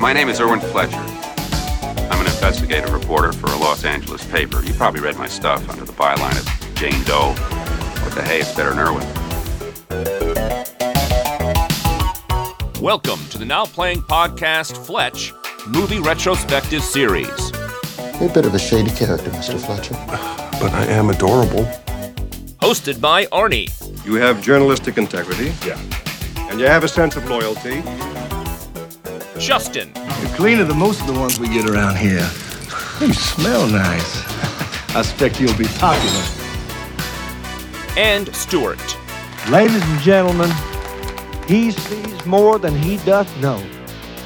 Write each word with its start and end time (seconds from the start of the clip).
My 0.00 0.12
name 0.12 0.28
is 0.28 0.40
Irwin 0.40 0.58
Fletcher. 0.58 0.96
I'm 2.10 2.20
an 2.20 2.26
investigative 2.26 2.92
reporter 2.92 3.32
for 3.32 3.46
a 3.46 3.56
Los 3.56 3.84
Angeles 3.84 4.24
paper. 4.32 4.64
You 4.64 4.74
probably 4.74 5.00
read 5.00 5.16
my 5.16 5.28
stuff 5.28 5.68
under 5.70 5.84
the 5.84 5.92
byline 5.92 6.36
of 6.36 6.74
Jane 6.74 7.04
Doe. 7.04 7.34
What 8.02 8.14
the 8.14 8.22
hey, 8.22 8.40
it's 8.40 8.52
better 8.56 8.70
than 8.70 8.80
Erwin. 8.80 9.06
Welcome 12.82 13.20
to 13.28 13.38
the 13.38 13.44
now 13.44 13.64
playing 13.64 14.02
podcast 14.02 14.76
Fletch 14.84 15.32
Movie 15.68 16.00
Retrospective 16.00 16.82
Series. 16.82 17.52
You're 18.20 18.28
a 18.28 18.32
bit 18.32 18.44
of 18.44 18.54
a 18.54 18.58
shady 18.58 18.90
character, 18.90 19.30
Mr. 19.30 19.64
Fletcher. 19.64 19.94
But 20.60 20.72
I 20.72 20.84
am 20.86 21.10
adorable. 21.10 21.68
Hosted 22.62 23.00
by 23.00 23.24
Arnie. 23.26 23.68
You 24.06 24.14
have 24.14 24.40
journalistic 24.40 24.96
integrity. 24.96 25.52
Yeah. 25.66 25.80
And 26.48 26.60
you 26.60 26.66
have 26.66 26.84
a 26.84 26.88
sense 26.88 27.16
of 27.16 27.28
loyalty. 27.28 27.82
Justin. 29.36 29.90
You're 30.20 30.36
cleaner 30.36 30.62
than 30.62 30.78
most 30.78 31.00
of 31.00 31.08
the 31.08 31.12
ones 31.12 31.40
we 31.40 31.48
get 31.48 31.68
around 31.68 31.96
here. 31.96 32.24
You 33.00 33.12
smell 33.14 33.66
nice. 33.66 34.22
I 34.94 35.00
expect 35.00 35.40
you'll 35.40 35.58
be 35.58 35.66
popular. 35.80 36.24
And 37.96 38.32
Stuart. 38.32 38.96
Ladies 39.50 39.82
and 39.82 40.00
gentlemen, 40.00 40.52
he 41.48 41.72
sees 41.72 42.24
more 42.26 42.60
than 42.60 42.76
he 42.76 42.98
doth 42.98 43.28
know. 43.40 43.60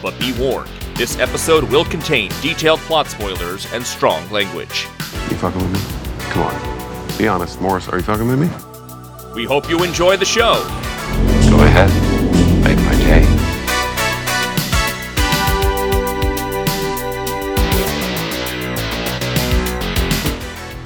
But 0.03 0.19
be 0.21 0.39
warned, 0.39 0.69
this 0.95 1.19
episode 1.19 1.65
will 1.71 1.87
contain 1.87 2.31
detailed 2.43 2.81
plot 2.81 3.07
spoilers 3.07 3.73
and 3.73 3.83
strong 3.83 4.31
language. 4.31 4.87
You 5.31 5.39
fucking 5.39 5.63
with 5.63 5.73
me? 5.73 6.31
Come 6.33 6.43
on. 6.43 6.76
Be 7.19 7.29
honest, 7.29 7.61
Morris. 7.61 7.89
Are 7.89 7.97
you 7.97 8.03
fucking 8.03 8.29
with 8.29 8.39
me? 8.39 8.49
We 9.35 9.45
hope 9.45 9.71
you 9.71 9.83
enjoy 9.83 10.17
the 10.19 10.25
show. 10.25 10.55
Go 11.49 11.63
ahead. 11.63 11.91
Make 12.63 12.79
my 12.79 12.95
day. 12.95 13.23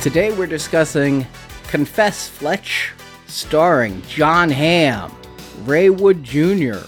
Today 0.01 0.33
we're 0.33 0.47
discussing 0.47 1.27
Confess 1.67 2.29
Fletch, 2.29 2.93
starring 3.27 4.01
John 4.03 4.51
Hamm, 4.51 5.15
Roy 5.65 5.91
Wood 5.93 6.23
Jr., 6.23 6.79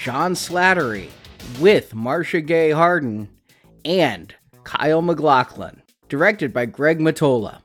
John 0.00 0.34
Slattery, 0.34 1.10
with 1.60 1.94
Marcia 1.94 2.40
Gay 2.40 2.70
Harden, 2.70 3.28
and 3.84 4.34
Kyle 4.64 5.02
MacLachlan, 5.02 5.82
directed 6.08 6.52
by 6.52 6.66
Greg 6.66 6.98
Mottola. 6.98 7.61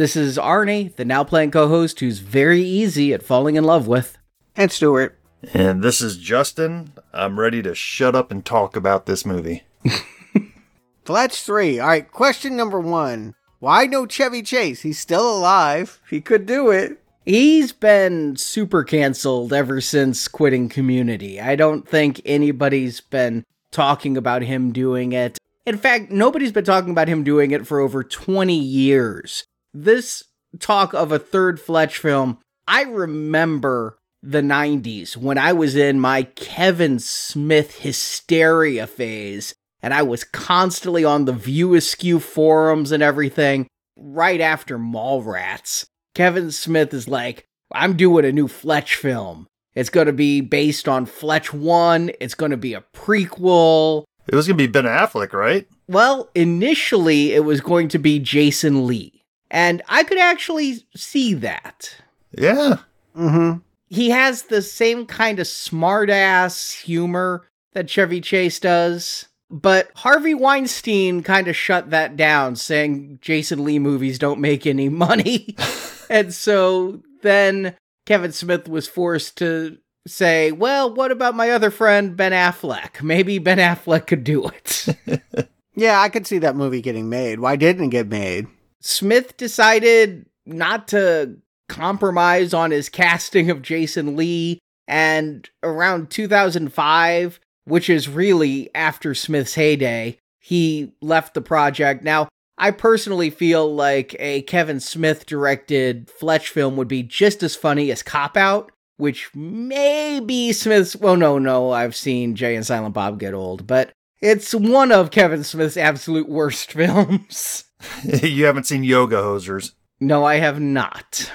This 0.00 0.16
is 0.16 0.38
Arnie, 0.38 0.96
the 0.96 1.04
now 1.04 1.24
playing 1.24 1.50
co 1.50 1.68
host 1.68 2.00
who's 2.00 2.20
very 2.20 2.62
easy 2.62 3.12
at 3.12 3.22
falling 3.22 3.56
in 3.56 3.64
love 3.64 3.86
with. 3.86 4.16
And 4.56 4.72
Stuart. 4.72 5.18
And 5.52 5.82
this 5.82 6.00
is 6.00 6.16
Justin. 6.16 6.94
I'm 7.12 7.38
ready 7.38 7.60
to 7.60 7.74
shut 7.74 8.16
up 8.16 8.30
and 8.30 8.42
talk 8.42 8.76
about 8.76 9.04
this 9.04 9.26
movie. 9.26 9.64
Fletch 11.04 11.42
3. 11.42 11.80
All 11.80 11.86
right, 11.86 12.10
question 12.10 12.56
number 12.56 12.80
one. 12.80 13.34
Why 13.58 13.84
no 13.84 14.06
Chevy 14.06 14.40
Chase? 14.40 14.80
He's 14.80 14.98
still 14.98 15.36
alive. 15.36 16.00
He 16.08 16.22
could 16.22 16.46
do 16.46 16.70
it. 16.70 17.02
He's 17.26 17.74
been 17.74 18.36
super 18.36 18.82
canceled 18.84 19.52
ever 19.52 19.82
since 19.82 20.28
quitting 20.28 20.70
community. 20.70 21.38
I 21.42 21.56
don't 21.56 21.86
think 21.86 22.22
anybody's 22.24 23.02
been 23.02 23.44
talking 23.70 24.16
about 24.16 24.40
him 24.40 24.72
doing 24.72 25.12
it. 25.12 25.36
In 25.66 25.76
fact, 25.76 26.10
nobody's 26.10 26.52
been 26.52 26.64
talking 26.64 26.90
about 26.90 27.08
him 27.08 27.22
doing 27.22 27.50
it 27.50 27.66
for 27.66 27.80
over 27.80 28.02
20 28.02 28.58
years. 28.58 29.44
This 29.72 30.24
talk 30.58 30.94
of 30.94 31.12
a 31.12 31.18
third 31.18 31.60
Fletch 31.60 31.98
film, 31.98 32.38
I 32.66 32.82
remember 32.82 33.98
the 34.22 34.40
90s 34.40 35.16
when 35.16 35.38
I 35.38 35.52
was 35.52 35.76
in 35.76 36.00
my 36.00 36.24
Kevin 36.24 36.98
Smith 36.98 37.78
hysteria 37.78 38.86
phase 38.86 39.54
and 39.80 39.94
I 39.94 40.02
was 40.02 40.24
constantly 40.24 41.04
on 41.04 41.24
the 41.24 41.32
View 41.32 41.74
Askew 41.74 42.20
forums 42.20 42.92
and 42.92 43.02
everything 43.02 43.66
right 43.96 44.40
after 44.40 44.78
Mallrats. 44.78 45.86
Kevin 46.14 46.50
Smith 46.50 46.92
is 46.92 47.08
like, 47.08 47.46
I'm 47.72 47.96
doing 47.96 48.24
a 48.24 48.32
new 48.32 48.48
Fletch 48.48 48.96
film. 48.96 49.46
It's 49.74 49.90
going 49.90 50.08
to 50.08 50.12
be 50.12 50.40
based 50.40 50.88
on 50.88 51.06
Fletch 51.06 51.54
1. 51.54 52.10
It's 52.20 52.34
going 52.34 52.50
to 52.50 52.56
be 52.56 52.74
a 52.74 52.84
prequel. 52.92 54.04
It 54.26 54.34
was 54.34 54.46
going 54.48 54.58
to 54.58 54.66
be 54.66 54.70
Ben 54.70 54.84
Affleck, 54.84 55.32
right? 55.32 55.66
Well, 55.86 56.28
initially 56.34 57.32
it 57.32 57.44
was 57.44 57.60
going 57.60 57.88
to 57.88 57.98
be 57.98 58.18
Jason 58.18 58.86
Lee. 58.86 59.19
And 59.50 59.82
I 59.88 60.04
could 60.04 60.18
actually 60.18 60.84
see 60.94 61.34
that. 61.34 61.96
Yeah. 62.32 62.76
Mm-hmm. 63.16 63.58
He 63.88 64.10
has 64.10 64.42
the 64.42 64.62
same 64.62 65.06
kind 65.06 65.40
of 65.40 65.46
smartass 65.46 66.80
humor 66.82 67.48
that 67.72 67.90
Chevy 67.90 68.20
Chase 68.20 68.60
does. 68.60 69.26
But 69.50 69.90
Harvey 69.96 70.34
Weinstein 70.34 71.24
kind 71.24 71.48
of 71.48 71.56
shut 71.56 71.90
that 71.90 72.16
down, 72.16 72.54
saying 72.54 73.18
Jason 73.20 73.64
Lee 73.64 73.80
movies 73.80 74.18
don't 74.18 74.40
make 74.40 74.66
any 74.66 74.88
money. 74.88 75.56
and 76.10 76.32
so 76.32 77.02
then 77.22 77.74
Kevin 78.06 78.32
Smith 78.32 78.68
was 78.68 78.86
forced 78.86 79.36
to 79.38 79.78
say, 80.06 80.52
well, 80.52 80.92
what 80.92 81.10
about 81.10 81.34
my 81.34 81.50
other 81.50 81.70
friend, 81.70 82.16
Ben 82.16 82.32
Affleck? 82.32 83.02
Maybe 83.02 83.38
Ben 83.38 83.58
Affleck 83.58 84.06
could 84.06 84.24
do 84.24 84.46
it. 84.46 84.86
yeah, 85.74 86.00
I 86.00 86.08
could 86.08 86.26
see 86.26 86.38
that 86.38 86.56
movie 86.56 86.80
getting 86.80 87.08
made. 87.08 87.40
Why 87.40 87.56
didn't 87.56 87.86
it 87.86 87.90
get 87.90 88.08
made? 88.08 88.46
Smith 88.80 89.36
decided 89.36 90.26
not 90.46 90.88
to 90.88 91.36
compromise 91.68 92.52
on 92.52 92.70
his 92.70 92.88
casting 92.88 93.50
of 93.50 93.62
Jason 93.62 94.16
Lee. 94.16 94.58
And 94.88 95.48
around 95.62 96.10
2005, 96.10 97.40
which 97.64 97.88
is 97.88 98.08
really 98.08 98.74
after 98.74 99.14
Smith's 99.14 99.54
heyday, 99.54 100.18
he 100.40 100.92
left 101.00 101.34
the 101.34 101.40
project. 101.40 102.02
Now, 102.02 102.28
I 102.58 102.72
personally 102.72 103.30
feel 103.30 103.72
like 103.72 104.16
a 104.18 104.42
Kevin 104.42 104.80
Smith 104.80 105.26
directed 105.26 106.10
Fletch 106.10 106.48
film 106.48 106.76
would 106.76 106.88
be 106.88 107.02
just 107.02 107.42
as 107.42 107.56
funny 107.56 107.90
as 107.90 108.02
Cop 108.02 108.36
Out, 108.36 108.72
which 108.96 109.34
may 109.34 110.20
be 110.20 110.52
Smith's. 110.52 110.96
Well, 110.96 111.16
no, 111.16 111.38
no, 111.38 111.70
I've 111.70 111.96
seen 111.96 112.34
Jay 112.34 112.56
and 112.56 112.66
Silent 112.66 112.94
Bob 112.94 113.18
get 113.20 113.32
old, 113.32 113.66
but 113.66 113.92
it's 114.20 114.52
one 114.52 114.92
of 114.92 115.10
Kevin 115.10 115.44
Smith's 115.44 115.76
absolute 115.76 116.28
worst 116.28 116.72
films. 116.72 117.64
you 118.22 118.44
haven't 118.44 118.64
seen 118.64 118.84
Yoga 118.84 119.16
Hosers. 119.16 119.72
No, 120.00 120.24
I 120.24 120.36
have 120.36 120.60
not. 120.60 121.30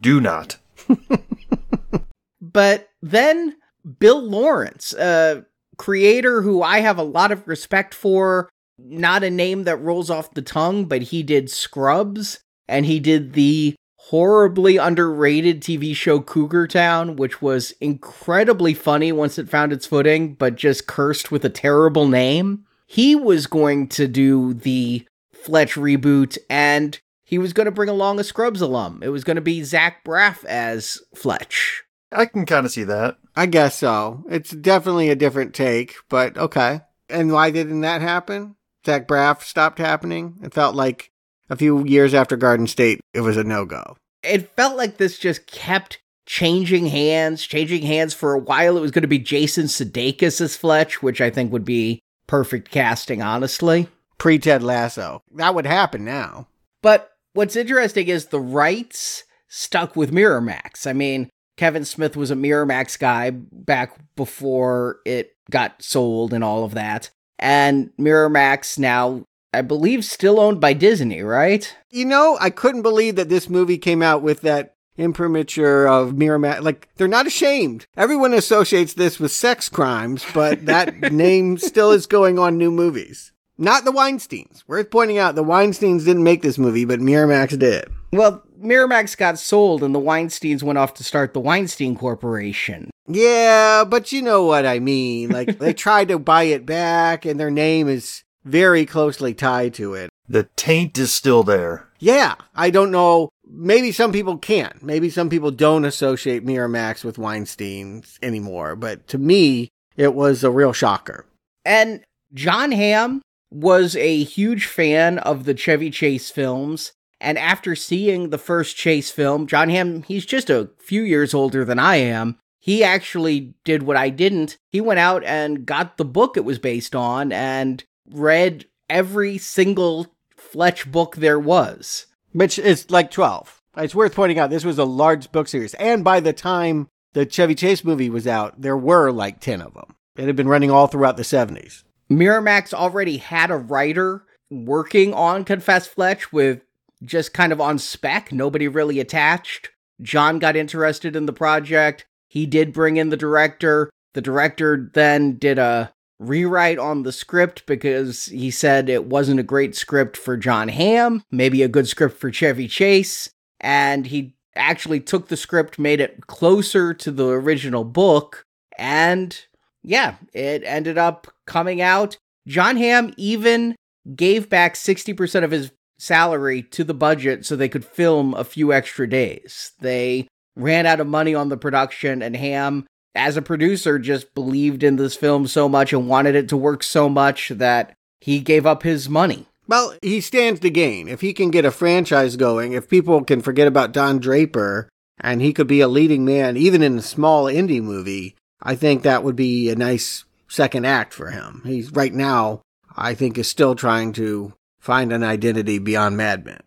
Do 0.00 0.20
not. 0.20 0.56
but 2.40 2.88
then 3.02 3.56
Bill 3.98 4.20
Lawrence, 4.20 4.92
a 4.94 5.44
creator 5.76 6.42
who 6.42 6.62
I 6.62 6.80
have 6.80 6.98
a 6.98 7.02
lot 7.02 7.32
of 7.32 7.46
respect 7.46 7.94
for. 7.94 8.48
Not 8.78 9.24
a 9.24 9.30
name 9.30 9.64
that 9.64 9.80
rolls 9.80 10.10
off 10.10 10.34
the 10.34 10.42
tongue, 10.42 10.84
but 10.84 11.02
he 11.02 11.22
did 11.22 11.50
Scrubs 11.50 12.40
and 12.68 12.86
he 12.86 13.00
did 13.00 13.32
the 13.32 13.74
horribly 13.96 14.76
underrated 14.76 15.60
TV 15.60 15.94
show 15.94 16.20
Cougar 16.20 16.68
Town, 16.68 17.16
which 17.16 17.42
was 17.42 17.72
incredibly 17.80 18.74
funny 18.74 19.12
once 19.12 19.38
it 19.38 19.48
found 19.48 19.72
its 19.72 19.86
footing, 19.86 20.34
but 20.34 20.54
just 20.54 20.86
cursed 20.86 21.30
with 21.30 21.44
a 21.44 21.50
terrible 21.50 22.06
name. 22.06 22.64
He 22.86 23.14
was 23.14 23.46
going 23.46 23.88
to 23.88 24.08
do 24.08 24.54
the 24.54 25.06
Fletch 25.42 25.74
reboot 25.74 26.38
and 26.48 27.00
he 27.24 27.38
was 27.38 27.52
going 27.52 27.66
to 27.66 27.70
bring 27.70 27.90
along 27.90 28.18
a 28.18 28.24
Scrubs 28.24 28.60
alum. 28.60 29.00
It 29.02 29.08
was 29.08 29.24
going 29.24 29.36
to 29.36 29.42
be 29.42 29.62
Zach 29.62 30.02
Braff 30.04 30.44
as 30.44 30.98
Fletch. 31.14 31.82
I 32.10 32.24
can 32.24 32.46
kind 32.46 32.64
of 32.64 32.72
see 32.72 32.84
that. 32.84 33.18
I 33.36 33.46
guess 33.46 33.76
so. 33.76 34.24
It's 34.30 34.50
definitely 34.50 35.10
a 35.10 35.16
different 35.16 35.54
take, 35.54 35.94
but 36.08 36.38
okay. 36.38 36.80
And 37.10 37.32
why 37.32 37.50
didn't 37.50 37.82
that 37.82 38.00
happen? 38.00 38.56
Zach 38.86 39.06
Braff 39.06 39.42
stopped 39.42 39.78
happening. 39.78 40.38
It 40.42 40.54
felt 40.54 40.74
like 40.74 41.10
a 41.50 41.56
few 41.56 41.84
years 41.84 42.14
after 42.14 42.36
Garden 42.36 42.66
State, 42.66 43.00
it 43.12 43.20
was 43.20 43.36
a 43.36 43.44
no 43.44 43.64
go. 43.64 43.96
It 44.22 44.54
felt 44.56 44.76
like 44.76 44.96
this 44.96 45.18
just 45.18 45.46
kept 45.46 45.98
changing 46.26 46.86
hands, 46.86 47.46
changing 47.46 47.82
hands 47.82 48.14
for 48.14 48.34
a 48.34 48.38
while. 48.38 48.76
It 48.76 48.80
was 48.80 48.90
going 48.90 49.02
to 49.02 49.08
be 49.08 49.18
Jason 49.18 49.66
Sudeikis 49.66 50.40
as 50.40 50.56
Fletch, 50.56 51.02
which 51.02 51.20
I 51.20 51.30
think 51.30 51.52
would 51.52 51.64
be 51.64 52.00
perfect 52.26 52.70
casting, 52.70 53.22
honestly. 53.22 53.88
Pre 54.18 54.38
Ted 54.38 54.62
Lasso. 54.62 55.22
That 55.34 55.54
would 55.54 55.66
happen 55.66 56.04
now. 56.04 56.48
But 56.82 57.12
what's 57.32 57.56
interesting 57.56 58.08
is 58.08 58.26
the 58.26 58.40
rights 58.40 59.24
stuck 59.48 59.96
with 59.96 60.12
Miramax. 60.12 60.86
I 60.86 60.92
mean, 60.92 61.30
Kevin 61.56 61.84
Smith 61.84 62.16
was 62.16 62.30
a 62.30 62.36
Miramax 62.36 62.98
guy 62.98 63.30
back 63.30 63.94
before 64.16 65.00
it 65.04 65.36
got 65.50 65.82
sold 65.82 66.32
and 66.32 66.44
all 66.44 66.64
of 66.64 66.74
that. 66.74 67.10
And 67.38 67.90
Miramax 67.98 68.78
now, 68.78 69.24
I 69.52 69.62
believe, 69.62 70.04
still 70.04 70.40
owned 70.40 70.60
by 70.60 70.72
Disney, 70.72 71.22
right? 71.22 71.74
You 71.90 72.04
know, 72.04 72.36
I 72.40 72.50
couldn't 72.50 72.82
believe 72.82 73.16
that 73.16 73.28
this 73.28 73.48
movie 73.48 73.78
came 73.78 74.02
out 74.02 74.22
with 74.22 74.42
that 74.42 74.74
imprimatur 74.96 75.86
of 75.86 76.12
Miramax. 76.12 76.62
Like, 76.62 76.88
they're 76.96 77.08
not 77.08 77.26
ashamed. 77.26 77.86
Everyone 77.96 78.34
associates 78.34 78.94
this 78.94 79.18
with 79.18 79.32
sex 79.32 79.68
crimes, 79.68 80.24
but 80.34 80.66
that 80.66 81.12
name 81.12 81.58
still 81.58 81.92
is 81.92 82.06
going 82.06 82.38
on 82.38 82.58
new 82.58 82.70
movies. 82.70 83.32
Not 83.58 83.84
the 83.84 83.92
Weinsteins. 83.92 84.62
Worth 84.68 84.90
pointing 84.90 85.18
out, 85.18 85.34
the 85.34 85.44
Weinsteins 85.44 86.04
didn't 86.04 86.22
make 86.22 86.42
this 86.42 86.58
movie, 86.58 86.84
but 86.84 87.00
Miramax 87.00 87.58
did. 87.58 87.86
Well, 88.12 88.42
Miramax 88.62 89.16
got 89.16 89.38
sold 89.38 89.82
and 89.82 89.92
the 89.92 90.00
Weinsteins 90.00 90.62
went 90.62 90.78
off 90.78 90.94
to 90.94 91.04
start 91.04 91.34
the 91.34 91.40
Weinstein 91.40 91.96
Corporation. 91.96 92.90
Yeah, 93.08 93.84
but 93.84 94.12
you 94.12 94.22
know 94.22 94.44
what 94.44 94.64
I 94.64 94.78
mean. 94.78 95.30
Like, 95.30 95.58
they 95.58 95.74
tried 95.74 96.08
to 96.08 96.18
buy 96.18 96.44
it 96.44 96.66
back, 96.66 97.24
and 97.24 97.40
their 97.40 97.50
name 97.50 97.88
is 97.88 98.22
very 98.44 98.86
closely 98.86 99.34
tied 99.34 99.74
to 99.74 99.94
it. 99.94 100.10
The 100.28 100.48
taint 100.56 100.98
is 100.98 101.12
still 101.12 101.42
there. 101.42 101.88
Yeah, 101.98 102.34
I 102.54 102.70
don't 102.70 102.90
know. 102.90 103.30
Maybe 103.50 103.92
some 103.92 104.12
people 104.12 104.36
can't. 104.38 104.82
Maybe 104.82 105.10
some 105.10 105.30
people 105.30 105.50
don't 105.50 105.84
associate 105.84 106.46
Miramax 106.46 107.02
with 107.02 107.18
Weinstein 107.18 108.04
anymore. 108.22 108.76
But 108.76 109.08
to 109.08 109.18
me, 109.18 109.70
it 109.96 110.14
was 110.14 110.44
a 110.44 110.50
real 110.50 110.72
shocker. 110.72 111.24
And 111.64 112.04
John 112.34 112.72
Hamm 112.72 113.22
was 113.50 113.96
a 113.96 114.22
huge 114.24 114.66
fan 114.66 115.18
of 115.18 115.44
the 115.44 115.54
Chevy 115.54 115.90
Chase 115.90 116.30
films. 116.30 116.92
And 117.20 117.38
after 117.38 117.74
seeing 117.74 118.30
the 118.30 118.38
first 118.38 118.76
Chase 118.76 119.10
film, 119.10 119.46
John 119.46 119.70
Hamm, 119.70 120.02
he's 120.02 120.26
just 120.26 120.50
a 120.50 120.70
few 120.78 121.02
years 121.02 121.34
older 121.34 121.64
than 121.64 121.78
I 121.78 121.96
am. 121.96 122.38
He 122.60 122.84
actually 122.84 123.54
did 123.64 123.82
what 123.82 123.96
I 123.96 124.10
didn't. 124.10 124.58
He 124.70 124.80
went 124.80 125.00
out 125.00 125.24
and 125.24 125.66
got 125.66 125.96
the 125.96 126.04
book 126.04 126.36
it 126.36 126.44
was 126.44 126.58
based 126.58 126.94
on 126.94 127.32
and 127.32 127.82
read 128.10 128.66
every 128.88 129.38
single 129.38 130.06
Fletch 130.36 130.90
book 130.90 131.16
there 131.16 131.38
was. 131.38 132.06
Which 132.32 132.58
is 132.58 132.90
like 132.90 133.10
12. 133.10 133.62
It's 133.78 133.94
worth 133.94 134.14
pointing 134.14 134.38
out 134.38 134.50
this 134.50 134.64
was 134.64 134.78
a 134.78 134.84
large 134.84 135.30
book 135.32 135.48
series. 135.48 135.74
And 135.74 136.04
by 136.04 136.20
the 136.20 136.32
time 136.32 136.88
the 137.14 137.26
Chevy 137.26 137.54
Chase 137.54 137.84
movie 137.84 138.10
was 138.10 138.26
out, 138.26 138.60
there 138.60 138.76
were 138.76 139.10
like 139.10 139.40
10 139.40 139.62
of 139.62 139.74
them. 139.74 139.94
It 140.16 140.26
had 140.26 140.36
been 140.36 140.48
running 140.48 140.70
all 140.70 140.88
throughout 140.88 141.16
the 141.16 141.22
70s. 141.22 141.84
Miramax 142.10 142.72
already 142.72 143.18
had 143.18 143.50
a 143.50 143.56
writer 143.56 144.24
working 144.50 145.12
on 145.12 145.44
Confess 145.44 145.86
Fletch 145.86 146.32
with 146.32 146.62
just 147.04 147.34
kind 147.34 147.52
of 147.52 147.60
on 147.60 147.78
spec, 147.78 148.32
nobody 148.32 148.66
really 148.66 148.98
attached. 149.00 149.70
John 150.00 150.38
got 150.38 150.56
interested 150.56 151.14
in 151.16 151.26
the 151.26 151.32
project. 151.32 152.06
He 152.28 152.46
did 152.46 152.72
bring 152.72 152.96
in 152.96 153.10
the 153.10 153.16
director. 153.16 153.90
The 154.14 154.20
director 154.20 154.90
then 154.94 155.36
did 155.36 155.58
a 155.58 155.92
rewrite 156.18 156.78
on 156.78 157.02
the 157.02 157.12
script 157.12 157.64
because 157.66 158.26
he 158.26 158.50
said 158.50 158.88
it 158.88 159.04
wasn't 159.04 159.40
a 159.40 159.44
great 159.44 159.76
script 159.76 160.16
for 160.16 160.36
John 160.36 160.68
Hamm, 160.68 161.22
maybe 161.30 161.62
a 161.62 161.68
good 161.68 161.88
script 161.88 162.18
for 162.18 162.32
Chevy 162.32 162.68
Chase. 162.68 163.30
And 163.60 164.06
he 164.06 164.34
actually 164.56 165.00
took 165.00 165.28
the 165.28 165.36
script, 165.36 165.78
made 165.78 166.00
it 166.00 166.26
closer 166.26 166.94
to 166.94 167.10
the 167.10 167.28
original 167.28 167.84
book, 167.84 168.44
and 168.76 169.46
yeah, 169.82 170.16
it 170.32 170.62
ended 170.64 170.98
up 170.98 171.28
coming 171.46 171.80
out. 171.80 172.18
John 172.46 172.76
Hamm 172.76 173.12
even 173.16 173.76
gave 174.14 174.48
back 174.48 174.74
60% 174.74 175.44
of 175.44 175.50
his 175.50 175.70
salary 175.98 176.62
to 176.62 176.84
the 176.84 176.94
budget 176.94 177.44
so 177.44 177.56
they 177.56 177.68
could 177.68 177.84
film 177.84 178.34
a 178.34 178.44
few 178.44 178.72
extra 178.72 179.08
days. 179.08 179.72
They 179.80 180.28
ran 180.56 180.86
out 180.86 181.00
of 181.00 181.06
money 181.06 181.34
on 181.34 181.48
the 181.48 181.56
production, 181.56 182.22
and 182.22 182.36
Hamm, 182.36 182.86
as 183.14 183.36
a 183.36 183.42
producer, 183.42 183.98
just 183.98 184.34
believed 184.34 184.82
in 184.82 184.96
this 184.96 185.16
film 185.16 185.46
so 185.46 185.68
much 185.68 185.92
and 185.92 186.08
wanted 186.08 186.34
it 186.34 186.48
to 186.50 186.56
work 186.56 186.82
so 186.82 187.08
much 187.08 187.48
that 187.50 187.94
he 188.20 188.40
gave 188.40 188.66
up 188.66 188.82
his 188.82 189.08
money. 189.08 189.46
Well, 189.66 189.94
he 190.00 190.20
stands 190.20 190.60
to 190.60 190.70
gain. 190.70 191.08
If 191.08 191.20
he 191.20 191.34
can 191.34 191.50
get 191.50 191.66
a 191.66 191.70
franchise 191.70 192.36
going, 192.36 192.72
if 192.72 192.88
people 192.88 193.22
can 193.22 193.42
forget 193.42 193.68
about 193.68 193.92
Don 193.92 194.18
Draper 194.18 194.88
and 195.20 195.42
he 195.42 195.52
could 195.52 195.66
be 195.66 195.80
a 195.80 195.88
leading 195.88 196.24
man, 196.24 196.56
even 196.56 196.82
in 196.82 196.98
a 196.98 197.02
small 197.02 197.44
indie 197.44 197.82
movie, 197.82 198.34
I 198.62 198.74
think 198.74 199.02
that 199.02 199.24
would 199.24 199.36
be 199.36 199.70
a 199.70 199.76
nice 199.76 200.24
second 200.48 200.86
act 200.86 201.12
for 201.12 201.30
him. 201.30 201.62
He's 201.64 201.92
right 201.92 202.12
now, 202.12 202.62
I 202.96 203.14
think, 203.14 203.38
is 203.38 203.48
still 203.48 203.74
trying 203.74 204.12
to 204.14 204.54
find 204.80 205.12
an 205.12 205.22
identity 205.22 205.78
beyond 205.78 206.16
Mad 206.16 206.44
Men. 206.44 206.60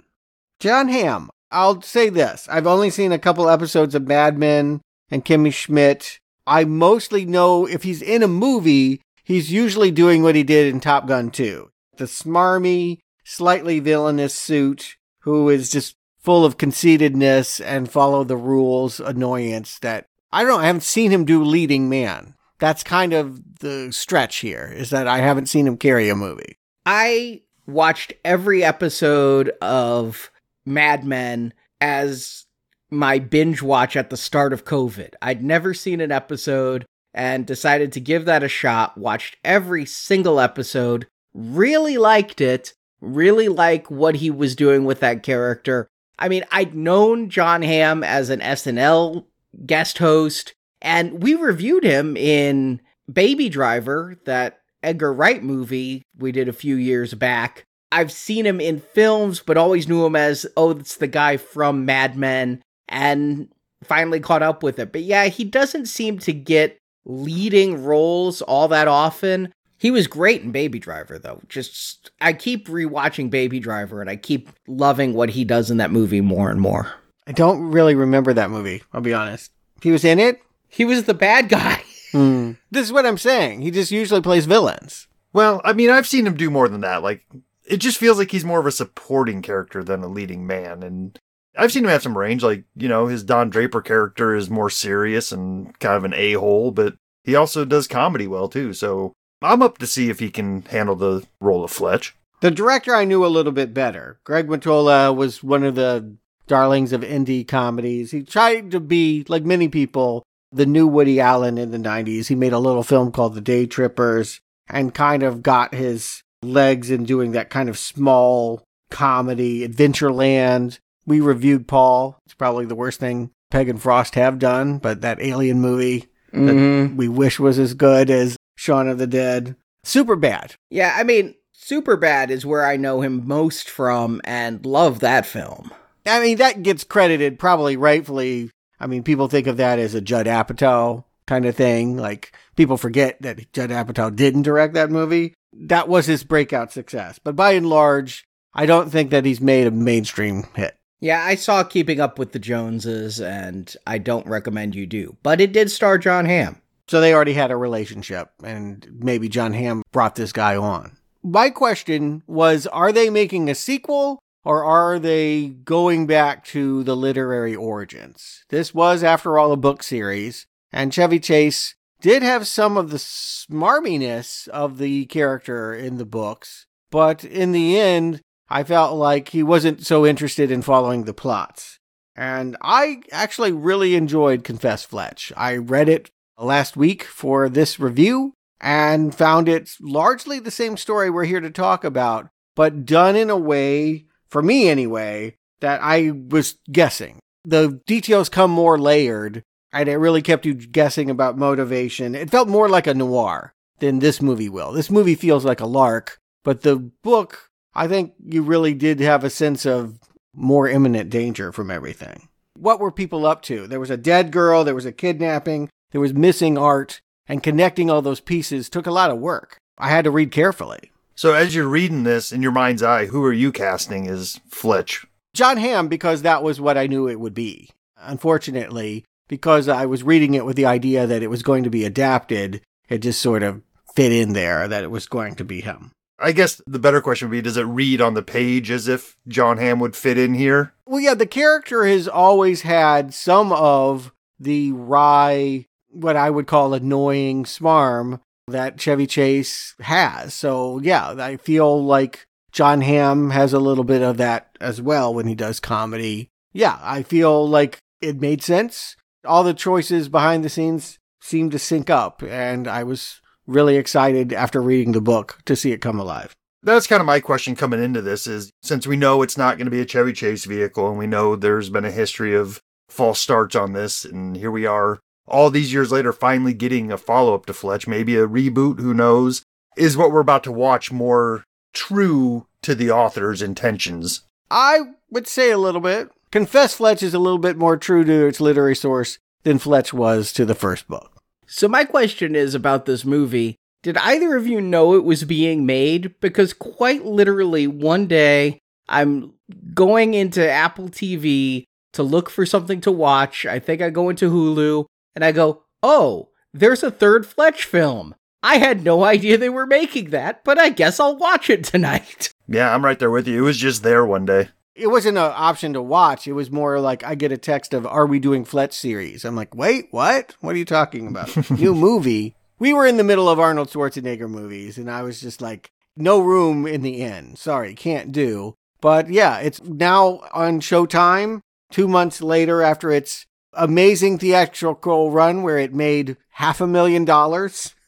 John 0.60 0.90
Hamm, 0.90 1.30
I'll 1.52 1.82
say 1.82 2.10
this. 2.10 2.48
I've 2.50 2.68
only 2.68 2.90
seen 2.90 3.12
a 3.12 3.20
couple 3.20 3.50
episodes 3.50 3.96
of 3.96 4.08
Mad 4.08 4.38
Men 4.38 4.82
and 5.10 5.26
Kimmy 5.26 5.54
Schmidt. 5.54 6.20
I 6.48 6.64
mostly 6.64 7.26
know 7.26 7.66
if 7.66 7.84
he's 7.84 8.02
in 8.02 8.24
a 8.24 8.28
movie, 8.28 9.02
he's 9.24 9.52
usually 9.52 9.92
doing 9.92 10.24
what 10.24 10.36
he 10.36 10.44
did 10.44 10.74
in 10.74 10.80
Top 10.80 11.08
Gun 11.08 11.32
2. 11.32 11.70
The 11.98 12.06
smarmy, 12.06 13.00
slightly 13.24 13.80
villainous 13.80 14.34
suit 14.34 14.96
who 15.22 15.50
is 15.50 15.70
just 15.70 15.96
full 16.20 16.46
of 16.46 16.58
conceitedness 16.58 17.60
and 17.60 17.92
follow 17.92 18.24
the 18.24 18.38
rules 18.38 19.00
annoyance 19.00 19.80
that 19.80 20.06
I 20.32 20.44
don't 20.44 20.52
know, 20.52 20.60
I 20.60 20.66
haven't 20.66 20.84
seen 20.84 21.12
him 21.12 21.26
do 21.26 21.44
leading 21.44 21.90
man. 21.90 22.36
That's 22.60 22.84
kind 22.84 23.14
of 23.14 23.60
the 23.60 23.92
stretch 23.92 24.38
here, 24.38 24.72
is 24.76 24.92
that 24.92 25.08
I 25.08 25.18
haven't 25.18 25.48
seen 25.48 25.68
him 25.68 25.78
carry 25.78 26.10
a 26.10 26.16
movie. 26.16 26.58
I 26.86 27.42
watched 27.66 28.14
every 28.24 28.64
episode 28.64 29.50
of 29.62 30.32
Mad 30.66 31.04
Men 31.04 31.54
as 31.80 32.46
my 32.90 33.20
binge 33.20 33.62
watch 33.62 33.96
at 33.96 34.10
the 34.10 34.18
start 34.18 34.54
of 34.54 34.66
COVID. 34.66 35.14
I'd 35.22 35.44
never 35.44 35.74
seen 35.74 36.02
an 36.02 36.12
episode 36.12 36.86
and 37.14 37.46
decided 37.46 37.92
to 37.94 38.00
give 38.00 38.26
that 38.26 38.44
a 38.44 38.48
shot, 38.48 38.98
watched 38.98 39.38
every 39.44 39.86
single 39.86 40.40
episode, 40.40 41.08
really 41.34 41.98
liked 41.98 42.42
it, 42.42 42.74
really 43.00 43.48
like 43.48 43.90
what 43.90 44.16
he 44.16 44.30
was 44.30 44.56
doing 44.56 44.86
with 44.86 45.00
that 45.00 45.24
character. 45.24 45.88
I 46.20 46.30
mean, 46.30 46.44
I'd 46.52 46.76
known 46.76 47.30
John 47.30 47.64
Hamm 47.64 48.04
as 48.04 48.30
an 48.30 48.40
SNL 48.40 49.26
guest 49.66 49.98
host, 49.98 50.54
and 50.82 51.22
we 51.22 51.36
reviewed 51.36 51.84
him 51.84 52.18
in 52.18 52.82
Baby 53.12 53.50
Driver, 53.50 54.18
that 54.26 54.60
Edgar 54.84 55.14
Wright 55.14 55.44
movie 55.44 56.04
we 56.18 56.32
did 56.32 56.48
a 56.48 56.54
few 56.54 56.76
years 56.76 57.14
back. 57.14 57.64
I've 57.92 58.12
seen 58.12 58.46
him 58.46 58.62
in 58.62 58.80
films, 58.80 59.42
but 59.42 59.58
always 59.58 59.88
knew 59.88 60.06
him 60.06 60.16
as, 60.16 60.46
oh, 60.56 60.72
it's 60.72 60.96
the 60.98 61.08
guy 61.08 61.38
from 61.38 61.86
Mad 61.86 62.16
Men, 62.16 62.62
and 62.88 63.50
finally 63.84 64.20
caught 64.20 64.44
up 64.44 64.64
with 64.64 64.80
it. 64.80 64.92
But 64.92 65.02
yeah, 65.04 65.26
he 65.26 65.44
doesn't 65.44 65.88
seem 65.88 66.18
to 66.20 66.34
get 66.34 66.78
leading 67.06 67.84
roles 67.84 68.42
all 68.42 68.68
that 68.70 68.88
often. 68.88 69.52
He 69.78 69.92
was 69.92 70.08
great 70.08 70.44
in 70.44 70.52
Baby 70.52 70.78
Driver, 70.80 71.18
though. 71.18 71.42
Just, 71.50 72.12
I 72.22 72.34
keep 72.34 72.68
rewatching 72.68 73.30
Baby 73.30 73.60
Driver, 73.60 74.00
and 74.00 74.10
I 74.10 74.16
keep 74.16 74.50
loving 74.68 75.14
what 75.14 75.32
he 75.32 75.44
does 75.44 75.72
in 75.72 75.78
that 75.78 75.92
movie 75.92 76.22
more 76.22 76.52
and 76.52 76.62
more. 76.62 76.94
I 77.32 77.34
don't 77.34 77.72
really 77.72 77.96
remember 77.96 78.34
that 78.34 78.50
movie, 78.50 78.84
I'll 78.92 79.00
be 79.00 79.14
honest. 79.14 79.54
He 79.82 79.90
was 79.90 80.04
in 80.04 80.20
it? 80.20 80.42
He 80.68 80.84
was 80.84 81.06
the 81.06 81.14
bad 81.14 81.48
guy. 81.50 81.82
Hmm. 82.12 82.52
This 82.70 82.86
is 82.86 82.92
what 82.92 83.06
I'm 83.06 83.18
saying. 83.18 83.62
He 83.62 83.72
just 83.72 83.90
usually 83.90 84.20
plays 84.20 84.46
villains. 84.46 85.08
Well, 85.32 85.62
I 85.64 85.72
mean, 85.72 85.90
I've 85.90 86.06
seen 86.06 86.28
him 86.28 86.36
do 86.36 86.50
more 86.50 86.68
than 86.68 86.82
that. 86.82 87.02
Like, 87.02 87.24
it 87.66 87.78
just 87.78 87.98
feels 87.98 88.18
like 88.18 88.32
he's 88.32 88.44
more 88.44 88.60
of 88.60 88.66
a 88.66 88.72
supporting 88.74 89.42
character 89.42 89.82
than 89.82 90.04
a 90.04 90.10
leading 90.10 90.46
man. 90.46 90.84
And 90.84 91.18
I've 91.58 91.72
seen 91.72 91.86
him 91.86 91.90
have 91.90 92.04
some 92.04 92.18
range. 92.18 92.44
Like, 92.44 92.66
you 92.76 92.90
know, 92.90 93.08
his 93.08 93.24
Don 93.24 93.50
Draper 93.50 93.82
character 93.82 94.36
is 94.36 94.50
more 94.50 94.70
serious 94.70 95.32
and 95.32 95.80
kind 95.80 95.96
of 95.96 96.04
an 96.04 96.14
a 96.14 96.34
hole, 96.34 96.72
but 96.72 96.96
he 97.24 97.34
also 97.34 97.64
does 97.64 97.88
comedy 97.88 98.28
well, 98.28 98.50
too. 98.50 98.74
So 98.74 99.14
I'm 99.42 99.62
up 99.62 99.78
to 99.78 99.88
see 99.88 100.10
if 100.10 100.20
he 100.20 100.30
can 100.30 100.64
handle 100.64 100.98
the 100.98 101.26
role 101.40 101.64
of 101.64 101.72
Fletch. 101.72 102.14
The 102.42 102.52
director 102.52 102.94
I 102.94 103.06
knew 103.06 103.26
a 103.26 103.28
little 103.28 103.54
bit 103.54 103.74
better. 103.74 104.20
Greg 104.26 104.50
Mottola 104.50 105.16
was 105.16 105.42
one 105.42 105.64
of 105.64 105.76
the 105.76 106.18
darlings 106.52 106.92
of 106.92 107.00
indie 107.02 107.48
comedies. 107.48 108.12
He 108.12 108.24
tried 108.24 108.72
to 108.72 108.80
be, 108.82 109.24
like 109.30 109.44
many 109.46 109.70
people, 109.70 110.24
the 110.52 110.66
new 110.66 110.86
Woody 110.86 111.20
Allen 111.22 111.58
in 111.58 111.72
the 111.72 111.78
90s. 111.78 112.28
He 112.28 112.36
made 112.36 112.52
a 112.52 112.60
little 112.60 112.84
film 112.84 113.14
called 113.14 113.36
The 113.36 113.42
Day 113.42 113.66
Trippers 113.66 114.42
and 114.70 114.94
kind 114.94 115.24
of 115.24 115.42
got 115.42 115.74
his 115.74 116.22
legs 116.44 116.92
in 116.92 117.06
doing 117.06 117.32
that 117.32 117.50
kind 117.50 117.70
of 117.70 117.78
small 117.78 118.62
comedy, 118.90 119.66
Adventureland. 119.68 120.80
We 121.06 121.22
reviewed 121.22 121.68
Paul. 121.70 122.20
It's 122.26 122.34
probably 122.36 122.66
the 122.66 122.76
worst 122.76 123.00
thing 123.00 123.32
Pegg 123.50 123.70
and 123.70 123.82
Frost 123.82 124.16
have 124.16 124.38
done, 124.38 124.78
but 124.78 125.02
that 125.02 125.22
alien 125.22 125.62
movie 125.62 126.08
Mm-hmm. 126.34 126.46
that 126.48 126.96
we 126.96 127.10
wish 127.10 127.42
was 127.42 127.60
as 127.60 127.74
good 127.74 128.10
as 128.10 128.38
Shaun 128.56 128.88
of 128.88 128.98
the 128.98 129.06
Dead. 129.06 129.58
Superbad. 129.86 130.54
Yeah, 130.70 130.94
I 130.96 131.04
mean, 131.04 131.36
Superbad 131.54 132.30
is 132.30 132.46
where 132.46 132.66
I 132.66 132.78
know 132.78 133.02
him 133.02 133.28
most 133.28 133.70
from 133.70 134.22
and 134.24 134.66
love 134.66 135.02
that 135.02 135.26
film. 135.26 135.72
I 136.06 136.20
mean, 136.22 136.38
that 136.38 136.64
gets 136.64 136.84
credited 136.84 137.40
probably 137.40 137.78
rightfully. 137.78 138.52
I 138.80 138.88
mean, 138.88 139.04
people 139.04 139.28
think 139.28 139.48
of 139.48 139.58
that 139.58 139.80
as 139.80 139.94
a 139.94 140.02
Judd 140.02 140.26
Apatow 140.26 141.04
kind 141.28 141.46
of 141.46 141.56
thing. 141.56 141.98
Like, 141.98 142.36
people 142.56 142.78
forget 142.78 143.22
that 143.22 143.52
Judd 143.54 143.70
Apatow 143.70 144.16
didn't 144.16 144.42
direct 144.42 144.74
that 144.74 144.90
movie. 144.90 145.34
That 145.54 145.88
was 145.88 146.06
his 146.06 146.24
breakout 146.24 146.72
success. 146.72 147.20
But 147.20 147.36
by 147.36 147.52
and 147.52 147.68
large, 147.68 148.26
I 148.54 148.66
don't 148.66 148.90
think 148.90 149.12
that 149.12 149.26
he's 149.26 149.42
made 149.42 149.68
a 149.68 149.72
mainstream 149.72 150.46
hit. 150.56 150.78
Yeah, 151.00 151.24
I 151.24 151.36
saw 151.36 151.64
Keeping 151.64 152.00
Up 152.00 152.20
with 152.20 152.32
the 152.32 152.40
Joneses, 152.40 153.20
and 153.20 153.76
I 153.88 153.98
don't 153.98 154.28
recommend 154.28 154.76
you 154.76 154.86
do. 154.86 155.18
But 155.24 155.42
it 155.42 155.52
did 155.52 155.72
star 155.72 155.98
John 155.98 156.26
Hamm. 156.26 156.62
So 156.88 157.00
they 157.00 157.14
already 157.14 157.34
had 157.34 157.52
a 157.52 157.58
relationship, 157.58 158.30
and 158.44 158.88
maybe 159.00 159.30
John 159.30 159.54
Hamm 159.54 159.82
brought 159.92 160.16
this 160.16 160.34
guy 160.34 160.56
on. 160.56 160.98
My 161.24 161.50
question 161.50 162.24
was 162.28 162.68
Are 162.68 162.92
they 162.92 163.10
making 163.10 163.50
a 163.50 163.56
sequel 163.56 164.20
or 164.44 164.64
are 164.64 165.00
they 165.00 165.48
going 165.48 166.08
back 166.08 166.44
to 166.46 166.84
the 166.84 166.96
literary 166.96 167.56
origins? 167.56 168.44
This 168.50 168.74
was, 168.74 169.04
after 169.04 169.38
all, 169.38 169.52
a 169.52 169.58
book 169.58 169.84
series, 169.84 170.48
and 170.72 170.94
Chevy 170.94 171.20
Chase 171.20 171.76
did 172.02 172.24
have 172.24 172.48
some 172.48 172.78
of 172.78 172.90
the 172.90 172.98
smarminess 172.98 174.48
of 174.48 174.80
the 174.80 175.06
character 175.06 175.74
in 175.74 175.98
the 175.98 176.06
books, 176.06 176.66
but 176.90 177.24
in 177.24 177.52
the 177.52 177.80
end, 177.80 178.22
I 178.50 178.64
felt 178.64 178.98
like 178.98 179.30
he 179.30 179.44
wasn't 179.44 179.86
so 179.86 180.06
interested 180.06 180.52
in 180.52 180.62
following 180.62 181.04
the 181.04 181.14
plots. 181.14 181.80
And 182.16 182.58
I 182.62 183.02
actually 183.12 183.54
really 183.54 183.96
enjoyed 183.96 184.44
Confess 184.44 184.84
Fletch. 184.84 185.32
I 185.38 185.56
read 185.56 185.88
it 185.88 186.12
last 186.38 186.76
week 186.76 187.04
for 187.04 187.48
this 187.48 187.80
review 187.80 188.34
and 188.60 189.16
found 189.16 189.48
it 189.48 189.72
largely 189.80 190.40
the 190.40 190.52
same 190.52 190.76
story 190.76 191.10
we're 191.10 191.24
here 191.26 191.40
to 191.40 191.50
talk 191.50 191.84
about, 191.84 192.28
but 192.56 192.86
done 192.86 193.16
in 193.16 193.30
a 193.30 193.38
way, 193.38 194.06
for 194.32 194.42
me 194.42 194.70
anyway, 194.70 195.36
that 195.60 195.82
I 195.84 196.12
was 196.12 196.58
guessing. 196.72 197.20
The 197.44 197.82
details 197.86 198.30
come 198.30 198.52
more 198.52 198.80
layered, 198.80 199.44
and 199.72 199.88
it 199.88 199.98
really 199.98 200.22
kept 200.22 200.46
you 200.46 200.54
guessing 200.54 201.10
about 201.10 201.38
motivation. 201.38 202.16
It 202.16 202.32
felt 202.32 202.48
more 202.48 202.70
like 202.70 202.88
a 202.88 202.94
noir 202.94 203.54
than 203.80 204.00
this 204.00 204.22
movie 204.22 204.50
will. 204.50 204.72
This 204.72 204.90
movie 204.90 205.16
feels 205.16 205.46
like 205.46 205.60
a 205.60 205.66
lark, 205.66 206.18
but 206.44 206.62
the 206.62 206.78
book, 207.04 207.50
I 207.74 207.88
think 207.88 208.14
you 208.24 208.42
really 208.44 208.74
did 208.74 209.00
have 209.00 209.24
a 209.24 209.30
sense 209.30 209.66
of 209.66 210.00
more 210.34 210.68
imminent 210.68 211.10
danger 211.10 211.52
from 211.52 211.70
everything. 211.70 212.28
What 212.58 212.80
were 212.80 212.92
people 212.92 213.26
up 213.26 213.42
to? 213.44 213.68
There 213.68 213.80
was 213.80 213.90
a 213.90 213.98
dead 213.98 214.32
girl, 214.32 214.64
there 214.64 214.76
was 214.76 214.86
a 214.86 214.92
kidnapping, 214.92 215.70
there 215.92 216.02
was 216.02 216.14
missing 216.14 216.58
art, 216.58 217.02
and 217.28 217.44
connecting 217.44 217.90
all 217.90 218.02
those 218.02 218.20
pieces 218.22 218.70
took 218.70 218.88
a 218.88 218.92
lot 218.92 219.10
of 219.10 219.18
work. 219.18 219.58
I 219.78 219.90
had 219.90 220.06
to 220.06 220.12
read 220.12 220.32
carefully. 220.32 220.91
So 221.22 221.36
as 221.36 221.54
you're 221.54 221.68
reading 221.68 222.02
this 222.02 222.32
in 222.32 222.42
your 222.42 222.52
mind's 222.52 222.82
eye, 222.82 223.06
who 223.06 223.24
are 223.26 223.32
you 223.32 223.52
casting 223.52 224.08
as 224.08 224.42
Fletch? 224.50 225.06
John 225.36 225.58
Hamm, 225.58 225.88
because 225.88 226.24
that 226.24 226.42
was 226.42 226.60
what 226.60 226.80
I 226.80 226.88
knew 226.88 227.08
it 227.08 227.20
would 227.20 227.36
be. 227.36 227.70
Unfortunately, 227.96 229.06
because 229.28 229.70
I 229.70 229.86
was 229.86 230.02
reading 230.02 230.34
it 230.34 230.46
with 230.46 230.56
the 230.56 230.66
idea 230.66 231.06
that 231.06 231.22
it 231.22 231.30
was 231.30 231.44
going 231.44 231.64
to 231.64 231.70
be 231.70 231.86
adapted, 231.86 232.62
it 232.90 233.04
just 233.04 233.22
sort 233.22 233.44
of 233.44 233.62
fit 233.94 234.12
in 234.12 234.34
there 234.34 234.68
that 234.68 234.84
it 234.84 234.90
was 234.90 235.06
going 235.06 235.36
to 235.36 235.44
be 235.44 235.62
him. 235.62 235.92
I 236.18 236.32
guess 236.32 236.60
the 236.66 236.80
better 236.80 237.02
question 237.02 237.30
would 237.30 237.36
be 237.36 237.42
does 237.44 237.56
it 237.56 237.68
read 237.68 238.02
on 238.02 238.16
the 238.16 238.24
page 238.24 238.72
as 238.72 238.88
if 238.88 239.16
John 239.28 239.60
Hamm 239.60 239.80
would 239.80 239.96
fit 239.96 240.18
in 240.18 240.34
here? 240.34 240.74
Well, 240.88 241.02
yeah, 241.02 241.14
the 241.14 241.28
character 241.28 241.86
has 241.86 242.08
always 242.08 242.64
had 242.64 243.14
some 243.14 243.52
of 243.54 244.12
the 244.40 244.72
wry, 244.72 245.68
what 245.92 246.16
I 246.16 246.32
would 246.32 246.48
call 246.48 246.74
annoying 246.74 247.44
smarm 247.44 248.22
that 248.52 248.80
Chevy 248.80 249.08
Chase 249.08 249.76
has. 249.80 250.34
So, 250.34 250.80
yeah, 250.82 251.16
I 251.18 251.38
feel 251.38 251.84
like 251.84 252.26
John 252.52 252.82
Hamm 252.82 253.32
has 253.32 253.54
a 253.54 253.60
little 253.60 253.84
bit 253.84 254.02
of 254.02 254.18
that 254.18 254.58
as 254.60 254.82
well 254.82 255.14
when 255.14 255.28
he 255.28 255.36
does 255.36 255.60
comedy. 255.60 256.30
Yeah, 256.54 256.80
I 256.82 257.04
feel 257.04 257.48
like 257.48 257.80
it 258.02 258.20
made 258.20 258.44
sense. 258.44 258.96
All 259.26 259.44
the 259.44 259.54
choices 259.54 260.10
behind 260.10 260.44
the 260.44 260.50
scenes 260.50 261.00
seemed 261.22 261.52
to 261.52 261.60
sync 261.60 261.90
up, 261.90 262.22
and 262.24 262.68
I 262.68 262.84
was 262.84 263.22
really 263.48 263.78
excited 263.78 264.34
after 264.34 264.62
reading 264.62 264.94
the 264.94 265.02
book 265.02 265.40
to 265.46 265.56
see 265.56 265.72
it 265.72 265.82
come 265.82 266.00
alive. 266.00 266.36
That's 266.64 266.88
kind 266.88 267.00
of 267.00 267.08
my 267.08 267.20
question 267.20 267.56
coming 267.56 267.84
into 267.84 268.02
this 268.02 268.28
is 268.28 268.52
since 268.62 268.86
we 268.86 268.96
know 268.96 269.22
it's 269.22 269.38
not 269.38 269.58
going 269.58 269.66
to 269.66 269.72
be 269.72 269.82
a 269.82 269.86
Chevy 269.86 270.14
Chase 270.14 270.46
vehicle 270.46 270.90
and 270.90 270.98
we 270.98 271.08
know 271.08 271.36
there's 271.36 271.72
been 271.72 271.86
a 271.86 271.92
history 271.92 272.36
of 272.36 272.62
false 272.88 273.20
starts 273.20 273.56
on 273.56 273.74
this 273.74 274.06
and 274.06 274.38
here 274.38 274.52
we 274.52 274.68
are 274.68 275.00
all 275.28 275.50
these 275.50 275.74
years 275.74 275.92
later 275.92 276.12
finally 276.14 276.54
getting 276.54 276.92
a 276.92 276.98
follow-up 276.98 277.46
to 277.46 277.54
Fletch, 277.54 277.88
maybe 277.88 278.16
a 278.16 278.28
reboot, 278.28 278.80
who 278.80 278.94
knows, 278.94 279.44
is 279.78 279.98
what 279.98 280.12
we're 280.12 280.20
about 280.20 280.44
to 280.44 280.52
watch 280.52 280.92
more 280.92 281.44
true 281.74 282.48
to 282.62 282.76
the 282.76 282.92
author's 282.92 283.42
intentions. 283.42 284.22
I 284.50 284.82
would 285.10 285.28
say 285.28 285.52
a 285.52 285.58
little 285.58 285.82
bit. 285.82 286.10
Confess 286.32 286.76
Fletch 286.76 287.04
is 287.04 287.14
a 287.14 287.20
little 287.20 287.40
bit 287.40 287.58
more 287.58 287.78
true 287.78 288.04
to 288.04 288.28
its 288.28 288.42
literary 288.42 288.76
source 288.76 289.18
than 289.44 289.60
Fletch 289.60 289.94
was 289.94 290.32
to 290.34 290.46
the 290.46 290.56
first 290.56 290.88
book. 290.88 291.22
So 291.48 291.68
my 291.68 291.84
question 291.84 292.36
is 292.36 292.56
about 292.56 292.86
this 292.86 293.04
movie. 293.04 293.56
Did 293.84 293.98
either 293.98 294.36
of 294.36 294.48
you 294.48 294.62
know 294.62 294.94
it 294.94 295.04
was 295.04 295.24
being 295.24 295.66
made? 295.66 296.20
Because 296.20 296.54
quite 296.54 297.04
literally 297.04 297.68
one 297.68 298.08
day 298.08 298.60
I'm 298.88 299.34
going 299.74 300.14
into 300.14 300.50
Apple 300.50 300.90
TV 300.90 301.64
to 301.94 302.04
look 302.04 302.30
for 302.30 302.46
something 302.46 302.80
to 302.82 302.92
watch. 302.92 303.46
I 303.46 303.60
think 303.60 303.82
I 303.82 303.90
go 303.90 304.10
into 304.10 304.32
Hulu 304.32 304.86
and 305.16 305.24
I 305.26 305.32
go, 305.32 305.64
"Oh, 305.84 306.30
there's 306.54 306.84
a 306.84 306.92
third 306.92 307.26
Fletch 307.26 307.64
film." 307.64 308.16
I 308.44 308.58
had 308.58 308.84
no 308.84 309.04
idea 309.04 309.38
they 309.38 309.50
were 309.50 309.68
making 309.68 310.10
that, 310.10 310.44
but 310.44 310.58
I 310.58 310.70
guess 310.70 311.00
I'll 311.00 311.16
watch 311.16 311.50
it 311.50 311.64
tonight. 311.64 312.34
Yeah, 312.48 312.74
I'm 312.76 312.84
right 312.84 313.00
there 313.00 313.12
with 313.12 313.30
you. 313.30 313.38
It 313.38 313.46
was 313.46 313.58
just 313.58 313.82
there 313.82 314.06
one 314.06 314.26
day. 314.26 314.50
It 314.76 314.88
wasn't 314.88 315.18
an 315.18 315.32
option 315.34 315.72
to 315.72 315.82
watch. 315.82 316.28
It 316.28 316.34
was 316.34 316.52
more 316.52 316.82
like 316.82 317.02
I 317.02 317.16
get 317.16 317.32
a 317.32 317.38
text 317.38 317.74
of, 317.74 317.86
Are 317.88 318.06
we 318.06 318.20
doing 318.20 318.44
Fletch 318.44 318.74
series? 318.74 319.24
I'm 319.24 319.38
like, 319.38 319.56
Wait, 319.56 319.88
what? 319.92 320.36
What 320.42 320.54
are 320.54 320.58
you 320.58 320.66
talking 320.66 321.08
about? 321.08 321.50
New 321.58 321.74
movie. 321.74 322.36
We 322.60 322.74
were 322.74 322.86
in 322.86 322.98
the 322.98 323.06
middle 323.06 323.30
of 323.30 323.40
Arnold 323.40 323.70
Schwarzenegger 323.70 324.30
movies, 324.30 324.78
and 324.78 324.92
I 324.92 325.02
was 325.04 325.22
just 325.22 325.42
like, 325.42 325.72
No 325.96 326.20
room 326.20 326.68
in 326.68 326.82
the 326.82 327.02
inn. 327.02 327.38
Sorry, 327.38 327.74
can't 327.74 328.12
do. 328.12 328.56
But 328.82 329.10
yeah, 329.10 329.38
it's 329.38 329.64
now 329.64 330.20
on 330.34 330.60
Showtime, 330.60 331.40
two 331.72 331.88
months 331.88 332.22
later 332.22 332.62
after 332.62 332.92
its 332.92 333.28
amazing 333.54 334.18
theatrical 334.18 335.12
run 335.12 335.44
where 335.44 335.58
it 335.58 335.74
made 335.74 336.18
half 336.32 336.62
a 336.62 336.68
million 336.68 337.06
dollars. 337.06 337.76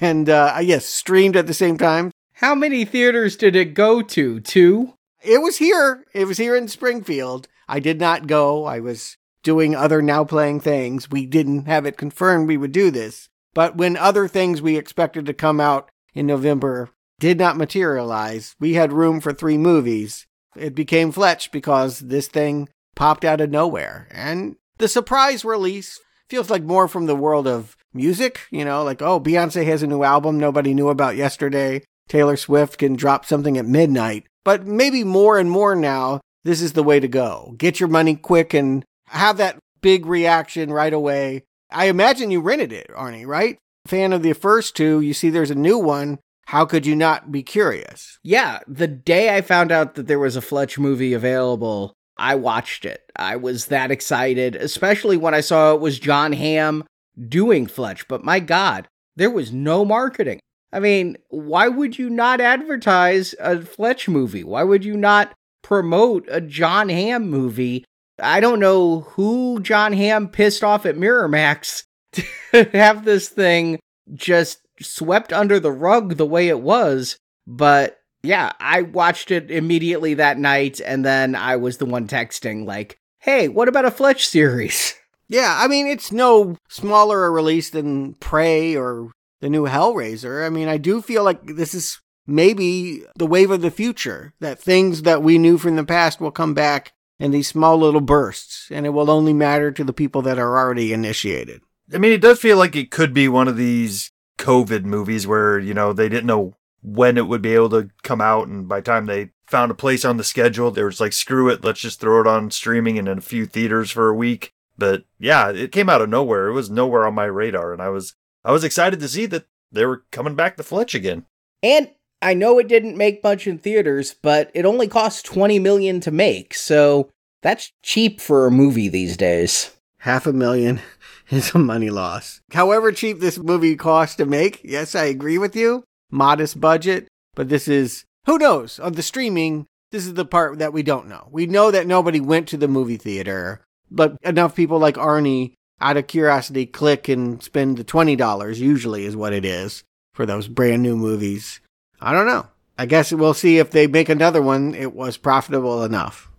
And 0.00 0.28
uh, 0.28 0.58
yes, 0.60 0.84
streamed 0.84 1.36
at 1.36 1.46
the 1.46 1.54
same 1.54 1.78
time. 1.78 2.10
How 2.34 2.54
many 2.54 2.84
theaters 2.84 3.36
did 3.36 3.56
it 3.56 3.74
go 3.74 4.02
to? 4.02 4.40
Two? 4.40 4.94
It 5.22 5.40
was 5.40 5.58
here. 5.58 6.04
It 6.12 6.26
was 6.26 6.36
here 6.36 6.54
in 6.54 6.68
Springfield. 6.68 7.48
I 7.68 7.80
did 7.80 7.98
not 8.00 8.26
go. 8.26 8.64
I 8.64 8.80
was 8.80 9.16
doing 9.42 9.74
other 9.74 10.02
now 10.02 10.24
playing 10.24 10.60
things. 10.60 11.10
We 11.10 11.26
didn't 11.26 11.66
have 11.66 11.86
it 11.86 11.96
confirmed 11.96 12.48
we 12.48 12.56
would 12.56 12.72
do 12.72 12.90
this. 12.90 13.28
But 13.54 13.76
when 13.76 13.96
other 13.96 14.28
things 14.28 14.60
we 14.60 14.76
expected 14.76 15.26
to 15.26 15.34
come 15.34 15.60
out 15.60 15.90
in 16.14 16.26
November 16.26 16.90
did 17.18 17.38
not 17.38 17.56
materialize, 17.56 18.54
we 18.60 18.74
had 18.74 18.92
room 18.92 19.20
for 19.20 19.32
three 19.32 19.58
movies. 19.58 20.26
It 20.56 20.74
became 20.74 21.12
Fletch 21.12 21.50
because 21.50 22.00
this 22.00 22.28
thing 22.28 22.68
popped 22.94 23.24
out 23.24 23.40
of 23.40 23.50
nowhere. 23.50 24.08
And 24.10 24.56
the 24.78 24.88
surprise 24.88 25.44
release 25.44 26.00
feels 26.28 26.50
like 26.50 26.62
more 26.62 26.88
from 26.88 27.06
the 27.06 27.16
world 27.16 27.46
of 27.46 27.76
music, 27.92 28.40
you 28.50 28.64
know, 28.64 28.84
like, 28.84 29.02
oh, 29.02 29.20
Beyonce 29.20 29.64
has 29.66 29.82
a 29.82 29.86
new 29.86 30.02
album 30.02 30.38
nobody 30.38 30.74
knew 30.74 30.88
about 30.88 31.16
yesterday. 31.16 31.82
Taylor 32.08 32.36
Swift 32.36 32.78
can 32.78 32.96
drop 32.96 33.24
something 33.24 33.58
at 33.58 33.66
midnight. 33.66 34.26
But 34.44 34.66
maybe 34.66 35.04
more 35.04 35.38
and 35.38 35.50
more 35.50 35.74
now, 35.74 36.20
this 36.44 36.62
is 36.62 36.72
the 36.72 36.82
way 36.82 37.00
to 37.00 37.08
go. 37.08 37.54
Get 37.58 37.80
your 37.80 37.88
money 37.88 38.16
quick 38.16 38.54
and 38.54 38.84
have 39.08 39.36
that 39.36 39.58
big 39.80 40.06
reaction 40.06 40.72
right 40.72 40.92
away. 40.92 41.44
I 41.70 41.86
imagine 41.86 42.30
you 42.30 42.40
rented 42.40 42.72
it, 42.72 42.88
Arnie, 42.96 43.26
right? 43.26 43.58
Fan 43.86 44.12
of 44.12 44.22
the 44.22 44.32
first 44.32 44.76
two, 44.76 45.00
you 45.00 45.12
see 45.12 45.28
there's 45.30 45.50
a 45.50 45.54
new 45.54 45.78
one. 45.78 46.18
How 46.46 46.64
could 46.64 46.86
you 46.86 46.96
not 46.96 47.30
be 47.30 47.42
curious? 47.42 48.18
Yeah, 48.22 48.60
the 48.66 48.86
day 48.86 49.36
I 49.36 49.42
found 49.42 49.70
out 49.70 49.96
that 49.96 50.06
there 50.06 50.18
was 50.18 50.34
a 50.34 50.40
Fletch 50.40 50.78
movie 50.78 51.12
available, 51.12 51.92
I 52.18 52.34
watched 52.34 52.84
it. 52.84 53.10
I 53.16 53.36
was 53.36 53.66
that 53.66 53.90
excited, 53.90 54.56
especially 54.56 55.16
when 55.16 55.34
I 55.34 55.40
saw 55.40 55.74
it 55.74 55.80
was 55.80 55.98
John 55.98 56.32
Hamm 56.32 56.84
doing 57.28 57.66
Fletch. 57.66 58.08
But 58.08 58.24
my 58.24 58.40
God, 58.40 58.88
there 59.16 59.30
was 59.30 59.52
no 59.52 59.84
marketing. 59.84 60.40
I 60.72 60.80
mean, 60.80 61.16
why 61.28 61.68
would 61.68 61.98
you 61.98 62.10
not 62.10 62.40
advertise 62.40 63.34
a 63.40 63.62
Fletch 63.62 64.08
movie? 64.08 64.44
Why 64.44 64.62
would 64.62 64.84
you 64.84 64.96
not 64.96 65.32
promote 65.62 66.26
a 66.28 66.40
John 66.40 66.88
Hamm 66.88 67.30
movie? 67.30 67.84
I 68.20 68.40
don't 68.40 68.60
know 68.60 69.00
who 69.00 69.60
John 69.60 69.92
Hamm 69.92 70.28
pissed 70.28 70.64
off 70.64 70.84
at 70.84 70.96
Miramax 70.96 71.84
to 72.12 72.64
have 72.72 73.04
this 73.04 73.28
thing 73.28 73.78
just 74.12 74.58
swept 74.80 75.32
under 75.32 75.60
the 75.60 75.72
rug 75.72 76.16
the 76.16 76.26
way 76.26 76.48
it 76.48 76.60
was, 76.60 77.16
but 77.46 77.98
yeah, 78.22 78.52
I 78.60 78.82
watched 78.82 79.30
it 79.30 79.50
immediately 79.50 80.14
that 80.14 80.38
night 80.38 80.80
and 80.84 81.04
then 81.04 81.34
I 81.34 81.56
was 81.56 81.78
the 81.78 81.86
one 81.86 82.08
texting 82.08 82.66
like, 82.66 82.98
"Hey, 83.20 83.48
what 83.48 83.68
about 83.68 83.84
a 83.84 83.90
Fletch 83.90 84.26
series?" 84.28 84.94
Yeah, 85.30 85.58
I 85.60 85.68
mean, 85.68 85.86
it's 85.86 86.10
no 86.10 86.56
smaller 86.70 87.26
a 87.26 87.30
release 87.30 87.68
than 87.68 88.14
Prey 88.14 88.74
or 88.74 89.12
the 89.42 89.50
new 89.50 89.66
Hellraiser. 89.66 90.42
I 90.42 90.48
mean, 90.48 90.68
I 90.68 90.78
do 90.78 91.02
feel 91.02 91.22
like 91.22 91.44
this 91.44 91.74
is 91.74 92.00
maybe 92.26 93.02
the 93.16 93.26
wave 93.26 93.50
of 93.50 93.60
the 93.60 93.70
future, 93.70 94.32
that 94.40 94.58
things 94.58 95.02
that 95.02 95.22
we 95.22 95.38
knew 95.38 95.58
from 95.58 95.76
the 95.76 95.84
past 95.84 96.20
will 96.20 96.30
come 96.30 96.54
back 96.54 96.92
in 97.18 97.30
these 97.30 97.48
small 97.48 97.76
little 97.76 98.00
bursts, 98.00 98.68
and 98.70 98.86
it 98.86 98.90
will 98.90 99.10
only 99.10 99.32
matter 99.32 99.72
to 99.72 99.82
the 99.82 99.92
people 99.92 100.22
that 100.22 100.38
are 100.38 100.56
already 100.56 100.92
initiated. 100.92 101.62
I 101.92 101.98
mean, 101.98 102.12
it 102.12 102.20
does 102.20 102.38
feel 102.38 102.56
like 102.56 102.76
it 102.76 102.90
could 102.90 103.12
be 103.12 103.28
one 103.28 103.48
of 103.48 103.56
these 103.56 104.10
COVID 104.38 104.84
movies 104.84 105.26
where, 105.26 105.58
you 105.58 105.74
know, 105.74 105.92
they 105.92 106.08
didn't 106.08 106.26
know 106.26 106.54
when 106.94 107.18
it 107.18 107.26
would 107.26 107.42
be 107.42 107.54
able 107.54 107.70
to 107.70 107.90
come 108.02 108.20
out, 108.20 108.48
and 108.48 108.68
by 108.68 108.80
the 108.80 108.84
time 108.84 109.06
they 109.06 109.30
found 109.46 109.70
a 109.70 109.74
place 109.74 110.04
on 110.04 110.16
the 110.16 110.24
schedule, 110.24 110.70
they 110.70 110.82
was 110.82 111.00
like, 111.00 111.12
screw 111.12 111.48
it, 111.48 111.64
let's 111.64 111.80
just 111.80 112.00
throw 112.00 112.20
it 112.20 112.26
on 112.26 112.50
streaming 112.50 112.98
and 112.98 113.08
in 113.08 113.18
a 113.18 113.22
few 113.22 113.46
theaters 113.46 113.90
for 113.90 114.08
a 114.08 114.14
week. 114.14 114.52
But 114.76 115.04
yeah, 115.18 115.50
it 115.50 115.72
came 115.72 115.88
out 115.88 116.02
of 116.02 116.08
nowhere. 116.08 116.48
It 116.48 116.52
was 116.52 116.70
nowhere 116.70 117.06
on 117.06 117.14
my 117.14 117.24
radar, 117.24 117.72
and 117.72 117.82
I 117.82 117.88
was 117.88 118.14
I 118.44 118.52
was 118.52 118.64
excited 118.64 119.00
to 119.00 119.08
see 119.08 119.26
that 119.26 119.46
they 119.72 119.84
were 119.84 120.04
coming 120.12 120.34
back 120.34 120.56
to 120.56 120.62
Fletch 120.62 120.94
again. 120.94 121.26
And 121.62 121.90
I 122.22 122.34
know 122.34 122.58
it 122.58 122.68
didn't 122.68 122.96
make 122.96 123.22
much 123.22 123.46
in 123.46 123.58
theaters, 123.58 124.14
but 124.22 124.50
it 124.54 124.64
only 124.64 124.88
cost 124.88 125.26
20 125.26 125.58
million 125.58 126.00
to 126.00 126.10
make. 126.10 126.54
So 126.54 127.10
that's 127.42 127.72
cheap 127.82 128.20
for 128.20 128.46
a 128.46 128.50
movie 128.50 128.88
these 128.88 129.16
days. 129.16 129.76
Half 129.98 130.26
a 130.26 130.32
million 130.32 130.80
is 131.30 131.54
a 131.54 131.58
money 131.58 131.90
loss. 131.90 132.40
However 132.52 132.92
cheap 132.92 133.18
this 133.18 133.38
movie 133.38 133.76
cost 133.76 134.18
to 134.18 134.26
make, 134.26 134.60
yes, 134.62 134.94
I 134.94 135.04
agree 135.04 135.38
with 135.38 135.56
you. 135.56 135.84
Modest 136.10 136.60
budget, 136.60 137.08
but 137.34 137.48
this 137.48 137.68
is 137.68 138.04
Who 138.26 138.38
knows? 138.38 138.78
Of 138.78 138.96
the 138.96 139.02
streaming, 139.02 139.66
this 139.90 140.06
is 140.06 140.14
the 140.14 140.24
part 140.24 140.58
that 140.58 140.72
we 140.72 140.82
don't 140.82 141.08
know. 141.08 141.28
We 141.30 141.46
know 141.46 141.70
that 141.70 141.86
nobody 141.86 142.20
went 142.20 142.48
to 142.48 142.56
the 142.56 142.68
movie 142.68 142.96
theater, 142.96 143.62
but 143.90 144.16
enough 144.22 144.54
people 144.54 144.78
like 144.78 144.96
Arnie, 144.96 145.54
out 145.80 145.96
of 145.96 146.06
curiosity, 146.06 146.66
click 146.66 147.08
and 147.08 147.42
spend 147.42 147.76
the 147.76 147.84
$20, 147.84 148.58
usually 148.58 149.04
is 149.04 149.16
what 149.16 149.32
it 149.32 149.44
is, 149.44 149.84
for 150.12 150.26
those 150.26 150.48
brand 150.48 150.82
new 150.82 150.96
movies. 150.96 151.60
I 152.00 152.12
don't 152.12 152.26
know. 152.26 152.48
I 152.76 152.86
guess 152.86 153.12
we'll 153.12 153.34
see 153.34 153.58
if 153.58 153.70
they 153.70 153.86
make 153.86 154.08
another 154.08 154.42
one. 154.42 154.74
It 154.74 154.94
was 154.94 155.16
profitable 155.16 155.82
enough. 155.84 156.30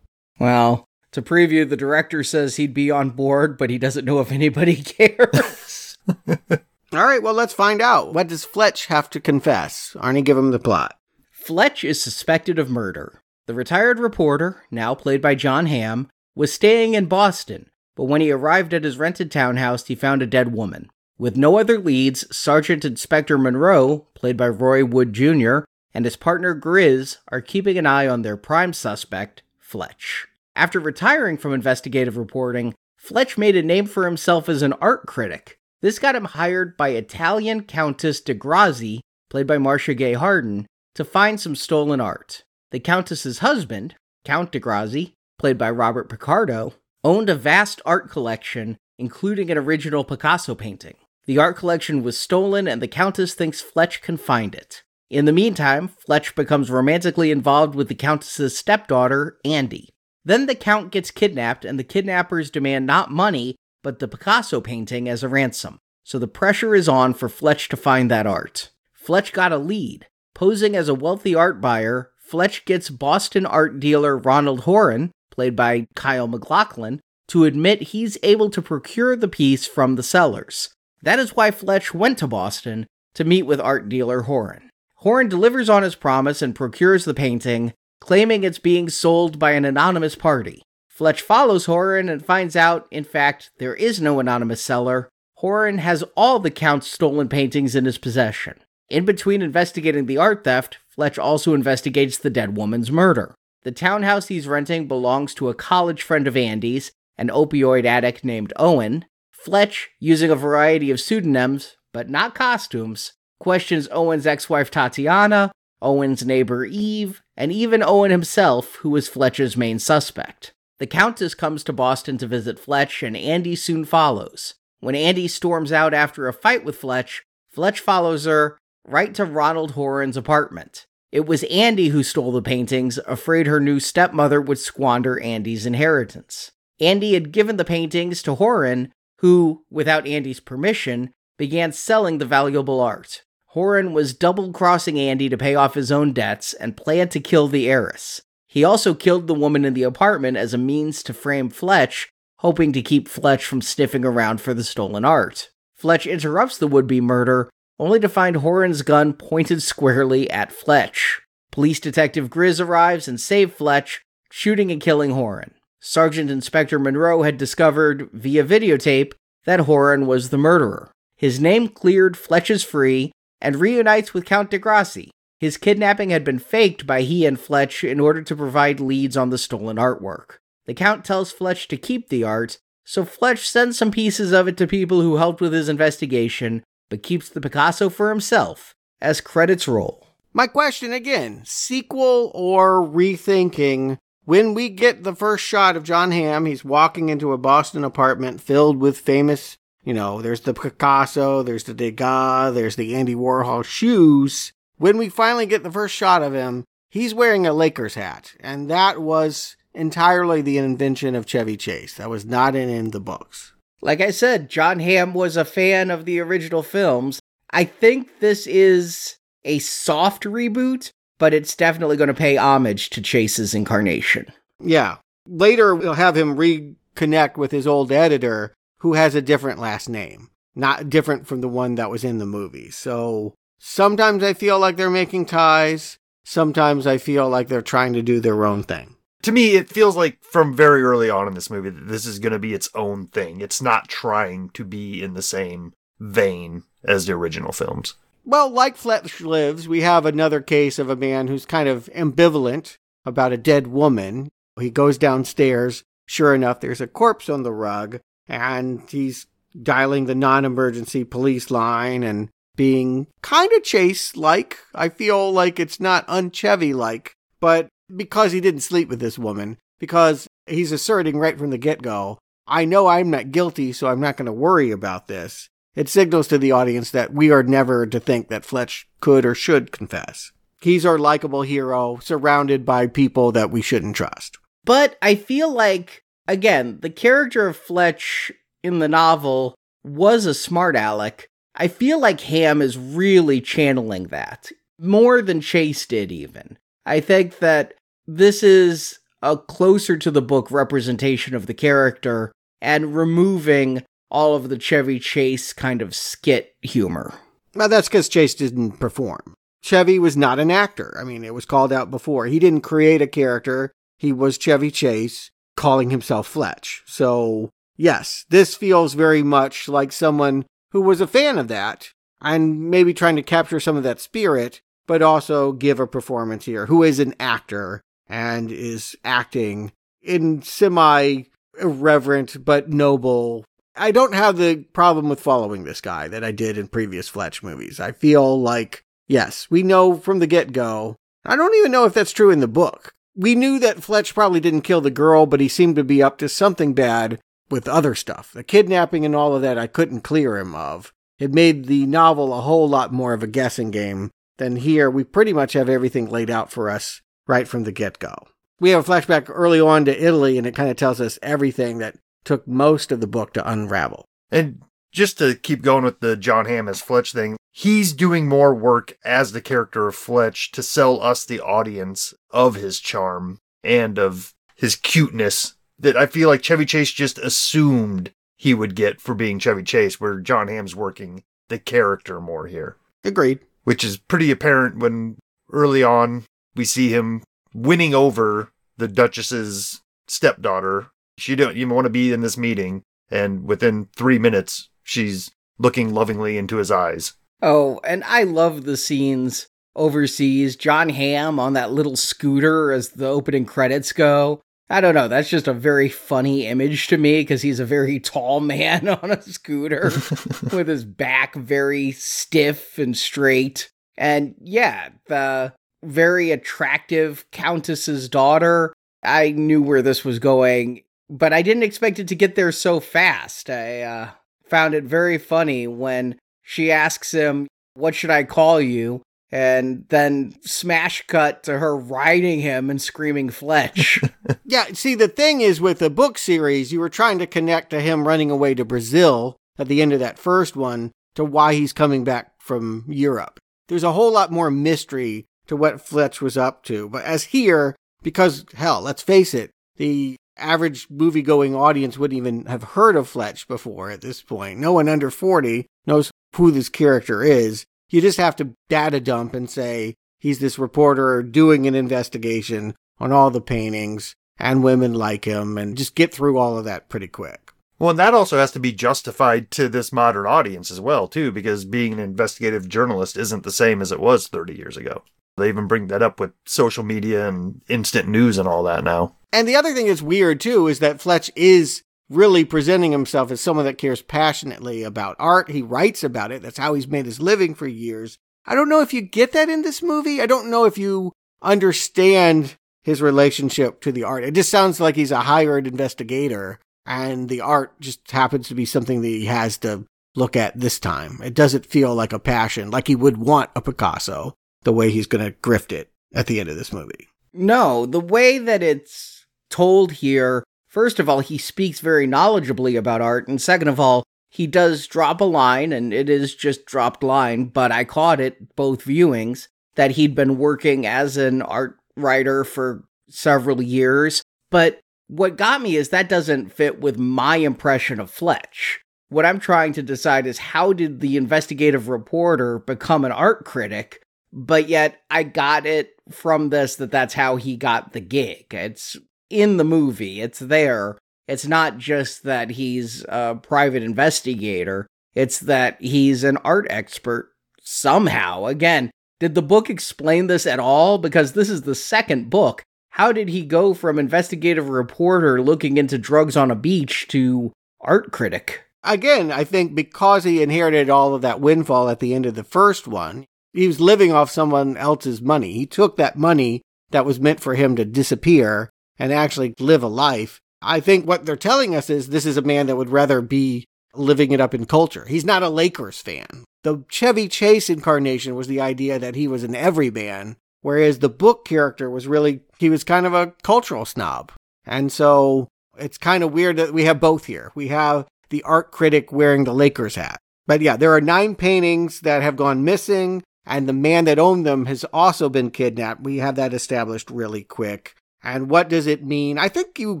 Well, 0.38 0.84
to 1.12 1.20
preview, 1.20 1.68
the 1.68 1.76
director 1.76 2.24
says 2.24 2.56
he'd 2.56 2.72
be 2.74 2.90
on 2.90 3.10
board, 3.10 3.58
but 3.58 3.70
he 3.70 3.78
doesn't 3.78 4.04
know 4.04 4.20
if 4.20 4.32
anybody 4.32 4.76
cares. 4.82 5.98
All 6.94 7.04
right, 7.04 7.22
well, 7.22 7.32
let's 7.32 7.54
find 7.54 7.80
out. 7.80 8.12
What 8.12 8.28
does 8.28 8.44
Fletch 8.44 8.86
have 8.86 9.08
to 9.10 9.20
confess? 9.20 9.96
Arnie, 9.98 10.22
give 10.22 10.36
him 10.36 10.50
the 10.50 10.58
plot. 10.58 10.98
Fletch 11.30 11.84
is 11.84 12.02
suspected 12.02 12.58
of 12.58 12.68
murder. 12.68 13.22
The 13.46 13.54
retired 13.54 13.98
reporter, 13.98 14.62
now 14.70 14.94
played 14.94 15.22
by 15.22 15.34
John 15.34 15.66
Hamm, 15.66 16.10
was 16.34 16.52
staying 16.52 16.92
in 16.92 17.06
Boston, 17.06 17.70
but 17.96 18.04
when 18.04 18.20
he 18.20 18.30
arrived 18.30 18.74
at 18.74 18.84
his 18.84 18.98
rented 18.98 19.32
townhouse, 19.32 19.86
he 19.86 19.94
found 19.94 20.20
a 20.20 20.26
dead 20.26 20.52
woman. 20.52 20.90
With 21.16 21.34
no 21.36 21.58
other 21.58 21.78
leads, 21.78 22.26
Sergeant 22.34 22.84
Inspector 22.84 23.36
Monroe, 23.38 24.08
played 24.14 24.36
by 24.36 24.48
Roy 24.48 24.84
Wood 24.84 25.14
Jr., 25.14 25.60
and 25.94 26.04
his 26.04 26.16
partner 26.16 26.54
Grizz 26.54 27.18
are 27.28 27.40
keeping 27.40 27.78
an 27.78 27.86
eye 27.86 28.06
on 28.06 28.20
their 28.20 28.36
prime 28.36 28.74
suspect, 28.74 29.42
Fletch. 29.58 30.26
After 30.54 30.78
retiring 30.78 31.38
from 31.38 31.54
investigative 31.54 32.18
reporting, 32.18 32.74
Fletch 32.96 33.38
made 33.38 33.56
a 33.56 33.62
name 33.62 33.86
for 33.86 34.04
himself 34.04 34.48
as 34.48 34.60
an 34.60 34.74
art 34.74 35.06
critic. 35.06 35.58
This 35.82 35.98
got 35.98 36.14
him 36.14 36.26
hired 36.26 36.76
by 36.76 36.90
Italian 36.90 37.64
Countess 37.64 38.20
de 38.20 38.34
Grassi, 38.34 39.00
played 39.28 39.48
by 39.48 39.58
Marcia 39.58 39.94
Gay 39.94 40.12
Harden, 40.12 40.66
to 40.94 41.04
find 41.04 41.40
some 41.40 41.56
stolen 41.56 42.00
art. 42.00 42.44
The 42.70 42.78
Countess's 42.80 43.40
husband, 43.40 43.96
Count 44.24 44.52
de 44.52 44.60
Grassi, 44.60 45.14
played 45.38 45.58
by 45.58 45.70
Robert 45.70 46.08
Picardo, 46.08 46.74
owned 47.02 47.28
a 47.28 47.34
vast 47.34 47.82
art 47.84 48.08
collection, 48.08 48.78
including 48.96 49.50
an 49.50 49.58
original 49.58 50.04
Picasso 50.04 50.54
painting. 50.54 50.94
The 51.26 51.38
art 51.38 51.56
collection 51.56 52.04
was 52.04 52.16
stolen, 52.16 52.68
and 52.68 52.80
the 52.80 52.88
Countess 52.88 53.34
thinks 53.34 53.60
Fletch 53.60 54.02
can 54.02 54.16
find 54.16 54.54
it. 54.54 54.84
In 55.10 55.24
the 55.24 55.32
meantime, 55.32 55.88
Fletch 55.88 56.36
becomes 56.36 56.70
romantically 56.70 57.32
involved 57.32 57.74
with 57.74 57.88
the 57.88 57.94
Countess's 57.96 58.56
stepdaughter, 58.56 59.36
Andy. 59.44 59.88
Then 60.24 60.46
the 60.46 60.54
Count 60.54 60.92
gets 60.92 61.10
kidnapped, 61.10 61.64
and 61.64 61.76
the 61.76 61.84
kidnappers 61.84 62.50
demand 62.50 62.86
not 62.86 63.10
money, 63.10 63.56
but 63.82 63.98
the 63.98 64.08
Picasso 64.08 64.60
painting 64.60 65.08
as 65.08 65.22
a 65.22 65.28
ransom. 65.28 65.78
So 66.04 66.18
the 66.18 66.28
pressure 66.28 66.74
is 66.74 66.88
on 66.88 67.14
for 67.14 67.28
Fletch 67.28 67.68
to 67.68 67.76
find 67.76 68.10
that 68.10 68.26
art. 68.26 68.70
Fletch 68.92 69.32
got 69.32 69.52
a 69.52 69.58
lead. 69.58 70.06
Posing 70.34 70.74
as 70.74 70.88
a 70.88 70.94
wealthy 70.94 71.34
art 71.34 71.60
buyer, 71.60 72.10
Fletch 72.18 72.64
gets 72.64 72.90
Boston 72.90 73.44
art 73.44 73.78
dealer 73.78 74.16
Ronald 74.16 74.60
Horan, 74.60 75.12
played 75.30 75.54
by 75.54 75.86
Kyle 75.94 76.28
MacLachlan, 76.28 77.00
to 77.28 77.44
admit 77.44 77.82
he's 77.82 78.18
able 78.22 78.50
to 78.50 78.62
procure 78.62 79.16
the 79.16 79.28
piece 79.28 79.66
from 79.66 79.96
the 79.96 80.02
sellers. 80.02 80.70
That 81.02 81.18
is 81.18 81.36
why 81.36 81.50
Fletch 81.50 81.92
went 81.94 82.18
to 82.18 82.26
Boston 82.26 82.86
to 83.14 83.24
meet 83.24 83.42
with 83.42 83.60
art 83.60 83.88
dealer 83.88 84.22
Horan. 84.22 84.70
Horan 84.96 85.28
delivers 85.28 85.68
on 85.68 85.82
his 85.82 85.94
promise 85.94 86.42
and 86.42 86.54
procures 86.54 87.04
the 87.04 87.14
painting, 87.14 87.72
claiming 88.00 88.44
it's 88.44 88.58
being 88.58 88.88
sold 88.88 89.38
by 89.38 89.52
an 89.52 89.64
anonymous 89.64 90.14
party. 90.14 90.62
Fletch 91.02 91.20
follows 91.20 91.66
Horan 91.66 92.08
and 92.08 92.24
finds 92.24 92.54
out, 92.54 92.86
in 92.92 93.02
fact, 93.02 93.50
there 93.58 93.74
is 93.74 94.00
no 94.00 94.20
anonymous 94.20 94.62
seller. 94.62 95.08
Horan 95.38 95.78
has 95.78 96.04
all 96.16 96.38
the 96.38 96.48
Count's 96.48 96.86
stolen 96.86 97.28
paintings 97.28 97.74
in 97.74 97.86
his 97.86 97.98
possession. 97.98 98.60
In 98.88 99.04
between 99.04 99.42
investigating 99.42 100.06
the 100.06 100.18
art 100.18 100.44
theft, 100.44 100.78
Fletch 100.88 101.18
also 101.18 101.54
investigates 101.54 102.18
the 102.18 102.30
dead 102.30 102.56
woman's 102.56 102.92
murder. 102.92 103.34
The 103.64 103.72
townhouse 103.72 104.28
he's 104.28 104.46
renting 104.46 104.86
belongs 104.86 105.34
to 105.34 105.48
a 105.48 105.54
college 105.54 106.02
friend 106.04 106.28
of 106.28 106.36
Andy's, 106.36 106.92
an 107.18 107.30
opioid 107.30 107.84
addict 107.84 108.24
named 108.24 108.52
Owen. 108.54 109.04
Fletch, 109.32 109.90
using 109.98 110.30
a 110.30 110.36
variety 110.36 110.92
of 110.92 111.00
pseudonyms, 111.00 111.78
but 111.92 112.10
not 112.10 112.36
costumes, 112.36 113.14
questions 113.40 113.88
Owen's 113.90 114.24
ex 114.24 114.48
wife 114.48 114.70
Tatiana, 114.70 115.50
Owen's 115.80 116.24
neighbor 116.24 116.64
Eve, 116.64 117.22
and 117.36 117.50
even 117.50 117.82
Owen 117.82 118.12
himself, 118.12 118.76
who 118.76 118.94
is 118.94 119.08
Fletch's 119.08 119.56
main 119.56 119.80
suspect. 119.80 120.52
The 120.82 120.88
Countess 120.88 121.36
comes 121.36 121.62
to 121.62 121.72
Boston 121.72 122.18
to 122.18 122.26
visit 122.26 122.58
Fletch, 122.58 123.04
and 123.04 123.16
Andy 123.16 123.54
soon 123.54 123.84
follows. 123.84 124.54
When 124.80 124.96
Andy 124.96 125.28
storms 125.28 125.70
out 125.70 125.94
after 125.94 126.26
a 126.26 126.32
fight 126.32 126.64
with 126.64 126.74
Fletch, 126.74 127.22
Fletch 127.52 127.78
follows 127.78 128.24
her 128.24 128.58
right 128.84 129.14
to 129.14 129.24
Ronald 129.24 129.70
Horan's 129.76 130.16
apartment. 130.16 130.86
It 131.12 131.24
was 131.24 131.44
Andy 131.44 131.90
who 131.90 132.02
stole 132.02 132.32
the 132.32 132.42
paintings, 132.42 132.98
afraid 133.06 133.46
her 133.46 133.60
new 133.60 133.78
stepmother 133.78 134.40
would 134.40 134.58
squander 134.58 135.20
Andy's 135.20 135.66
inheritance. 135.66 136.50
Andy 136.80 137.14
had 137.14 137.30
given 137.30 137.58
the 137.58 137.64
paintings 137.64 138.20
to 138.24 138.34
Horan, 138.34 138.90
who, 139.20 139.62
without 139.70 140.08
Andy's 140.08 140.40
permission, 140.40 141.12
began 141.38 141.70
selling 141.70 142.18
the 142.18 142.24
valuable 142.24 142.80
art. 142.80 143.22
Horan 143.50 143.92
was 143.92 144.14
double 144.14 144.52
crossing 144.52 144.98
Andy 144.98 145.28
to 145.28 145.38
pay 145.38 145.54
off 145.54 145.74
his 145.74 145.92
own 145.92 146.12
debts 146.12 146.52
and 146.54 146.76
planned 146.76 147.12
to 147.12 147.20
kill 147.20 147.46
the 147.46 147.70
heiress. 147.70 148.20
He 148.52 148.64
also 148.64 148.92
killed 148.92 149.28
the 149.28 149.34
woman 149.34 149.64
in 149.64 149.72
the 149.72 149.82
apartment 149.84 150.36
as 150.36 150.52
a 150.52 150.58
means 150.58 151.02
to 151.04 151.14
frame 151.14 151.48
Fletch, 151.48 152.10
hoping 152.40 152.70
to 152.74 152.82
keep 152.82 153.08
Fletch 153.08 153.46
from 153.46 153.62
sniffing 153.62 154.04
around 154.04 154.42
for 154.42 154.52
the 154.52 154.62
stolen 154.62 155.06
art. 155.06 155.48
Fletch 155.74 156.06
interrupts 156.06 156.58
the 156.58 156.66
would 156.66 156.86
be 156.86 157.00
murder, 157.00 157.48
only 157.78 157.98
to 157.98 158.10
find 158.10 158.36
Horan's 158.36 158.82
gun 158.82 159.14
pointed 159.14 159.62
squarely 159.62 160.28
at 160.30 160.52
Fletch. 160.52 161.22
Police 161.50 161.80
Detective 161.80 162.28
Grizz 162.28 162.60
arrives 162.60 163.08
and 163.08 163.18
saves 163.18 163.54
Fletch, 163.54 164.02
shooting 164.30 164.70
and 164.70 164.82
killing 164.82 165.12
Horan. 165.12 165.54
Sergeant 165.80 166.30
Inspector 166.30 166.78
Monroe 166.78 167.22
had 167.22 167.38
discovered, 167.38 168.10
via 168.12 168.44
videotape, 168.44 169.14
that 169.46 169.60
Horan 169.60 170.06
was 170.06 170.28
the 170.28 170.36
murderer. 170.36 170.92
His 171.16 171.40
name 171.40 171.68
cleared 171.68 172.18
Fletch's 172.18 172.62
free 172.62 173.12
and 173.40 173.56
reunites 173.56 174.12
with 174.12 174.26
Count 174.26 174.50
de 174.50 174.58
Grassi. 174.58 175.10
His 175.42 175.56
kidnapping 175.56 176.10
had 176.10 176.22
been 176.22 176.38
faked 176.38 176.86
by 176.86 177.02
he 177.02 177.26
and 177.26 177.38
Fletch 177.38 177.82
in 177.82 177.98
order 177.98 178.22
to 178.22 178.36
provide 178.36 178.78
leads 178.78 179.16
on 179.16 179.30
the 179.30 179.36
stolen 179.36 179.76
artwork. 179.76 180.36
The 180.66 180.72
Count 180.72 181.04
tells 181.04 181.32
Fletch 181.32 181.66
to 181.66 181.76
keep 181.76 182.10
the 182.10 182.22
art, 182.22 182.60
so 182.84 183.04
Fletch 183.04 183.50
sends 183.50 183.76
some 183.76 183.90
pieces 183.90 184.30
of 184.30 184.46
it 184.46 184.56
to 184.58 184.68
people 184.68 185.00
who 185.00 185.16
helped 185.16 185.40
with 185.40 185.52
his 185.52 185.68
investigation, 185.68 186.62
but 186.88 187.02
keeps 187.02 187.28
the 187.28 187.40
Picasso 187.40 187.88
for 187.88 188.08
himself 188.08 188.76
as 189.00 189.20
credits 189.20 189.66
roll. 189.66 190.06
My 190.32 190.46
question 190.46 190.92
again 190.92 191.42
sequel 191.44 192.30
or 192.36 192.80
rethinking? 192.80 193.98
When 194.24 194.54
we 194.54 194.68
get 194.68 195.02
the 195.02 195.16
first 195.16 195.44
shot 195.44 195.74
of 195.74 195.82
John 195.82 196.12
Hamm, 196.12 196.46
he's 196.46 196.64
walking 196.64 197.08
into 197.08 197.32
a 197.32 197.36
Boston 197.36 197.82
apartment 197.82 198.40
filled 198.40 198.76
with 198.76 198.96
famous, 198.96 199.56
you 199.82 199.92
know, 199.92 200.22
there's 200.22 200.42
the 200.42 200.54
Picasso, 200.54 201.42
there's 201.42 201.64
the 201.64 201.74
Degas, 201.74 202.54
there's 202.54 202.76
the 202.76 202.94
Andy 202.94 203.16
Warhol 203.16 203.64
shoes. 203.64 204.52
When 204.82 204.98
we 204.98 205.08
finally 205.08 205.46
get 205.46 205.62
the 205.62 205.70
first 205.70 205.94
shot 205.94 206.24
of 206.24 206.34
him, 206.34 206.64
he's 206.90 207.14
wearing 207.14 207.46
a 207.46 207.52
Lakers 207.52 207.94
hat. 207.94 208.34
And 208.40 208.68
that 208.68 209.00
was 209.00 209.54
entirely 209.74 210.42
the 210.42 210.58
invention 210.58 211.14
of 211.14 211.24
Chevy 211.24 211.56
Chase. 211.56 211.94
That 211.94 212.10
was 212.10 212.24
not 212.24 212.56
in, 212.56 212.68
in 212.68 212.90
the 212.90 212.98
books. 212.98 213.52
Like 213.80 214.00
I 214.00 214.10
said, 214.10 214.50
John 214.50 214.80
Hamm 214.80 215.14
was 215.14 215.36
a 215.36 215.44
fan 215.44 215.92
of 215.92 216.04
the 216.04 216.18
original 216.18 216.64
films. 216.64 217.20
I 217.50 217.62
think 217.62 218.18
this 218.18 218.44
is 218.48 219.18
a 219.44 219.60
soft 219.60 220.24
reboot, 220.24 220.90
but 221.16 221.32
it's 221.32 221.54
definitely 221.54 221.96
going 221.96 222.08
to 222.08 222.14
pay 222.14 222.36
homage 222.36 222.90
to 222.90 223.00
Chase's 223.00 223.54
incarnation. 223.54 224.32
Yeah. 224.58 224.96
Later, 225.28 225.76
we'll 225.76 225.94
have 225.94 226.16
him 226.16 226.34
reconnect 226.34 227.36
with 227.36 227.52
his 227.52 227.68
old 227.68 227.92
editor, 227.92 228.52
who 228.78 228.94
has 228.94 229.14
a 229.14 229.22
different 229.22 229.60
last 229.60 229.88
name, 229.88 230.30
not 230.56 230.90
different 230.90 231.28
from 231.28 231.40
the 231.40 231.46
one 231.46 231.76
that 231.76 231.88
was 231.88 232.02
in 232.02 232.18
the 232.18 232.26
movie. 232.26 232.70
So 232.72 233.34
sometimes 233.62 234.24
I 234.24 234.34
feel 234.34 234.58
like 234.58 234.76
they're 234.76 234.90
making 234.90 235.26
ties. 235.26 235.98
Sometimes 236.24 236.86
I 236.86 236.98
feel 236.98 237.28
like 237.28 237.48
they're 237.48 237.62
trying 237.62 237.92
to 237.94 238.02
do 238.02 238.20
their 238.20 238.44
own 238.44 238.64
thing. 238.64 238.96
To 239.22 239.32
me, 239.32 239.54
it 239.54 239.70
feels 239.70 239.96
like 239.96 240.22
from 240.22 240.54
very 240.54 240.82
early 240.82 241.08
on 241.08 241.28
in 241.28 241.34
this 241.34 241.48
movie 241.48 241.70
that 241.70 241.86
this 241.86 242.04
is 242.04 242.18
going 242.18 242.32
to 242.32 242.40
be 242.40 242.54
its 242.54 242.68
own 242.74 243.06
thing. 243.06 243.40
It's 243.40 243.62
not 243.62 243.88
trying 243.88 244.50
to 244.50 244.64
be 244.64 245.00
in 245.02 245.14
the 245.14 245.22
same 245.22 245.72
vein 246.00 246.64
as 246.84 247.06
the 247.06 247.12
original 247.12 247.52
films. 247.52 247.94
Well, 248.24 248.50
like 248.50 248.76
Fletch 248.76 249.20
Lives, 249.20 249.68
we 249.68 249.82
have 249.82 250.06
another 250.06 250.40
case 250.40 250.78
of 250.78 250.90
a 250.90 250.96
man 250.96 251.28
who's 251.28 251.46
kind 251.46 251.68
of 251.68 251.88
ambivalent 251.94 252.76
about 253.04 253.32
a 253.32 253.36
dead 253.36 253.68
woman. 253.68 254.28
He 254.58 254.70
goes 254.70 254.98
downstairs. 254.98 255.84
Sure 256.06 256.34
enough, 256.34 256.60
there's 256.60 256.80
a 256.80 256.86
corpse 256.88 257.28
on 257.28 257.42
the 257.44 257.52
rug, 257.52 258.00
and 258.28 258.82
he's 258.90 259.26
dialing 259.60 260.06
the 260.06 260.14
non 260.14 260.44
emergency 260.44 261.04
police 261.04 261.50
line 261.50 262.02
and 262.02 262.28
being 262.56 263.06
kind 263.22 263.52
of 263.52 263.62
chase 263.62 264.16
like. 264.16 264.58
I 264.74 264.88
feel 264.88 265.32
like 265.32 265.58
it's 265.58 265.80
not 265.80 266.06
unchevy 266.06 266.74
like, 266.74 267.14
but 267.40 267.68
because 267.94 268.32
he 268.32 268.40
didn't 268.40 268.60
sleep 268.60 268.88
with 268.88 269.00
this 269.00 269.18
woman, 269.18 269.58
because 269.78 270.26
he's 270.46 270.72
asserting 270.72 271.18
right 271.18 271.38
from 271.38 271.50
the 271.50 271.58
get 271.58 271.82
go, 271.82 272.18
I 272.46 272.64
know 272.64 272.86
I'm 272.86 273.10
not 273.10 273.32
guilty, 273.32 273.72
so 273.72 273.86
I'm 273.86 274.00
not 274.00 274.16
going 274.16 274.26
to 274.26 274.32
worry 274.32 274.70
about 274.70 275.06
this. 275.06 275.48
It 275.74 275.88
signals 275.88 276.28
to 276.28 276.38
the 276.38 276.52
audience 276.52 276.90
that 276.90 277.14
we 277.14 277.30
are 277.30 277.42
never 277.42 277.86
to 277.86 277.98
think 277.98 278.28
that 278.28 278.44
Fletch 278.44 278.86
could 279.00 279.24
or 279.24 279.34
should 279.34 279.72
confess. 279.72 280.32
He's 280.60 280.84
our 280.84 280.98
likable 280.98 281.42
hero 281.42 281.98
surrounded 282.02 282.64
by 282.64 282.86
people 282.86 283.32
that 283.32 283.50
we 283.50 283.62
shouldn't 283.62 283.96
trust. 283.96 284.38
But 284.64 284.96
I 285.00 285.14
feel 285.14 285.50
like, 285.50 286.02
again, 286.28 286.78
the 286.82 286.90
character 286.90 287.48
of 287.48 287.56
Fletch 287.56 288.30
in 288.62 288.78
the 288.78 288.88
novel 288.88 289.54
was 289.82 290.26
a 290.26 290.34
smart 290.34 290.76
aleck. 290.76 291.26
I 291.54 291.68
feel 291.68 292.00
like 292.00 292.20
Hamm 292.20 292.62
is 292.62 292.78
really 292.78 293.40
channeling 293.40 294.04
that 294.04 294.50
more 294.78 295.22
than 295.22 295.40
Chase 295.40 295.86
did, 295.86 296.10
even. 296.10 296.58
I 296.84 297.00
think 297.00 297.38
that 297.38 297.74
this 298.06 298.42
is 298.42 298.98
a 299.22 299.36
closer 299.36 299.96
to 299.96 300.10
the 300.10 300.22
book 300.22 300.50
representation 300.50 301.34
of 301.34 301.46
the 301.46 301.54
character 301.54 302.32
and 302.60 302.96
removing 302.96 303.84
all 304.10 304.34
of 304.34 304.48
the 304.48 304.58
Chevy 304.58 304.98
Chase 304.98 305.52
kind 305.52 305.80
of 305.80 305.94
skit 305.94 306.54
humor. 306.60 307.14
Well, 307.54 307.68
that's 307.68 307.88
because 307.88 308.08
Chase 308.08 308.34
didn't 308.34 308.72
perform. 308.72 309.34
Chevy 309.62 309.98
was 309.98 310.16
not 310.16 310.40
an 310.40 310.50
actor. 310.50 310.96
I 311.00 311.04
mean, 311.04 311.22
it 311.22 311.34
was 311.34 311.44
called 311.44 311.72
out 311.72 311.90
before. 311.90 312.26
He 312.26 312.38
didn't 312.38 312.62
create 312.62 313.00
a 313.00 313.06
character. 313.06 313.72
He 313.98 314.12
was 314.12 314.36
Chevy 314.36 314.72
Chase 314.72 315.30
calling 315.56 315.90
himself 315.90 316.26
Fletch. 316.26 316.82
So, 316.86 317.50
yes, 317.76 318.24
this 318.28 318.56
feels 318.56 318.94
very 318.94 319.22
much 319.22 319.68
like 319.68 319.92
someone 319.92 320.44
who 320.72 320.80
was 320.80 321.00
a 321.00 321.06
fan 321.06 321.38
of 321.38 321.48
that 321.48 321.92
and 322.20 322.70
maybe 322.70 322.92
trying 322.92 323.16
to 323.16 323.22
capture 323.22 323.60
some 323.60 323.76
of 323.76 323.82
that 323.82 324.00
spirit, 324.00 324.60
but 324.86 325.02
also 325.02 325.52
give 325.52 325.78
a 325.78 325.86
performance 325.86 326.44
here, 326.44 326.66
who 326.66 326.82
is 326.82 326.98
an 326.98 327.14
actor 327.20 327.80
and 328.08 328.50
is 328.50 328.96
acting 329.04 329.72
in 330.02 330.42
semi 330.42 331.22
irreverent 331.60 332.44
but 332.44 332.68
noble. 332.70 333.44
I 333.76 333.90
don't 333.90 334.14
have 334.14 334.36
the 334.36 334.64
problem 334.72 335.08
with 335.08 335.20
following 335.20 335.64
this 335.64 335.80
guy 335.80 336.08
that 336.08 336.24
I 336.24 336.32
did 336.32 336.58
in 336.58 336.68
previous 336.68 337.08
Fletch 337.08 337.42
movies. 337.42 337.80
I 337.80 337.92
feel 337.92 338.40
like, 338.40 338.84
yes, 339.08 339.50
we 339.50 339.62
know 339.62 339.96
from 339.96 340.18
the 340.18 340.26
get 340.26 340.52
go. 340.52 340.96
I 341.24 341.36
don't 341.36 341.54
even 341.54 341.72
know 341.72 341.84
if 341.84 341.94
that's 341.94 342.12
true 342.12 342.30
in 342.30 342.40
the 342.40 342.48
book. 342.48 342.92
We 343.14 343.34
knew 343.34 343.58
that 343.58 343.82
Fletch 343.82 344.14
probably 344.14 344.40
didn't 344.40 344.62
kill 344.62 344.80
the 344.80 344.90
girl, 344.90 345.26
but 345.26 345.40
he 345.40 345.48
seemed 345.48 345.76
to 345.76 345.84
be 345.84 346.02
up 346.02 346.18
to 346.18 346.28
something 346.28 346.74
bad 346.74 347.20
with 347.52 347.68
other 347.68 347.94
stuff. 347.94 348.32
The 348.32 348.42
kidnapping 348.42 349.04
and 349.04 349.14
all 349.14 349.36
of 349.36 349.42
that, 349.42 349.58
I 349.58 349.68
couldn't 349.68 350.00
clear 350.00 350.38
him 350.38 350.54
of. 350.54 350.92
It 351.18 351.34
made 351.34 351.66
the 351.66 351.86
novel 351.86 352.34
a 352.34 352.40
whole 352.40 352.68
lot 352.68 352.92
more 352.92 353.12
of 353.12 353.22
a 353.22 353.28
guessing 353.28 353.70
game 353.70 354.10
than 354.38 354.56
here. 354.56 354.90
We 354.90 355.04
pretty 355.04 355.32
much 355.32 355.52
have 355.52 355.68
everything 355.68 356.08
laid 356.08 356.30
out 356.30 356.50
for 356.50 356.70
us 356.70 357.02
right 357.28 357.46
from 357.46 357.62
the 357.62 357.70
get 357.70 357.98
go. 357.98 358.14
We 358.58 358.70
have 358.70 358.88
a 358.88 358.90
flashback 358.90 359.26
early 359.28 359.60
on 359.60 359.84
to 359.84 360.04
Italy, 360.04 360.38
and 360.38 360.46
it 360.46 360.56
kind 360.56 360.70
of 360.70 360.76
tells 360.76 361.00
us 361.00 361.18
everything 361.22 361.78
that 361.78 361.96
took 362.24 362.48
most 362.48 362.90
of 362.90 363.00
the 363.00 363.06
book 363.06 363.34
to 363.34 363.48
unravel. 363.48 364.06
And 364.30 364.62
just 364.90 365.18
to 365.18 365.34
keep 365.34 365.62
going 365.62 365.84
with 365.84 366.00
the 366.00 366.16
John 366.16 366.46
Hamm 366.46 366.68
as 366.68 366.80
Fletch 366.80 367.12
thing, 367.12 367.36
he's 367.50 367.92
doing 367.92 368.28
more 368.28 368.54
work 368.54 368.96
as 369.04 369.32
the 369.32 369.42
character 369.42 369.88
of 369.88 369.94
Fletch 369.94 370.52
to 370.52 370.62
sell 370.62 371.00
us, 371.02 371.24
the 371.24 371.40
audience, 371.40 372.14
of 372.30 372.54
his 372.54 372.80
charm 372.80 373.38
and 373.62 373.98
of 373.98 374.32
his 374.56 374.74
cuteness 374.74 375.54
that 375.82 375.96
I 375.96 376.06
feel 376.06 376.28
like 376.28 376.42
Chevy 376.42 376.64
Chase 376.64 376.90
just 376.90 377.18
assumed 377.18 378.12
he 378.36 378.54
would 378.54 378.74
get 378.74 379.00
for 379.00 379.14
being 379.14 379.38
Chevy 379.38 379.62
Chase, 379.62 380.00
where 380.00 380.18
John 380.18 380.48
Hamm's 380.48 380.74
working 380.74 381.22
the 381.48 381.58
character 381.58 382.20
more 382.20 382.46
here. 382.46 382.76
Agreed. 383.04 383.40
Which 383.64 383.84
is 383.84 383.98
pretty 383.98 384.30
apparent 384.30 384.78
when 384.78 385.18
early 385.52 385.82
on 385.82 386.24
we 386.56 386.64
see 386.64 386.88
him 386.88 387.22
winning 387.54 387.94
over 387.94 388.50
the 388.76 388.88
Duchess's 388.88 389.82
stepdaughter. 390.08 390.88
She 391.18 391.36
don't 391.36 391.56
even 391.56 391.74
want 391.74 391.84
to 391.84 391.90
be 391.90 392.12
in 392.12 392.20
this 392.20 392.38
meeting, 392.38 392.82
and 393.10 393.44
within 393.44 393.88
three 393.94 394.18
minutes, 394.18 394.68
she's 394.82 395.30
looking 395.58 395.92
lovingly 395.92 396.38
into 396.38 396.56
his 396.56 396.70
eyes. 396.70 397.14
Oh, 397.40 397.80
and 397.84 398.02
I 398.04 398.22
love 398.22 398.64
the 398.64 398.76
scenes 398.76 399.46
overseas. 399.74 400.56
John 400.56 400.88
Hamm 400.88 401.38
on 401.38 401.52
that 401.54 401.72
little 401.72 401.96
scooter 401.96 402.72
as 402.72 402.90
the 402.90 403.08
opening 403.08 403.44
credits 403.44 403.92
go. 403.92 404.40
I 404.72 404.80
don't 404.80 404.94
know. 404.94 405.06
That's 405.06 405.28
just 405.28 405.48
a 405.48 405.52
very 405.52 405.90
funny 405.90 406.46
image 406.46 406.86
to 406.86 406.96
me 406.96 407.20
because 407.20 407.42
he's 407.42 407.60
a 407.60 407.66
very 407.66 408.00
tall 408.00 408.40
man 408.40 408.88
on 409.02 409.10
a 409.10 409.20
scooter 409.20 409.92
with 410.52 410.66
his 410.66 410.86
back 410.86 411.34
very 411.34 411.92
stiff 411.92 412.78
and 412.78 412.96
straight. 412.96 413.68
And 413.98 414.34
yeah, 414.40 414.88
the 415.08 415.52
very 415.84 416.30
attractive 416.30 417.30
countess's 417.32 418.08
daughter. 418.08 418.72
I 419.02 419.32
knew 419.32 419.60
where 419.60 419.82
this 419.82 420.06
was 420.06 420.18
going, 420.18 420.84
but 421.10 421.34
I 421.34 421.42
didn't 421.42 421.64
expect 421.64 421.98
it 421.98 422.08
to 422.08 422.14
get 422.14 422.34
there 422.34 422.50
so 422.50 422.80
fast. 422.80 423.50
I 423.50 423.82
uh, 423.82 424.10
found 424.46 424.72
it 424.72 424.84
very 424.84 425.18
funny 425.18 425.66
when 425.66 426.18
she 426.40 426.72
asks 426.72 427.12
him, 427.12 427.46
What 427.74 427.94
should 427.94 428.10
I 428.10 428.24
call 428.24 428.58
you? 428.58 429.02
And 429.32 429.86
then 429.88 430.34
smash 430.42 431.06
cut 431.06 431.42
to 431.44 431.58
her 431.58 431.74
riding 431.74 432.40
him 432.40 432.68
and 432.68 432.80
screaming 432.80 433.30
Fletch. 433.30 433.98
yeah, 434.44 434.66
see, 434.74 434.94
the 434.94 435.08
thing 435.08 435.40
is 435.40 435.58
with 435.58 435.78
the 435.78 435.88
book 435.88 436.18
series, 436.18 436.70
you 436.70 436.80
were 436.80 436.90
trying 436.90 437.18
to 437.18 437.26
connect 437.26 437.70
to 437.70 437.80
him 437.80 438.06
running 438.06 438.30
away 438.30 438.54
to 438.54 438.64
Brazil 438.64 439.38
at 439.58 439.68
the 439.68 439.80
end 439.80 439.94
of 439.94 440.00
that 440.00 440.18
first 440.18 440.54
one 440.54 440.92
to 441.14 441.24
why 441.24 441.54
he's 441.54 441.72
coming 441.72 442.04
back 442.04 442.32
from 442.38 442.84
Europe. 442.88 443.38
There's 443.68 443.84
a 443.84 443.92
whole 443.92 444.12
lot 444.12 444.30
more 444.30 444.50
mystery 444.50 445.24
to 445.46 445.56
what 445.56 445.80
Fletch 445.80 446.20
was 446.20 446.36
up 446.36 446.62
to. 446.64 446.88
But 446.88 447.04
as 447.04 447.24
here, 447.24 447.74
because 448.02 448.44
hell, 448.54 448.82
let's 448.82 449.02
face 449.02 449.34
it, 449.34 449.50
the 449.76 450.16
average 450.36 450.88
movie 450.90 451.22
going 451.22 451.54
audience 451.54 451.98
wouldn't 451.98 452.18
even 452.18 452.46
have 452.46 452.62
heard 452.62 452.96
of 452.96 453.08
Fletch 453.08 453.46
before 453.48 453.90
at 453.90 454.00
this 454.00 454.22
point. 454.22 454.58
No 454.58 454.72
one 454.72 454.88
under 454.88 455.10
40 455.10 455.66
knows 455.86 456.10
who 456.36 456.50
this 456.50 456.68
character 456.68 457.22
is. 457.22 457.64
You 457.92 458.00
just 458.00 458.18
have 458.18 458.36
to 458.36 458.54
data 458.70 459.00
dump 459.00 459.34
and 459.34 459.50
say 459.50 459.96
he's 460.18 460.38
this 460.38 460.58
reporter 460.58 461.22
doing 461.22 461.66
an 461.66 461.74
investigation 461.74 462.74
on 462.98 463.12
all 463.12 463.30
the 463.30 463.40
paintings 463.42 464.14
and 464.38 464.64
women 464.64 464.94
like 464.94 465.26
him 465.26 465.58
and 465.58 465.76
just 465.76 465.94
get 465.94 466.12
through 466.12 466.38
all 466.38 466.56
of 466.56 466.64
that 466.64 466.88
pretty 466.88 467.06
quick. 467.06 467.52
Well, 467.78 467.90
and 467.90 467.98
that 467.98 468.14
also 468.14 468.38
has 468.38 468.50
to 468.52 468.60
be 468.60 468.72
justified 468.72 469.50
to 469.50 469.68
this 469.68 469.92
modern 469.92 470.24
audience 470.24 470.70
as 470.70 470.80
well, 470.80 471.06
too, 471.06 471.30
because 471.32 471.66
being 471.66 471.92
an 471.92 471.98
investigative 471.98 472.66
journalist 472.66 473.18
isn't 473.18 473.42
the 473.42 473.50
same 473.50 473.82
as 473.82 473.92
it 473.92 474.00
was 474.00 474.26
30 474.26 474.54
years 474.54 474.78
ago. 474.78 475.02
They 475.36 475.48
even 475.48 475.66
bring 475.66 475.88
that 475.88 476.02
up 476.02 476.18
with 476.18 476.32
social 476.46 476.84
media 476.84 477.28
and 477.28 477.60
instant 477.68 478.08
news 478.08 478.38
and 478.38 478.48
all 478.48 478.62
that 478.62 478.84
now. 478.84 479.16
And 479.32 479.46
the 479.46 479.56
other 479.56 479.74
thing 479.74 479.88
that's 479.88 480.00
weird 480.00 480.40
too 480.40 480.66
is 480.66 480.78
that 480.78 481.00
Fletch 481.00 481.30
is 481.36 481.82
really 482.12 482.44
presenting 482.44 482.92
himself 482.92 483.30
as 483.30 483.40
someone 483.40 483.64
that 483.64 483.78
cares 483.78 484.02
passionately 484.02 484.82
about 484.82 485.16
art. 485.18 485.50
He 485.50 485.62
writes 485.62 486.04
about 486.04 486.32
it. 486.32 486.42
That's 486.42 486.58
how 486.58 486.74
he's 486.74 486.88
made 486.88 487.06
his 487.06 487.20
living 487.20 487.54
for 487.54 487.66
years. 487.66 488.18
I 488.46 488.54
don't 488.54 488.68
know 488.68 488.80
if 488.80 488.92
you 488.92 489.00
get 489.00 489.32
that 489.32 489.48
in 489.48 489.62
this 489.62 489.82
movie. 489.82 490.20
I 490.20 490.26
don't 490.26 490.50
know 490.50 490.64
if 490.64 490.78
you 490.78 491.12
understand 491.40 492.56
his 492.82 493.00
relationship 493.00 493.80
to 493.82 493.92
the 493.92 494.04
art. 494.04 494.24
It 494.24 494.34
just 494.34 494.50
sounds 494.50 494.80
like 494.80 494.96
he's 494.96 495.12
a 495.12 495.20
hired 495.20 495.66
investigator 495.66 496.58
and 496.84 497.28
the 497.28 497.40
art 497.40 497.80
just 497.80 498.10
happens 498.10 498.48
to 498.48 498.54
be 498.54 498.64
something 498.64 499.02
that 499.02 499.08
he 499.08 499.26
has 499.26 499.58
to 499.58 499.84
look 500.16 500.36
at 500.36 500.58
this 500.58 500.78
time. 500.78 501.20
It 501.22 501.34
doesn't 501.34 501.66
feel 501.66 501.94
like 501.94 502.12
a 502.12 502.18
passion, 502.18 502.70
like 502.70 502.88
he 502.88 502.96
would 502.96 503.16
want 503.16 503.50
a 503.54 503.60
Picasso 503.60 504.34
the 504.64 504.72
way 504.72 504.90
he's 504.90 505.06
going 505.06 505.24
to 505.24 505.38
grift 505.38 505.72
it 505.72 505.90
at 506.14 506.26
the 506.26 506.40
end 506.40 506.48
of 506.48 506.56
this 506.56 506.72
movie. 506.72 507.08
No, 507.32 507.86
the 507.86 508.00
way 508.00 508.38
that 508.38 508.62
it's 508.62 509.26
told 509.48 509.92
here, 509.92 510.44
first 510.72 510.98
of 510.98 511.08
all, 511.08 511.20
he 511.20 511.36
speaks 511.36 511.80
very 511.80 512.08
knowledgeably 512.08 512.78
about 512.78 513.02
art, 513.02 513.28
and 513.28 513.40
second 513.40 513.68
of 513.68 513.78
all, 513.78 514.02
he 514.30 514.46
does 514.46 514.86
drop 514.86 515.20
a 515.20 515.24
line, 515.24 515.72
and 515.72 515.92
it 515.92 516.08
is 516.08 516.34
just 516.34 516.64
dropped 516.64 517.02
line, 517.02 517.44
but 517.44 517.70
I 517.70 517.84
caught 517.84 518.18
it 518.18 518.56
both 518.56 518.84
viewings 518.84 519.48
that 519.74 519.92
he'd 519.92 520.14
been 520.14 520.38
working 520.38 520.86
as 520.86 521.18
an 521.18 521.42
art 521.42 521.76
writer 521.96 522.42
for 522.42 522.84
several 523.10 523.60
years. 523.60 524.22
But 524.50 524.80
what 525.08 525.36
got 525.36 525.60
me 525.60 525.76
is 525.76 525.90
that 525.90 526.08
doesn't 526.08 526.52
fit 526.52 526.80
with 526.80 526.98
my 526.98 527.36
impression 527.36 528.00
of 528.00 528.10
Fletch. 528.10 528.80
What 529.10 529.26
I'm 529.26 529.38
trying 529.38 529.74
to 529.74 529.82
decide 529.82 530.26
is 530.26 530.38
how 530.38 530.72
did 530.72 531.00
the 531.00 531.18
investigative 531.18 531.90
reporter 531.90 532.58
become 532.58 533.04
an 533.04 533.12
art 533.12 533.44
critic 533.44 534.02
but 534.32 534.68
yet 534.68 535.02
I 535.10 535.24
got 535.24 535.66
it 535.66 535.90
from 536.10 536.48
this 536.48 536.76
that 536.76 536.90
that's 536.90 537.14
how 537.14 537.36
he 537.36 537.56
got 537.56 537.92
the 537.92 538.00
gig. 538.00 538.46
It's 538.50 538.96
in 539.32 539.56
the 539.56 539.64
movie, 539.64 540.20
it's 540.20 540.38
there. 540.38 540.98
It's 541.26 541.46
not 541.46 541.78
just 541.78 542.24
that 542.24 542.50
he's 542.50 543.04
a 543.08 543.38
private 543.42 543.82
investigator, 543.82 544.86
it's 545.14 545.38
that 545.40 545.80
he's 545.80 546.24
an 546.24 546.36
art 546.38 546.66
expert 546.70 547.32
somehow. 547.62 548.46
Again, 548.46 548.90
did 549.20 549.34
the 549.34 549.42
book 549.42 549.70
explain 549.70 550.26
this 550.26 550.46
at 550.46 550.58
all? 550.58 550.98
Because 550.98 551.32
this 551.32 551.48
is 551.48 551.62
the 551.62 551.74
second 551.74 552.28
book. 552.28 552.62
How 552.90 553.12
did 553.12 553.28
he 553.28 553.42
go 553.44 553.72
from 553.72 553.98
investigative 553.98 554.68
reporter 554.68 555.40
looking 555.40 555.76
into 555.78 555.96
drugs 555.96 556.36
on 556.36 556.50
a 556.50 556.56
beach 556.56 557.08
to 557.08 557.52
art 557.80 558.12
critic? 558.12 558.64
Again, 558.84 559.30
I 559.30 559.44
think 559.44 559.74
because 559.74 560.24
he 560.24 560.42
inherited 560.42 560.90
all 560.90 561.14
of 561.14 561.22
that 561.22 561.40
windfall 561.40 561.88
at 561.88 562.00
the 562.00 562.14
end 562.14 562.26
of 562.26 562.34
the 562.34 562.44
first 562.44 562.88
one, 562.88 563.24
he 563.52 563.66
was 563.66 563.80
living 563.80 564.12
off 564.12 564.30
someone 564.30 564.76
else's 564.76 565.22
money. 565.22 565.52
He 565.52 565.66
took 565.66 565.96
that 565.96 566.18
money 566.18 566.62
that 566.90 567.06
was 567.06 567.20
meant 567.20 567.40
for 567.40 567.54
him 567.54 567.76
to 567.76 567.84
disappear 567.84 568.70
and 568.98 569.12
actually 569.12 569.54
live 569.58 569.82
a 569.82 569.88
life. 569.88 570.40
I 570.60 570.80
think 570.80 571.06
what 571.06 571.26
they're 571.26 571.36
telling 571.36 571.74
us 571.74 571.90
is 571.90 572.08
this 572.08 572.26
is 572.26 572.36
a 572.36 572.42
man 572.42 572.66
that 572.66 572.76
would 572.76 572.90
rather 572.90 573.20
be 573.20 573.64
living 573.94 574.32
it 574.32 574.40
up 574.40 574.54
in 574.54 574.64
culture. 574.66 575.04
He's 575.06 575.24
not 575.24 575.42
a 575.42 575.48
Lakers 575.48 576.00
fan. 576.00 576.44
The 576.62 576.84
Chevy 576.88 577.28
Chase 577.28 577.68
incarnation 577.68 578.34
was 578.34 578.46
the 578.46 578.60
idea 578.60 578.98
that 578.98 579.16
he 579.16 579.26
was 579.26 579.42
an 579.42 579.54
everyman 579.54 580.36
Whereas 580.62 581.00
the 581.00 581.08
book 581.08 581.44
character 581.44 581.90
was 581.90 582.06
really, 582.06 582.40
he 582.58 582.70
was 582.70 582.84
kind 582.84 583.04
of 583.04 583.12
a 583.12 583.32
cultural 583.42 583.84
snob. 583.84 584.32
And 584.64 584.90
so 584.90 585.48
it's 585.76 585.98
kind 585.98 586.22
of 586.22 586.32
weird 586.32 586.56
that 586.56 586.72
we 586.72 586.84
have 586.84 587.00
both 587.00 587.26
here. 587.26 587.52
We 587.54 587.68
have 587.68 588.06
the 588.30 588.44
art 588.44 588.70
critic 588.70 589.12
wearing 589.12 589.44
the 589.44 589.52
Lakers 589.52 589.96
hat. 589.96 590.18
But 590.46 590.60
yeah, 590.60 590.76
there 590.76 590.94
are 590.94 591.00
nine 591.00 591.34
paintings 591.34 592.00
that 592.00 592.22
have 592.22 592.36
gone 592.36 592.64
missing, 592.64 593.22
and 593.44 593.68
the 593.68 593.72
man 593.72 594.04
that 594.06 594.18
owned 594.18 594.46
them 594.46 594.66
has 594.66 594.84
also 594.92 595.28
been 595.28 595.50
kidnapped. 595.50 596.02
We 596.02 596.18
have 596.18 596.36
that 596.36 596.54
established 596.54 597.10
really 597.10 597.44
quick. 597.44 597.94
And 598.22 598.48
what 598.48 598.68
does 598.68 598.86
it 598.86 599.04
mean? 599.04 599.38
I 599.38 599.48
think 599.48 599.78
you 599.78 600.00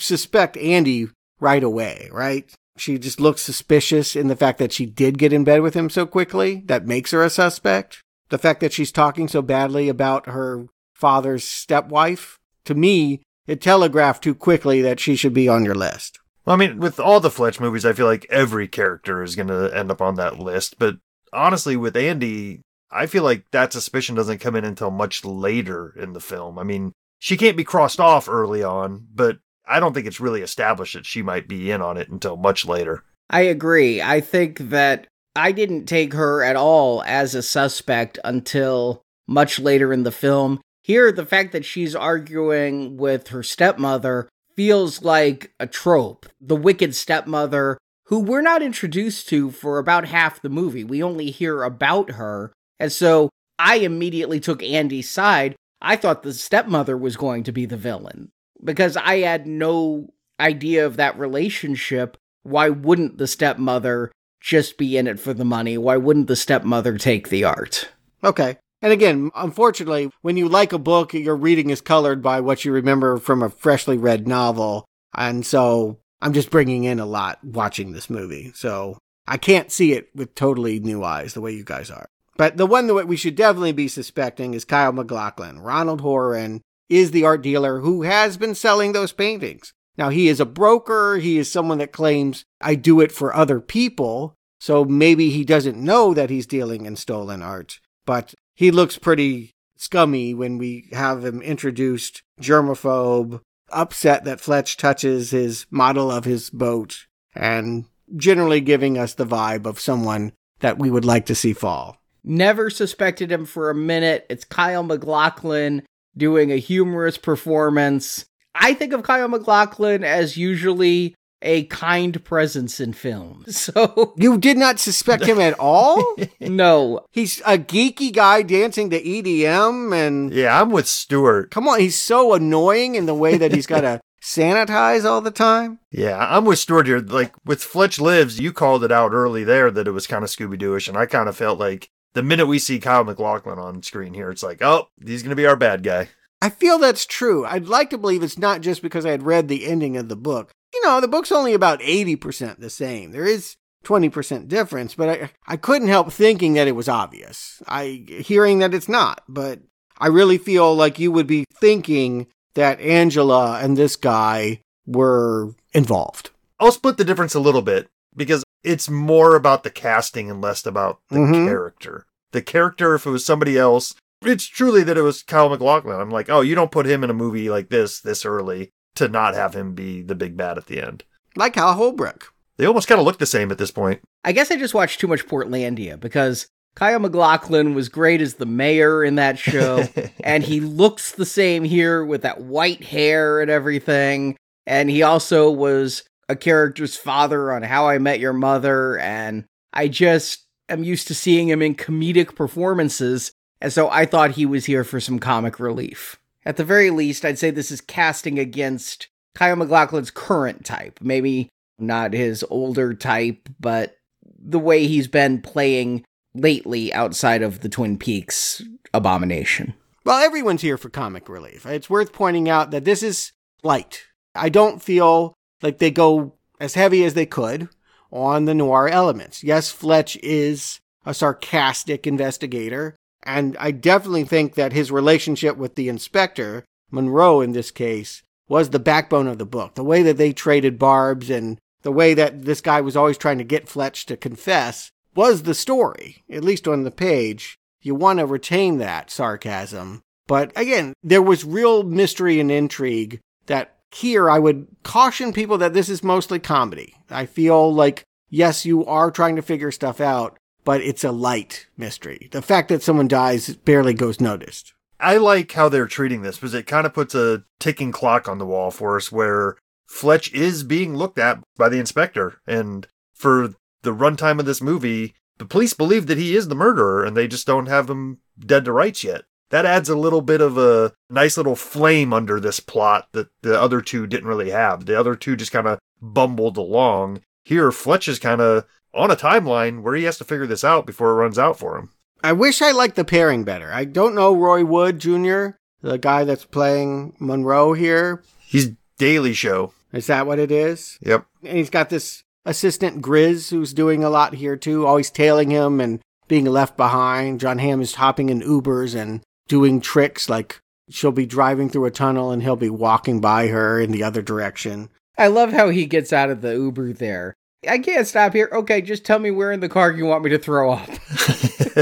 suspect 0.00 0.56
Andy 0.56 1.08
right 1.40 1.62
away, 1.62 2.08
right? 2.12 2.52
She 2.76 2.98
just 2.98 3.20
looks 3.20 3.42
suspicious 3.42 4.16
in 4.16 4.28
the 4.28 4.36
fact 4.36 4.58
that 4.58 4.72
she 4.72 4.86
did 4.86 5.18
get 5.18 5.32
in 5.32 5.44
bed 5.44 5.62
with 5.62 5.74
him 5.74 5.90
so 5.90 6.06
quickly. 6.06 6.62
That 6.66 6.86
makes 6.86 7.10
her 7.10 7.22
a 7.22 7.30
suspect. 7.30 8.02
The 8.28 8.38
fact 8.38 8.60
that 8.60 8.72
she's 8.72 8.92
talking 8.92 9.28
so 9.28 9.42
badly 9.42 9.88
about 9.88 10.26
her 10.26 10.66
father's 10.94 11.44
stepwife, 11.44 12.38
to 12.64 12.74
me, 12.74 13.22
it 13.46 13.60
telegraphed 13.60 14.22
too 14.22 14.34
quickly 14.34 14.82
that 14.82 15.00
she 15.00 15.16
should 15.16 15.32
be 15.32 15.48
on 15.48 15.64
your 15.64 15.74
list. 15.74 16.18
Well, 16.44 16.54
I 16.54 16.58
mean, 16.58 16.78
with 16.78 17.00
all 17.00 17.20
the 17.20 17.30
Fletch 17.30 17.60
movies, 17.60 17.84
I 17.84 17.92
feel 17.92 18.06
like 18.06 18.26
every 18.30 18.68
character 18.68 19.22
is 19.22 19.36
going 19.36 19.48
to 19.48 19.70
end 19.74 19.90
up 19.90 20.00
on 20.00 20.16
that 20.16 20.38
list. 20.38 20.78
But 20.78 20.96
honestly, 21.32 21.76
with 21.76 21.96
Andy, 21.96 22.60
I 22.90 23.06
feel 23.06 23.22
like 23.22 23.44
that 23.50 23.72
suspicion 23.72 24.14
doesn't 24.14 24.38
come 24.38 24.56
in 24.56 24.64
until 24.64 24.90
much 24.90 25.24
later 25.24 25.94
in 25.98 26.12
the 26.12 26.20
film. 26.20 26.58
I 26.58 26.62
mean, 26.62 26.92
she 27.18 27.36
can't 27.36 27.56
be 27.56 27.64
crossed 27.64 28.00
off 28.00 28.28
early 28.28 28.62
on, 28.62 29.06
but 29.14 29.38
I 29.66 29.80
don't 29.80 29.92
think 29.92 30.06
it's 30.06 30.20
really 30.20 30.42
established 30.42 30.94
that 30.94 31.06
she 31.06 31.22
might 31.22 31.48
be 31.48 31.70
in 31.70 31.82
on 31.82 31.96
it 31.96 32.08
until 32.08 32.36
much 32.36 32.64
later. 32.66 33.04
I 33.30 33.42
agree. 33.42 34.00
I 34.00 34.20
think 34.20 34.58
that 34.70 35.06
I 35.36 35.52
didn't 35.52 35.86
take 35.86 36.14
her 36.14 36.42
at 36.42 36.56
all 36.56 37.02
as 37.04 37.34
a 37.34 37.42
suspect 37.42 38.18
until 38.24 39.02
much 39.26 39.58
later 39.58 39.92
in 39.92 40.02
the 40.02 40.10
film. 40.10 40.60
Here, 40.82 41.12
the 41.12 41.26
fact 41.26 41.52
that 41.52 41.66
she's 41.66 41.94
arguing 41.94 42.96
with 42.96 43.28
her 43.28 43.42
stepmother 43.42 44.28
feels 44.56 45.02
like 45.02 45.52
a 45.60 45.66
trope. 45.66 46.26
The 46.40 46.56
wicked 46.56 46.94
stepmother, 46.94 47.76
who 48.06 48.20
we're 48.20 48.40
not 48.40 48.62
introduced 48.62 49.28
to 49.28 49.50
for 49.50 49.78
about 49.78 50.06
half 50.06 50.40
the 50.40 50.48
movie. 50.48 50.82
We 50.82 51.02
only 51.02 51.30
hear 51.30 51.62
about 51.62 52.12
her. 52.12 52.52
And 52.80 52.90
so 52.90 53.28
I 53.58 53.76
immediately 53.76 54.40
took 54.40 54.62
Andy's 54.62 55.10
side. 55.10 55.54
I 55.80 55.96
thought 55.96 56.22
the 56.22 56.32
stepmother 56.32 56.96
was 56.96 57.16
going 57.16 57.44
to 57.44 57.52
be 57.52 57.66
the 57.66 57.76
villain 57.76 58.32
because 58.62 58.96
I 58.96 59.18
had 59.18 59.46
no 59.46 60.12
idea 60.40 60.86
of 60.86 60.96
that 60.96 61.18
relationship. 61.18 62.16
Why 62.42 62.68
wouldn't 62.68 63.18
the 63.18 63.26
stepmother 63.26 64.12
just 64.40 64.78
be 64.78 64.96
in 64.96 65.06
it 65.06 65.20
for 65.20 65.34
the 65.34 65.44
money? 65.44 65.78
Why 65.78 65.96
wouldn't 65.96 66.28
the 66.28 66.36
stepmother 66.36 66.98
take 66.98 67.28
the 67.28 67.44
art? 67.44 67.88
Okay. 68.22 68.58
And 68.80 68.92
again, 68.92 69.30
unfortunately, 69.34 70.10
when 70.22 70.36
you 70.36 70.48
like 70.48 70.72
a 70.72 70.78
book, 70.78 71.12
your 71.12 71.36
reading 71.36 71.70
is 71.70 71.80
colored 71.80 72.22
by 72.22 72.40
what 72.40 72.64
you 72.64 72.72
remember 72.72 73.18
from 73.18 73.42
a 73.42 73.50
freshly 73.50 73.98
read 73.98 74.28
novel. 74.28 74.84
And 75.14 75.44
so 75.44 75.98
I'm 76.22 76.32
just 76.32 76.50
bringing 76.50 76.84
in 76.84 77.00
a 77.00 77.06
lot 77.06 77.42
watching 77.42 77.92
this 77.92 78.08
movie. 78.08 78.52
So 78.54 78.98
I 79.26 79.36
can't 79.36 79.72
see 79.72 79.92
it 79.92 80.10
with 80.14 80.34
totally 80.34 80.78
new 80.78 81.02
eyes 81.02 81.34
the 81.34 81.40
way 81.40 81.52
you 81.52 81.64
guys 81.64 81.90
are. 81.90 82.08
But 82.38 82.56
the 82.56 82.66
one 82.66 82.86
that 82.86 83.06
we 83.08 83.16
should 83.16 83.34
definitely 83.34 83.72
be 83.72 83.88
suspecting 83.88 84.54
is 84.54 84.64
Kyle 84.64 84.92
MacLachlan. 84.92 85.58
Ronald 85.58 86.00
Horan 86.00 86.62
is 86.88 87.10
the 87.10 87.24
art 87.24 87.42
dealer 87.42 87.80
who 87.80 88.02
has 88.02 88.38
been 88.38 88.54
selling 88.54 88.92
those 88.92 89.12
paintings. 89.12 89.74
Now, 89.98 90.08
he 90.08 90.28
is 90.28 90.38
a 90.38 90.46
broker. 90.46 91.16
He 91.16 91.36
is 91.36 91.50
someone 91.50 91.78
that 91.78 91.92
claims, 91.92 92.44
I 92.60 92.76
do 92.76 93.00
it 93.00 93.10
for 93.10 93.34
other 93.34 93.60
people. 93.60 94.34
So 94.60 94.84
maybe 94.84 95.30
he 95.30 95.44
doesn't 95.44 95.76
know 95.76 96.14
that 96.14 96.30
he's 96.30 96.46
dealing 96.46 96.86
in 96.86 96.96
stolen 96.96 97.42
art. 97.42 97.80
But 98.06 98.34
he 98.54 98.70
looks 98.70 98.96
pretty 98.98 99.50
scummy 99.76 100.32
when 100.32 100.58
we 100.58 100.88
have 100.92 101.24
him 101.24 101.42
introduced, 101.42 102.22
germaphobe, 102.40 103.40
upset 103.70 104.24
that 104.24 104.40
Fletch 104.40 104.76
touches 104.76 105.32
his 105.32 105.66
model 105.70 106.10
of 106.10 106.24
his 106.24 106.50
boat, 106.50 107.06
and 107.34 107.84
generally 108.16 108.60
giving 108.60 108.96
us 108.96 109.14
the 109.14 109.26
vibe 109.26 109.66
of 109.66 109.78
someone 109.78 110.32
that 110.60 110.78
we 110.78 110.90
would 110.90 111.04
like 111.04 111.26
to 111.26 111.34
see 111.34 111.52
fall. 111.52 111.97
Never 112.24 112.70
suspected 112.70 113.30
him 113.32 113.44
for 113.46 113.70
a 113.70 113.74
minute. 113.74 114.26
It's 114.28 114.44
Kyle 114.44 114.82
MacLachlan 114.82 115.82
doing 116.16 116.52
a 116.52 116.56
humorous 116.56 117.18
performance. 117.18 118.26
I 118.54 118.74
think 118.74 118.92
of 118.92 119.02
Kyle 119.02 119.28
MacLachlan 119.28 120.04
as 120.04 120.36
usually 120.36 121.14
a 121.40 121.64
kind 121.66 122.22
presence 122.24 122.80
in 122.80 122.92
film. 122.92 123.44
So 123.68 124.14
you 124.16 124.38
did 124.38 124.56
not 124.56 124.78
suspect 124.80 125.24
him 125.24 125.38
at 125.40 125.54
all? 125.58 126.16
no. 126.40 127.00
He's 127.12 127.40
a 127.46 127.58
geeky 127.58 128.12
guy 128.12 128.42
dancing 128.42 128.90
to 128.90 129.00
EDM 129.00 129.94
and 129.94 130.32
Yeah, 130.32 130.60
I'm 130.60 130.70
with 130.70 130.88
Stuart. 130.88 131.50
Come 131.50 131.68
on, 131.68 131.80
he's 131.80 131.96
so 131.96 132.34
annoying 132.34 132.94
in 132.96 133.06
the 133.06 133.14
way 133.14 133.36
that 133.36 133.52
he's 133.52 133.66
got 133.66 133.82
to 133.82 134.00
sanitize 134.22 135.04
all 135.04 135.20
the 135.20 135.30
time. 135.30 135.78
Yeah, 135.92 136.16
I'm 136.18 136.44
with 136.44 136.58
Stuart 136.58 136.86
here. 136.86 136.98
Like 136.98 137.34
with 137.44 137.62
Fletch 137.62 138.00
Lives, 138.00 138.40
you 138.40 138.52
called 138.52 138.82
it 138.82 138.90
out 138.90 139.12
early 139.12 139.44
there 139.44 139.70
that 139.70 139.86
it 139.86 139.92
was 139.92 140.06
kind 140.08 140.24
of 140.24 140.30
Scooby 140.30 140.60
Dooish, 140.60 140.88
and 140.88 140.96
I 140.96 141.06
kind 141.06 141.28
of 141.28 141.36
felt 141.36 141.58
like 141.60 141.90
the 142.14 142.22
minute 142.22 142.46
we 142.46 142.58
see 142.58 142.78
Kyle 142.78 143.04
MacLachlan 143.04 143.58
on 143.58 143.82
screen 143.82 144.14
here, 144.14 144.30
it's 144.30 144.42
like, 144.42 144.62
oh, 144.62 144.88
he's 145.04 145.22
going 145.22 145.30
to 145.30 145.36
be 145.36 145.46
our 145.46 145.56
bad 145.56 145.82
guy. 145.82 146.08
I 146.40 146.50
feel 146.50 146.78
that's 146.78 147.06
true. 147.06 147.44
I'd 147.44 147.66
like 147.66 147.90
to 147.90 147.98
believe 147.98 148.22
it's 148.22 148.38
not 148.38 148.60
just 148.60 148.82
because 148.82 149.04
I 149.04 149.10
had 149.10 149.24
read 149.24 149.48
the 149.48 149.66
ending 149.66 149.96
of 149.96 150.08
the 150.08 150.16
book. 150.16 150.52
You 150.72 150.84
know, 150.84 151.00
the 151.00 151.08
book's 151.08 151.32
only 151.32 151.54
about 151.54 151.80
80% 151.80 152.58
the 152.58 152.70
same. 152.70 153.10
There 153.10 153.26
is 153.26 153.56
20% 153.84 154.48
difference, 154.48 154.94
but 154.94 155.08
I, 155.08 155.30
I 155.46 155.56
couldn't 155.56 155.88
help 155.88 156.12
thinking 156.12 156.54
that 156.54 156.68
it 156.68 156.76
was 156.76 156.88
obvious. 156.88 157.62
I 157.66 158.04
hearing 158.08 158.60
that 158.60 158.74
it's 158.74 158.88
not, 158.88 159.22
but 159.28 159.60
I 159.98 160.08
really 160.08 160.38
feel 160.38 160.74
like 160.74 160.98
you 160.98 161.10
would 161.10 161.26
be 161.26 161.44
thinking 161.60 162.26
that 162.54 162.80
Angela 162.80 163.60
and 163.60 163.76
this 163.76 163.96
guy 163.96 164.60
were 164.86 165.54
involved. 165.72 166.30
I'll 166.60 166.72
split 166.72 166.96
the 166.96 167.04
difference 167.04 167.34
a 167.34 167.40
little 167.40 167.62
bit 167.62 167.88
because 168.16 168.44
it's 168.64 168.88
more 168.90 169.36
about 169.36 169.62
the 169.62 169.70
casting 169.70 170.30
and 170.30 170.40
less 170.40 170.64
about 170.66 170.98
the 171.10 171.18
Mhm. 171.18 171.46
character. 171.46 172.06
The 172.32 172.42
character, 172.42 172.94
if 172.94 173.06
it 173.06 173.10
was 173.10 173.24
somebody 173.24 173.56
else, 173.58 173.94
it's 174.22 174.44
truly 174.46 174.82
that 174.82 174.98
it 174.98 175.02
was 175.02 175.22
Kyle 175.22 175.48
MacLachlan. 175.48 176.00
I'm 176.00 176.10
like, 176.10 176.28
oh, 176.28 176.40
you 176.40 176.54
don't 176.54 176.70
put 176.72 176.86
him 176.86 177.04
in 177.04 177.10
a 177.10 177.14
movie 177.14 177.48
like 177.50 177.68
this 177.70 178.00
this 178.00 178.24
early 178.26 178.70
to 178.96 179.08
not 179.08 179.34
have 179.34 179.54
him 179.54 179.74
be 179.74 180.02
the 180.02 180.14
big 180.14 180.36
bad 180.36 180.58
at 180.58 180.66
the 180.66 180.82
end. 180.82 181.04
Like 181.36 181.54
Kyle 181.54 181.74
Holbrook. 181.74 182.32
They 182.56 182.66
almost 182.66 182.88
kind 182.88 182.98
of 183.00 183.04
look 183.06 183.18
the 183.18 183.26
same 183.26 183.52
at 183.52 183.58
this 183.58 183.70
point. 183.70 184.00
I 184.24 184.32
guess 184.32 184.50
I 184.50 184.56
just 184.56 184.74
watched 184.74 184.98
too 184.98 185.06
much 185.06 185.26
Portlandia 185.28 185.98
because 186.00 186.48
Kyle 186.74 186.98
MacLachlan 186.98 187.74
was 187.74 187.88
great 187.88 188.20
as 188.20 188.34
the 188.34 188.46
mayor 188.46 189.04
in 189.04 189.14
that 189.14 189.38
show, 189.38 189.84
and 190.24 190.42
he 190.42 190.58
looks 190.60 191.12
the 191.12 191.24
same 191.26 191.62
here 191.64 192.04
with 192.04 192.22
that 192.22 192.40
white 192.40 192.82
hair 192.82 193.40
and 193.40 193.50
everything. 193.50 194.36
And 194.66 194.90
he 194.90 195.02
also 195.04 195.50
was 195.50 196.02
a 196.28 196.36
character's 196.36 196.96
father 196.96 197.52
on 197.52 197.62
How 197.62 197.88
I 197.88 197.98
Met 197.98 198.20
Your 198.20 198.32
Mother, 198.32 198.98
and 198.98 199.44
I 199.72 199.88
just 199.88 200.44
am 200.68 200.84
used 200.84 201.08
to 201.08 201.14
seeing 201.14 201.48
him 201.48 201.62
in 201.62 201.74
comedic 201.74 202.34
performances, 202.34 203.32
and 203.60 203.72
so 203.72 203.88
I 203.90 204.04
thought 204.06 204.32
he 204.32 204.46
was 204.46 204.66
here 204.66 204.84
for 204.84 205.00
some 205.00 205.18
comic 205.18 205.58
relief. 205.58 206.18
At 206.44 206.56
the 206.56 206.64
very 206.64 206.90
least, 206.90 207.24
I'd 207.24 207.38
say 207.38 207.50
this 207.50 207.70
is 207.70 207.80
casting 207.80 208.38
against 208.38 209.08
Kyle 209.34 209.56
MacLachlan's 209.56 210.10
current 210.10 210.64
type. 210.64 210.98
Maybe 211.02 211.48
not 211.78 212.12
his 212.12 212.44
older 212.50 212.94
type, 212.94 213.48
but 213.60 213.96
the 214.38 214.58
way 214.58 214.86
he's 214.86 215.08
been 215.08 215.40
playing 215.40 216.04
lately 216.34 216.92
outside 216.92 217.42
of 217.42 217.60
the 217.60 217.68
Twin 217.68 217.98
Peaks 217.98 218.62
abomination. 218.94 219.74
Well, 220.04 220.24
everyone's 220.24 220.62
here 220.62 220.78
for 220.78 220.88
comic 220.88 221.28
relief. 221.28 221.66
It's 221.66 221.90
worth 221.90 222.12
pointing 222.12 222.48
out 222.48 222.70
that 222.70 222.84
this 222.84 223.02
is 223.02 223.32
light. 223.62 224.04
I 224.34 224.48
don't 224.48 224.82
feel 224.82 225.34
like 225.62 225.78
they 225.78 225.90
go 225.90 226.34
as 226.60 226.74
heavy 226.74 227.04
as 227.04 227.14
they 227.14 227.26
could 227.26 227.68
on 228.10 228.44
the 228.44 228.54
noir 228.54 228.88
elements. 228.88 229.44
Yes, 229.44 229.70
Fletch 229.70 230.16
is 230.22 230.80
a 231.04 231.14
sarcastic 231.14 232.06
investigator, 232.06 232.96
and 233.22 233.56
I 233.58 233.70
definitely 233.70 234.24
think 234.24 234.54
that 234.54 234.72
his 234.72 234.90
relationship 234.90 235.56
with 235.56 235.74
the 235.74 235.88
inspector, 235.88 236.64
Monroe 236.90 237.40
in 237.40 237.52
this 237.52 237.70
case, 237.70 238.22
was 238.48 238.70
the 238.70 238.78
backbone 238.78 239.26
of 239.26 239.38
the 239.38 239.46
book. 239.46 239.74
The 239.74 239.84
way 239.84 240.02
that 240.02 240.16
they 240.16 240.32
traded 240.32 240.78
barbs 240.78 241.30
and 241.30 241.58
the 241.82 241.92
way 241.92 242.14
that 242.14 242.44
this 242.44 242.60
guy 242.60 242.80
was 242.80 242.96
always 242.96 243.18
trying 243.18 243.38
to 243.38 243.44
get 243.44 243.68
Fletch 243.68 244.06
to 244.06 244.16
confess 244.16 244.90
was 245.14 245.42
the 245.42 245.54
story, 245.54 246.24
at 246.30 246.44
least 246.44 246.66
on 246.66 246.84
the 246.84 246.90
page. 246.90 247.56
You 247.80 247.94
want 247.94 248.18
to 248.18 248.26
retain 248.26 248.78
that 248.78 249.10
sarcasm. 249.10 250.02
But 250.26 250.52
again, 250.56 250.94
there 251.02 251.22
was 251.22 251.44
real 251.44 251.82
mystery 251.82 252.40
and 252.40 252.50
intrigue 252.50 253.20
that 253.46 253.77
here 253.90 254.30
I 254.30 254.38
would 254.38 254.66
caution 254.82 255.32
people 255.32 255.58
that 255.58 255.74
this 255.74 255.88
is 255.88 256.02
mostly 256.02 256.38
comedy. 256.38 256.94
I 257.10 257.26
feel 257.26 257.72
like, 257.72 258.04
yes, 258.28 258.64
you 258.64 258.84
are 258.86 259.10
trying 259.10 259.36
to 259.36 259.42
figure 259.42 259.70
stuff 259.70 260.00
out, 260.00 260.38
but 260.64 260.80
it's 260.80 261.04
a 261.04 261.12
light 261.12 261.66
mystery. 261.76 262.28
The 262.30 262.42
fact 262.42 262.68
that 262.68 262.82
someone 262.82 263.08
dies 263.08 263.54
barely 263.56 263.94
goes 263.94 264.20
noticed. 264.20 264.74
I 265.00 265.16
like 265.16 265.52
how 265.52 265.68
they're 265.68 265.86
treating 265.86 266.22
this 266.22 266.36
because 266.36 266.54
it 266.54 266.66
kind 266.66 266.86
of 266.86 266.92
puts 266.92 267.14
a 267.14 267.44
ticking 267.58 267.92
clock 267.92 268.28
on 268.28 268.38
the 268.38 268.46
wall 268.46 268.70
for 268.70 268.96
us 268.96 269.12
where 269.12 269.56
Fletch 269.86 270.32
is 270.32 270.64
being 270.64 270.96
looked 270.96 271.18
at 271.18 271.38
by 271.56 271.68
the 271.68 271.78
inspector. 271.78 272.40
And 272.46 272.86
for 273.14 273.54
the 273.82 273.94
runtime 273.94 274.40
of 274.40 274.46
this 274.46 274.60
movie, 274.60 275.14
the 275.38 275.44
police 275.44 275.72
believe 275.72 276.08
that 276.08 276.18
he 276.18 276.34
is 276.34 276.48
the 276.48 276.56
murderer 276.56 277.04
and 277.04 277.16
they 277.16 277.28
just 277.28 277.46
don't 277.46 277.66
have 277.66 277.88
him 277.88 278.18
dead 278.38 278.64
to 278.64 278.72
rights 278.72 279.04
yet. 279.04 279.22
That 279.50 279.66
adds 279.66 279.88
a 279.88 279.96
little 279.96 280.20
bit 280.20 280.40
of 280.40 280.58
a 280.58 280.92
nice 281.10 281.36
little 281.36 281.56
flame 281.56 282.12
under 282.12 282.40
this 282.40 282.60
plot 282.60 283.08
that 283.12 283.28
the 283.42 283.60
other 283.60 283.80
two 283.80 284.06
didn't 284.06 284.28
really 284.28 284.50
have. 284.50 284.86
The 284.86 284.98
other 284.98 285.14
two 285.14 285.36
just 285.36 285.52
kind 285.52 285.66
of 285.66 285.78
bumbled 286.00 286.56
along. 286.56 287.22
Here, 287.44 287.72
Fletch 287.72 288.08
is 288.08 288.18
kind 288.18 288.40
of 288.40 288.64
on 288.94 289.10
a 289.10 289.16
timeline 289.16 289.82
where 289.82 289.94
he 289.94 290.04
has 290.04 290.18
to 290.18 290.24
figure 290.24 290.46
this 290.46 290.64
out 290.64 290.86
before 290.86 291.10
it 291.10 291.14
runs 291.14 291.38
out 291.38 291.58
for 291.58 291.78
him. 291.78 291.90
I 292.22 292.32
wish 292.32 292.60
I 292.60 292.72
liked 292.72 292.96
the 292.96 293.04
pairing 293.04 293.44
better. 293.44 293.72
I 293.72 293.84
don't 293.84 294.14
know 294.14 294.34
Roy 294.34 294.64
Wood 294.64 294.98
Jr., 294.98 295.50
the 295.80 295.98
guy 295.98 296.24
that's 296.24 296.44
playing 296.44 297.14
Monroe 297.20 297.72
here. 297.74 298.22
He's 298.40 298.72
Daily 298.98 299.32
Show. 299.32 299.72
Is 299.92 300.08
that 300.08 300.26
what 300.26 300.38
it 300.38 300.50
is? 300.50 300.98
Yep. 301.02 301.26
And 301.44 301.56
he's 301.56 301.70
got 301.70 301.88
this 301.90 302.24
assistant 302.44 303.02
Grizz 303.02 303.50
who's 303.50 303.72
doing 303.72 304.02
a 304.02 304.10
lot 304.10 304.34
here 304.34 304.56
too, 304.56 304.86
always 304.86 305.10
tailing 305.10 305.50
him 305.50 305.80
and 305.80 306.00
being 306.26 306.44
left 306.44 306.76
behind. 306.76 307.40
John 307.40 307.58
Hamm 307.58 307.80
is 307.80 307.94
hopping 307.94 308.28
in 308.28 308.40
Ubers 308.40 308.94
and 308.94 309.22
doing 309.48 309.80
tricks 309.80 310.28
like 310.28 310.60
she'll 310.90 311.12
be 311.12 311.26
driving 311.26 311.68
through 311.68 311.86
a 311.86 311.90
tunnel 311.90 312.30
and 312.30 312.42
he'll 312.42 312.56
be 312.56 312.70
walking 312.70 313.20
by 313.20 313.48
her 313.48 313.80
in 313.80 313.90
the 313.90 314.02
other 314.02 314.22
direction. 314.22 314.88
I 315.16 315.26
love 315.26 315.52
how 315.52 315.70
he 315.70 315.86
gets 315.86 316.12
out 316.12 316.30
of 316.30 316.42
the 316.42 316.52
Uber 316.52 316.92
there. 316.92 317.34
I 317.68 317.78
can't 317.78 318.06
stop 318.06 318.34
here. 318.34 318.48
Okay, 318.52 318.80
just 318.80 319.04
tell 319.04 319.18
me 319.18 319.32
where 319.32 319.50
in 319.50 319.60
the 319.60 319.68
car 319.68 319.90
you 319.90 320.06
want 320.06 320.22
me 320.22 320.30
to 320.30 320.38
throw 320.38 320.72
up. 320.72 320.88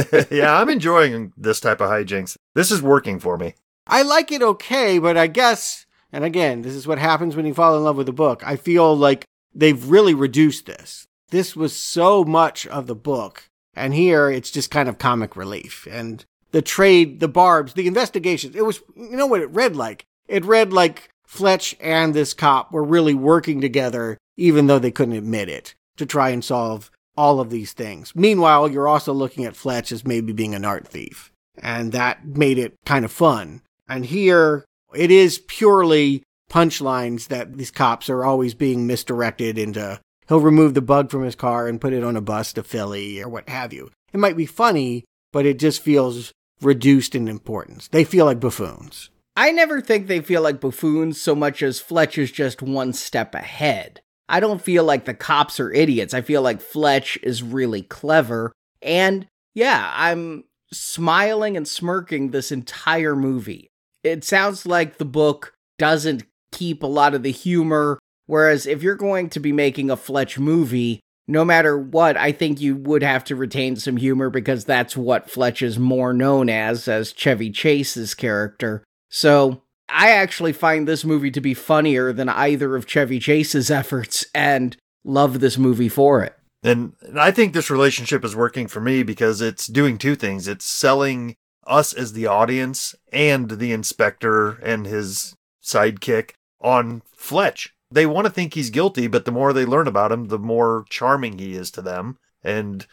yeah, 0.31 0.59
I'm 0.59 0.70
enjoying 0.70 1.33
this 1.37 1.61
type 1.61 1.81
of 1.81 1.90
hijinks. 1.90 2.37
This 2.55 2.70
is 2.70 2.81
working 2.81 3.18
for 3.18 3.37
me. 3.37 3.55
I 3.87 4.02
like 4.02 4.33
it 4.33 4.42
okay, 4.42 4.98
but 4.98 5.16
I 5.16 5.26
guess, 5.26 5.87
and 6.12 6.24
again, 6.24 6.62
this 6.62 6.74
is 6.74 6.87
what 6.87 6.98
happens 6.98 7.37
when 7.37 7.46
you 7.46 7.55
fall 7.55 7.76
in 7.76 7.85
love 7.85 7.96
with 7.96 8.09
a 8.09 8.12
book. 8.12 8.42
I 8.44 8.57
feel 8.57 8.96
like 8.96 9.24
they've 9.55 9.88
really 9.88 10.14
reduced 10.14 10.66
this. 10.66 11.07
This 11.29 11.55
was 11.55 11.76
so 11.76 12.24
much 12.24 12.66
of 12.66 12.87
the 12.87 12.94
book, 12.94 13.48
and 13.74 13.94
here 13.94 14.31
it's 14.31 14.50
just 14.50 14.70
kind 14.70 14.88
of 14.88 14.98
comic 14.98 15.37
relief. 15.37 15.87
And 15.90 16.24
the 16.56 16.62
trade, 16.62 17.20
the 17.20 17.28
barbs, 17.28 17.74
the 17.74 17.86
investigations, 17.86 18.56
it 18.56 18.64
was, 18.64 18.80
you 18.96 19.14
know 19.14 19.26
what 19.26 19.42
it 19.42 19.50
read 19.50 19.76
like? 19.76 20.06
It 20.26 20.42
read 20.42 20.72
like 20.72 21.10
Fletch 21.26 21.76
and 21.82 22.14
this 22.14 22.32
cop 22.32 22.72
were 22.72 22.82
really 22.82 23.12
working 23.12 23.60
together, 23.60 24.16
even 24.38 24.66
though 24.66 24.78
they 24.78 24.90
couldn't 24.90 25.18
admit 25.18 25.50
it, 25.50 25.74
to 25.98 26.06
try 26.06 26.30
and 26.30 26.42
solve 26.42 26.90
all 27.14 27.40
of 27.40 27.50
these 27.50 27.74
things. 27.74 28.16
Meanwhile, 28.16 28.70
you're 28.70 28.88
also 28.88 29.12
looking 29.12 29.44
at 29.44 29.54
Fletch 29.54 29.92
as 29.92 30.06
maybe 30.06 30.32
being 30.32 30.54
an 30.54 30.64
art 30.64 30.88
thief. 30.88 31.30
And 31.58 31.92
that 31.92 32.24
made 32.24 32.56
it 32.56 32.72
kind 32.86 33.04
of 33.04 33.12
fun. 33.12 33.60
And 33.86 34.06
here, 34.06 34.64
it 34.94 35.10
is 35.10 35.42
purely 35.48 36.22
punchlines 36.50 37.28
that 37.28 37.58
these 37.58 37.70
cops 37.70 38.08
are 38.08 38.24
always 38.24 38.54
being 38.54 38.86
misdirected 38.86 39.58
into. 39.58 40.00
He'll 40.26 40.40
remove 40.40 40.72
the 40.72 40.80
bug 40.80 41.10
from 41.10 41.22
his 41.22 41.34
car 41.34 41.68
and 41.68 41.82
put 41.82 41.92
it 41.92 42.02
on 42.02 42.16
a 42.16 42.22
bus 42.22 42.54
to 42.54 42.62
Philly 42.62 43.20
or 43.20 43.28
what 43.28 43.46
have 43.46 43.74
you. 43.74 43.90
It 44.14 44.20
might 44.20 44.38
be 44.38 44.46
funny, 44.46 45.04
but 45.32 45.44
it 45.44 45.58
just 45.58 45.82
feels 45.82 46.32
reduced 46.60 47.14
in 47.14 47.28
importance. 47.28 47.88
They 47.88 48.04
feel 48.04 48.24
like 48.24 48.40
buffoons. 48.40 49.10
I 49.36 49.52
never 49.52 49.80
think 49.80 50.06
they 50.06 50.20
feel 50.20 50.42
like 50.42 50.60
buffoons 50.60 51.20
so 51.20 51.34
much 51.34 51.62
as 51.62 51.78
Fletch 51.78 52.16
is 52.16 52.32
just 52.32 52.62
one 52.62 52.92
step 52.92 53.34
ahead. 53.34 54.00
I 54.28 54.40
don't 54.40 54.62
feel 54.62 54.82
like 54.82 55.04
the 55.04 55.14
cops 55.14 55.60
are 55.60 55.72
idiots. 55.72 56.14
I 56.14 56.22
feel 56.22 56.42
like 56.42 56.60
Fletch 56.60 57.18
is 57.22 57.42
really 57.42 57.82
clever. 57.82 58.52
And 58.82 59.26
yeah, 59.54 59.92
I'm 59.94 60.44
smiling 60.72 61.56
and 61.56 61.68
smirking 61.68 62.30
this 62.30 62.50
entire 62.50 63.14
movie. 63.14 63.68
It 64.02 64.24
sounds 64.24 64.66
like 64.66 64.96
the 64.96 65.04
book 65.04 65.54
doesn't 65.78 66.24
keep 66.50 66.82
a 66.82 66.88
lot 66.88 67.14
of 67.14 67.22
the 67.22 67.30
humor, 67.30 67.98
whereas 68.26 68.66
if 68.66 68.82
you're 68.82 68.96
going 68.96 69.28
to 69.30 69.40
be 69.40 69.52
making 69.52 69.90
a 69.90 69.96
Fletch 69.96 70.38
movie, 70.38 71.00
no 71.28 71.44
matter 71.44 71.76
what, 71.76 72.16
I 72.16 72.32
think 72.32 72.60
you 72.60 72.76
would 72.76 73.02
have 73.02 73.24
to 73.24 73.36
retain 73.36 73.76
some 73.76 73.96
humor 73.96 74.30
because 74.30 74.64
that's 74.64 74.96
what 74.96 75.30
Fletch 75.30 75.62
is 75.62 75.78
more 75.78 76.12
known 76.12 76.48
as, 76.48 76.86
as 76.88 77.12
Chevy 77.12 77.50
Chase's 77.50 78.14
character. 78.14 78.84
So 79.08 79.62
I 79.88 80.10
actually 80.10 80.52
find 80.52 80.86
this 80.86 81.04
movie 81.04 81.30
to 81.32 81.40
be 81.40 81.54
funnier 81.54 82.12
than 82.12 82.28
either 82.28 82.76
of 82.76 82.86
Chevy 82.86 83.18
Chase's 83.18 83.70
efforts 83.70 84.24
and 84.34 84.76
love 85.04 85.40
this 85.40 85.58
movie 85.58 85.88
for 85.88 86.22
it. 86.22 86.36
And 86.62 86.94
I 87.16 87.30
think 87.30 87.52
this 87.52 87.70
relationship 87.70 88.24
is 88.24 88.34
working 88.34 88.66
for 88.66 88.80
me 88.80 89.02
because 89.02 89.40
it's 89.40 89.66
doing 89.66 89.98
two 89.98 90.16
things. 90.16 90.48
It's 90.48 90.64
selling 90.64 91.36
us 91.66 91.92
as 91.92 92.12
the 92.12 92.26
audience 92.26 92.94
and 93.12 93.50
the 93.50 93.72
inspector 93.72 94.50
and 94.62 94.86
his 94.86 95.34
sidekick 95.62 96.32
on 96.60 97.02
Fletch. 97.14 97.72
They 97.90 98.07
want 98.07 98.27
to 98.27 98.33
think 98.33 98.55
he's 98.55 98.70
guilty, 98.70 99.07
but 99.07 99.25
the 99.25 99.33
more 99.33 99.53
they 99.53 99.64
learn 99.64 99.87
about 99.87 100.12
him, 100.12 100.27
the 100.27 100.38
more 100.38 100.85
charming 100.90 101.38
he 101.38 101.55
is 101.55 101.70
to 101.72 101.83
them 101.83 102.18
and 102.42 102.87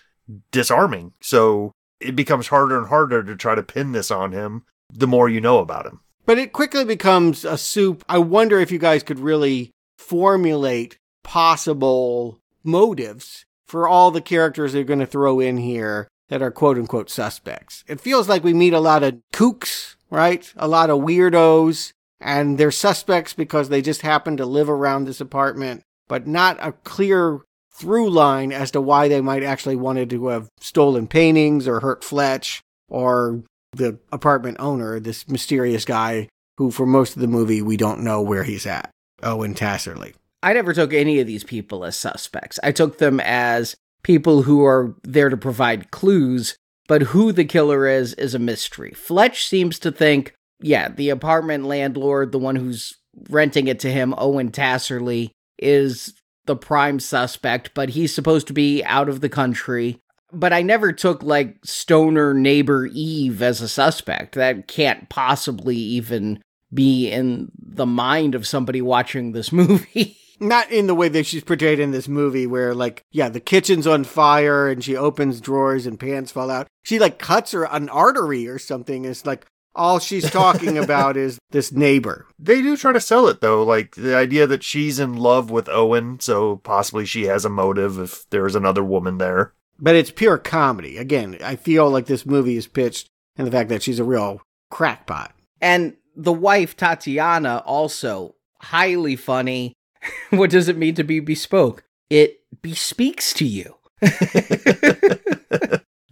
disarming. 0.52 1.14
So 1.22 1.72
it 2.00 2.16
becomes 2.16 2.48
harder 2.48 2.78
and 2.78 2.88
harder 2.88 3.24
to 3.24 3.36
try 3.36 3.56
to 3.56 3.64
pin 3.64 3.92
this 3.92 4.12
on 4.12 4.32
him 4.32 4.64
the 4.92 5.08
more 5.08 5.30
you 5.30 5.42
know 5.42 5.60
about 5.60 5.86
him. 5.86 6.02
But 6.26 6.38
it 6.38 6.54
quickly 6.54 6.86
becomes 6.86 7.44
a 7.44 7.58
soup. 7.58 8.04
I 8.08 8.20
wonder 8.20 8.60
if 8.60 8.72
you 8.72 8.78
guys 8.78 9.04
could 9.04 9.20
really 9.20 9.72
formulate 9.98 10.98
possible 11.24 12.40
motives 12.64 13.46
for 13.66 13.88
all 13.88 14.12
the 14.12 14.22
characters 14.22 14.74
they're 14.74 14.84
going 14.84 15.00
to 15.00 15.06
throw 15.06 15.40
in 15.40 15.58
here 15.58 16.08
that 16.30 16.42
are 16.42 16.52
quote 16.52 16.78
unquote 16.78 17.10
suspects. 17.10 17.84
It 17.88 18.00
feels 18.00 18.30
like 18.30 18.44
we 18.44 18.54
meet 18.54 18.74
a 18.74 18.80
lot 18.80 19.04
of 19.04 19.20
kooks, 19.34 19.96
right? 20.10 20.52
A 20.56 20.68
lot 20.68 20.90
of 20.90 21.00
weirdos, 21.02 21.92
and 22.24 22.58
they're 22.58 22.72
suspects 22.72 23.34
because 23.34 23.70
they 23.70 23.82
just 23.82 24.02
happen 24.02 24.38
to 24.38 24.46
live 24.46 24.70
around 24.70 25.06
this 25.06 25.22
apartment, 25.22 25.84
but 26.08 26.26
not 26.26 26.58
a 26.62 26.72
clear 26.72 27.42
through 27.72 28.10
line 28.10 28.52
as 28.52 28.72
to 28.72 28.82
why 28.82 29.08
they 29.08 29.22
might 29.22 29.44
actually 29.44 29.76
wanted 29.76 30.10
to 30.12 30.28
have 30.28 30.48
stolen 30.60 31.08
paintings 31.08 31.68
or 31.68 31.80
hurt 31.80 32.04
Fletch 32.04 32.62
or 32.88 33.44
the 33.72 34.00
apartment 34.12 34.58
owner, 34.60 35.00
this 35.00 35.28
mysterious 35.28 35.84
guy 35.84 36.28
who 36.58 36.72
for 36.72 36.86
most 36.86 37.16
of 37.16 37.22
the 37.22 37.28
movie 37.28 37.62
we 37.62 37.78
don't 37.78 38.04
know 38.04 38.22
where 38.22 38.44
he's 38.44 38.66
at. 38.66 38.90
Owen 39.24 39.56
Tasserly. 39.56 40.14
I 40.44 40.54
never 40.54 40.74
took 40.74 40.94
any 40.94 41.20
of 41.20 41.28
these 41.28 41.44
people 41.44 41.86
as 41.86 41.96
suspects. 41.96 42.60
I 42.62 42.72
took 42.72 42.98
them 42.98 43.20
as 43.22 43.76
people 44.04 44.44
who 44.44 44.64
are 44.66 44.94
there 45.04 45.30
to 45.30 45.38
provide 45.38 45.92
clues, 45.92 46.58
but 46.88 47.02
who 47.02 47.32
the 47.32 47.46
killer 47.46 47.88
is 47.88 48.14
is 48.16 48.36
a 48.36 48.40
mystery. 48.40 48.92
Fletch 48.92 49.46
seems 49.46 49.80
to 49.80 49.92
think, 49.92 50.34
yeah, 50.62 50.90
the 50.90 51.10
apartment 51.10 51.66
landlord, 51.66 52.32
the 52.32 52.40
one 52.40 52.56
who's 52.56 52.94
renting 53.30 53.68
it 53.68 53.80
to 53.82 53.92
him, 53.92 54.14
Owen 54.18 54.52
Tasserly, 54.52 55.32
is 55.58 56.14
the 56.46 56.56
prime 56.56 57.00
suspect, 57.00 57.74
but 57.74 57.90
he's 57.90 58.14
supposed 58.14 58.48
to 58.48 58.54
be 58.54 58.84
out 58.84 59.10
of 59.10 59.22
the 59.22 59.30
country. 59.30 60.00
But 60.32 60.52
I 60.52 60.62
never 60.62 60.92
took 60.92 61.22
like 61.22 61.58
stoner 61.64 62.34
neighbor 62.34 62.88
Eve 62.88 63.42
as 63.42 63.62
a 63.62 63.68
suspect. 63.68 64.36
That 64.36 64.68
can't 64.68 65.08
possibly 65.10 65.76
even 65.76 66.42
be 66.74 67.10
in 67.10 67.52
the 67.58 67.86
mind 67.86 68.34
of 68.34 68.48
somebody 68.48 68.82
watching 68.82 69.32
this 69.32 69.52
movie. 69.52 70.18
Not 70.40 70.72
in 70.72 70.88
the 70.88 70.96
way 70.96 71.08
that 71.10 71.28
she's 71.28 71.44
portrayed 71.44 71.80
in 71.80 71.92
this 71.92 72.08
movie, 72.08 72.48
where 72.48 72.74
like, 72.74 73.04
yeah, 73.12 73.30
the 73.30 73.40
kitchen's 73.40 73.86
on 73.86 74.04
fire 74.04 74.68
and 74.68 74.84
she 74.84 74.98
opens 74.98 75.40
drawers 75.40 75.86
and 75.86 76.00
pants 76.00 76.32
fall 76.32 76.50
out. 76.50 76.68
She 76.82 77.00
like 77.00 77.20
cuts 77.20 77.52
her 77.52 77.66
an 77.66 77.88
artery 77.90 78.48
or 78.48 78.58
something. 78.58 79.06
It's 79.06 79.26
like 79.26 79.46
all 79.76 80.00
she's 80.00 80.30
talking 80.30 80.78
about 80.84 81.18
is 81.18 81.40
this 81.52 81.72
neighbor. 81.72 82.26
They 82.40 82.62
do 82.62 82.78
try 82.78 82.94
to 82.94 83.00
sell 83.00 83.28
it 83.28 83.42
though, 83.42 83.64
like 83.64 83.96
the 83.96 84.16
idea 84.16 84.48
that 84.48 84.64
she's 84.64 85.00
in 85.00 85.16
love 85.16 85.50
with 85.50 85.70
Owen, 85.70 86.20
so 86.20 86.58
possibly 86.58 87.06
she 87.06 87.24
has 87.24 87.46
a 87.46 87.50
motive 87.50 88.00
if 88.00 88.30
there's 88.30 88.56
another 88.56 88.84
woman 88.84 89.18
there. 89.18 89.54
But 89.80 89.96
it's 89.96 90.12
pure 90.12 90.38
comedy. 90.38 90.98
Again, 90.98 91.38
I 91.44 91.56
feel 91.56 91.90
like 91.90 92.06
this 92.06 92.26
movie 92.26 92.58
is 92.58 92.68
pitched 92.68 93.08
and 93.36 93.48
the 93.48 93.52
fact 93.52 93.70
that 93.70 93.84
she's 93.84 94.00
a 94.00 94.04
real 94.04 94.42
crackpot. 94.70 95.34
And 95.60 95.96
the 96.16 96.34
wife, 96.34 96.78
Tatiana, 96.78 97.64
also 97.66 98.36
highly 98.60 99.16
funny. 99.16 99.74
what 100.30 100.50
does 100.50 100.70
it 100.70 100.78
mean 100.78 100.96
to 100.96 101.04
be 101.04 101.20
bespoke? 101.20 101.84
It 102.10 102.42
bespeaks 102.62 103.34
to 103.34 103.46
you. 103.46 103.76